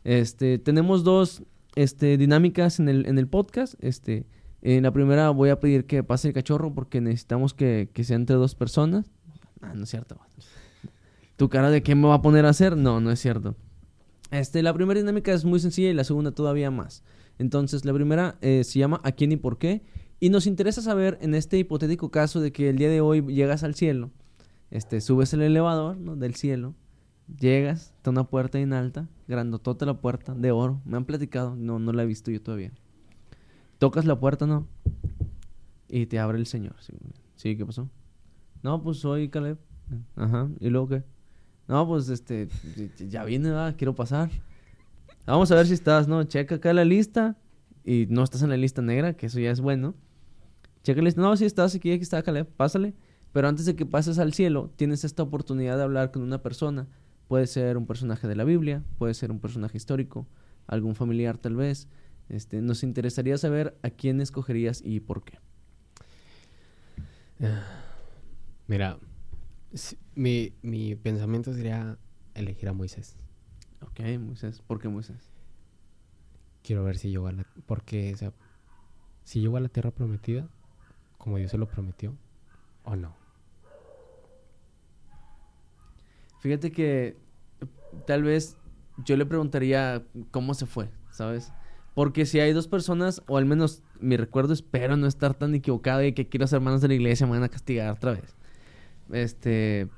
[0.03, 1.44] Este, tenemos dos
[1.76, 3.76] este, dinámicas en el, en el podcast.
[3.84, 4.26] Este,
[4.61, 8.16] en la primera voy a pedir que pase el cachorro porque necesitamos que, que sea
[8.16, 9.11] entre dos personas.
[9.61, 10.18] Ah, no es cierto.
[11.36, 12.78] ¿Tu cara de qué me va a poner a hacer?
[12.78, 13.56] No, no es cierto.
[14.32, 17.03] Este, la primera dinámica es muy sencilla y la segunda todavía más.
[17.40, 19.82] Entonces, la primera eh, se llama ¿A quién y por qué?
[20.20, 23.64] Y nos interesa saber, en este hipotético caso de que el día de hoy llegas
[23.64, 24.11] al cielo,
[24.70, 26.76] este, subes el elevador del cielo,
[27.40, 30.82] llegas, está una puerta bien alta, grandotota la puerta, de oro.
[30.84, 32.74] Me han platicado, no, no la he visto yo todavía.
[33.78, 34.68] Tocas la puerta, ¿no?
[35.88, 36.76] Y te abre el Señor.
[37.36, 37.90] Sí, ¿qué pasó?
[38.61, 39.57] No, pues soy Caleb.
[40.18, 41.03] Ajá, ¿y luego qué?
[41.70, 42.49] No, pues este,
[43.07, 43.76] ya vine, ¿verdad?
[43.78, 44.30] quiero pasar.
[45.30, 46.23] Vamos a ver si estás, ¿no?
[46.23, 47.38] Checa acá la lista
[47.85, 49.93] y no estás en la lista negra, que eso ya es bueno.
[50.84, 51.22] Checa la lista.
[51.22, 52.95] No, si estás aquí, aquí está Caleb, pásale.
[53.31, 56.88] Pero antes de que pases al cielo, tienes esta oportunidad de hablar con una persona.
[57.27, 60.27] Puede ser un personaje de la Biblia, puede ser un personaje histórico,
[60.65, 61.88] algún familiar tal vez.
[62.27, 65.38] Este, nos interesaría saber a quién escogerías y por qué.
[68.68, 68.97] Mira,
[69.73, 71.99] si- mi, mi pensamiento sería
[72.34, 73.15] elegir a Moisés.
[73.81, 74.61] Ok, Moisés.
[74.61, 75.30] ¿Por qué Moisés?
[76.64, 77.45] Quiero ver si llegó a la...
[77.65, 78.34] Porque, o sea,
[79.23, 80.47] si llegó a la tierra prometida,
[81.18, 82.15] como Dios se lo prometió,
[82.84, 83.15] o no.
[86.39, 87.18] Fíjate que
[88.07, 88.57] tal vez
[89.06, 91.51] yo le preguntaría cómo se fue, ¿sabes?
[91.93, 96.03] Porque si hay dos personas, o al menos mi recuerdo, espero no estar tan equivocado
[96.03, 98.35] y que aquí los hermanos de la iglesia me van a castigar otra vez.
[99.11, 99.89] Este,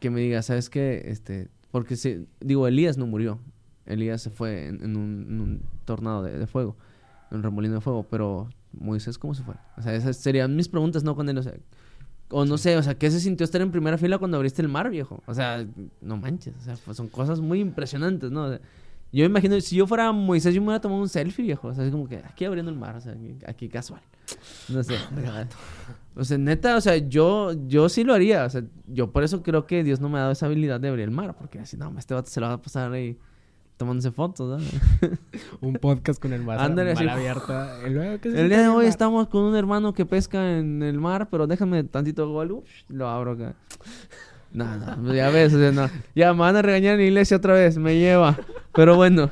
[0.00, 1.02] que me diga, ¿sabes qué?
[1.06, 3.38] Este, porque si, digo, Elías no murió.
[3.86, 6.76] Elías se fue en, en un, en un tornado de, de fuego,
[7.30, 9.54] en un remolino de fuego, pero Moisés, ¿cómo se fue?
[9.76, 11.16] O sea, esas serían mis preguntas, ¿no?
[11.16, 11.54] Con él, o sea,
[12.30, 14.68] o no sé, o sea, ¿qué se sintió estar en primera fila cuando abriste el
[14.68, 15.22] mar, viejo?
[15.26, 15.66] O sea,
[16.00, 18.44] no manches, o sea, pues son cosas muy impresionantes, ¿no?
[18.44, 18.60] O sea,
[19.10, 21.68] yo imagino, si yo fuera Moisés, yo me hubiera tomado un selfie, viejo.
[21.68, 24.02] O sea, es como que aquí abriendo el mar, o sea, aquí, aquí casual.
[24.68, 24.96] No sé.
[26.14, 28.44] o sea, neta, o sea, yo, yo sí lo haría.
[28.44, 30.88] O sea, yo por eso creo que Dios no me ha dado esa habilidad de
[30.88, 31.34] abrir el mar.
[31.38, 33.18] Porque así, no, este vato se lo va a pasar ahí
[33.78, 35.08] tomándose fotos, ¿no?
[35.60, 37.08] Un podcast con el mar, Ándale, mar así.
[37.08, 37.78] abierta.
[38.20, 41.28] ¿qué se El día de hoy estamos con un hermano que pesca en el mar,
[41.30, 43.54] pero déjame tantito gol, lo abro acá.
[44.52, 45.88] No, no, ya ves, o sea, no.
[46.14, 48.38] Ya me van a regañar en la iglesia otra vez, me lleva.
[48.74, 49.30] Pero bueno,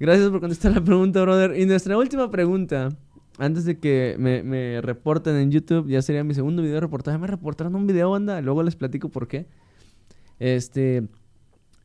[0.00, 1.58] gracias por contestar la pregunta, brother.
[1.58, 2.88] Y nuestra última pregunta,
[3.38, 7.18] antes de que me, me reporten en YouTube, ya sería mi segundo video de reportaje.
[7.18, 9.46] Me reportaron un video, anda, luego les platico por qué.
[10.38, 11.08] Este,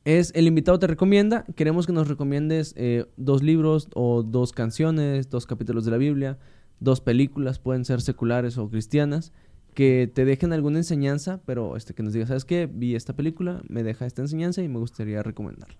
[0.03, 1.45] es El invitado te recomienda.
[1.55, 6.39] Queremos que nos recomiendes eh, dos libros o dos canciones, dos capítulos de la Biblia,
[6.79, 9.31] dos películas, pueden ser seculares o cristianas,
[9.73, 12.67] que te dejen alguna enseñanza, pero este, que nos digas, ¿sabes qué?
[12.71, 15.77] Vi esta película, me deja esta enseñanza y me gustaría recomendarla.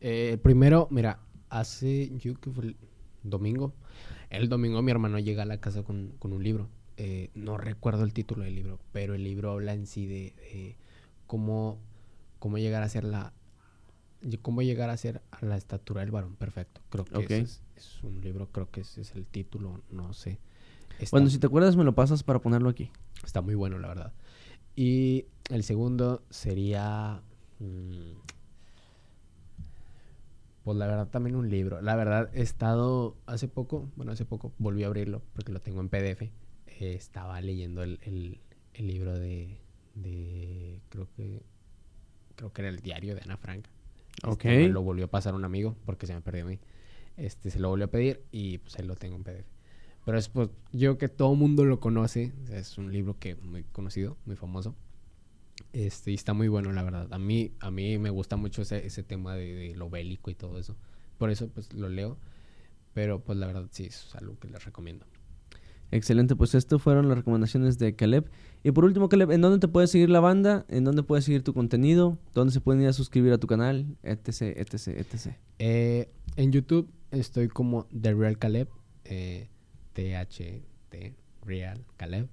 [0.00, 2.76] Eh, primero, mira, hace yo que fue el
[3.22, 3.72] domingo.
[4.30, 6.68] El domingo mi hermano llega a la casa con, con un libro.
[6.98, 10.76] Eh, no recuerdo el título del libro, pero el libro habla en sí de, de
[11.26, 11.78] cómo,
[12.38, 13.32] cómo llegar a ser la
[14.42, 16.80] cómo llegar a ser a la estatura del varón perfecto.
[16.90, 17.30] Creo que Ok.
[17.30, 20.38] ese es, es un libro, creo que ese es el título, no sé.
[20.98, 22.90] Está, Bueno, si te acuerdas, me lo pasas para ponerlo aquí.
[23.26, 24.12] Está muy bueno, la verdad.
[24.76, 27.22] Y el segundo sería.
[27.60, 28.12] mm,
[30.64, 31.80] pues la verdad, también un libro.
[31.80, 35.80] La verdad, he estado hace poco, bueno, hace poco volví a abrirlo porque lo tengo
[35.80, 36.22] en PDF.
[36.80, 38.40] Eh, estaba leyendo el, el-
[38.74, 39.58] el libro de,
[39.94, 40.80] de.
[40.88, 41.42] Creo que.
[42.34, 43.66] Creo que era el diario de Ana Frank.
[44.26, 44.72] Este, Ok.
[44.72, 46.58] lo volvió a pasar un amigo porque se me perdió a mí.
[47.16, 49.46] Este, se lo volvió a pedir y pues ahí lo tengo en PDF.
[50.06, 52.32] Pero es pues, yo que todo mundo lo conoce.
[52.52, 54.76] es un libro que muy conocido, muy famoso.
[55.72, 57.12] Este, y está muy bueno, la verdad.
[57.12, 60.36] A mí, a mí me gusta mucho ese, ese tema de, de lo bélico y
[60.36, 60.76] todo eso.
[61.18, 62.18] Por eso, pues, lo leo.
[62.94, 65.04] Pero, pues, la verdad, sí, es algo que les recomiendo.
[65.90, 68.30] Excelente, pues esto fueron las recomendaciones de Caleb.
[68.62, 70.66] Y por último, Caleb, ¿en dónde te puedes seguir la banda?
[70.68, 72.16] ¿En dónde puedes seguir tu contenido?
[72.32, 73.96] ¿Dónde se pueden ir a suscribir a tu canal?
[74.04, 75.34] Etc, etc, etc.
[75.58, 78.68] Eh, en YouTube estoy como The Real Caleb.
[79.04, 79.48] Eh,
[79.96, 82.28] T-H-T, Real Caleb.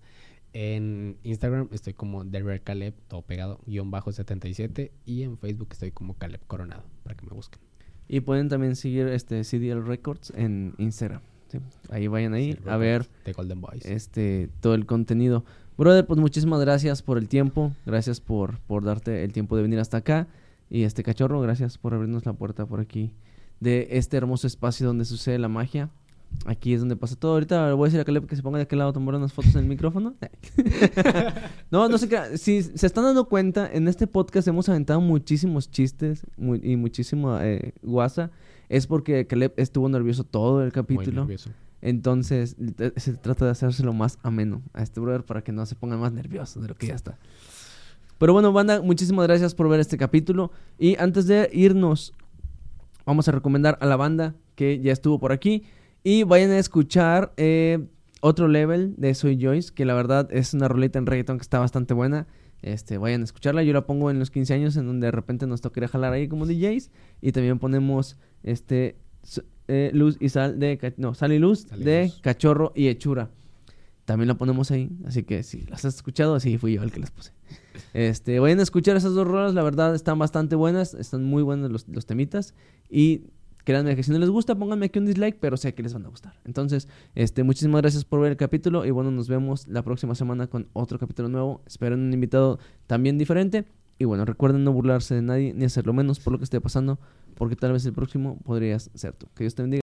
[0.52, 4.91] En Instagram estoy como Real Caleb, todo pegado, guion bajo 77.
[5.06, 7.61] Y en Facebook estoy como Caleb Coronado, para que me busquen.
[8.10, 11.22] Y pueden también seguir este CDL Records en Instagram.
[11.48, 11.60] ¿sí?
[11.90, 13.85] Ahí vayan ahí Sí, a ver The Golden Boys.
[13.85, 15.45] este todo el contenido.
[15.77, 17.72] Brother, pues muchísimas gracias por el tiempo.
[17.85, 20.27] Gracias por, por darte el tiempo de venir hasta acá.
[20.69, 23.14] Y este cachorro, gracias por abrirnos la puerta por aquí
[23.60, 25.90] de este hermoso espacio donde sucede la magia.
[26.45, 27.34] Aquí es donde pasa todo.
[27.34, 29.31] Ahorita voy a decir a Caleb que se ponga de aquel lado a tomar unas
[29.31, 30.15] fotos en el micrófono.
[31.72, 32.38] no, no sé qué.
[32.38, 37.73] Si se están dando cuenta, en este podcast hemos aventado muchísimos chistes y muchísimo eh,
[37.81, 38.31] guasa.
[38.69, 41.22] Es porque Caleb estuvo nervioso todo el Muy capítulo.
[41.22, 41.51] nervioso.
[41.81, 45.76] Entonces, te- se trata de hacérselo más ameno a este brother para que no se
[45.76, 47.18] ponga más nervioso de lo que ya está.
[48.18, 50.51] Pero bueno, banda, muchísimas gracias por ver este capítulo.
[50.80, 52.14] Y antes de irnos,
[53.05, 55.64] vamos a recomendar a la banda que ya estuvo por aquí.
[56.03, 57.80] Y vayan a escuchar eh,
[58.21, 61.59] otro level de Soy Joyce, que la verdad es una roleta en reggaeton que está
[61.59, 62.27] bastante buena.
[62.61, 63.63] Este, vayan a escucharla.
[63.63, 66.27] Yo la pongo en los 15 años, en donde de repente nos tocaría jalar ahí
[66.27, 66.91] como DJs.
[67.21, 68.97] Y también ponemos este
[69.67, 72.19] eh, luz y sal de no, sal y luz Sal y de luz.
[72.21, 73.30] cachorro y hechura.
[74.05, 76.99] También la ponemos ahí, así que si las has escuchado, sí fui yo el que
[76.99, 77.31] las puse.
[77.93, 81.71] Este, vayan a escuchar esas dos rolas, la verdad están bastante buenas, están muy buenos
[81.71, 82.53] los, los temitas
[82.89, 83.21] y
[83.64, 86.06] Créanme que si no les gusta, pónganme aquí un dislike, pero sé que les van
[86.06, 86.34] a gustar.
[86.45, 90.48] Entonces, este, muchísimas gracias por ver el capítulo y bueno, nos vemos la próxima semana
[90.48, 91.61] con otro capítulo nuevo.
[91.65, 93.65] Esperen un invitado también diferente.
[93.99, 96.99] Y bueno, recuerden no burlarse de nadie ni hacerlo menos por lo que esté pasando,
[97.35, 99.27] porque tal vez el próximo podrías ser tú.
[99.35, 99.82] Que Dios te bendiga.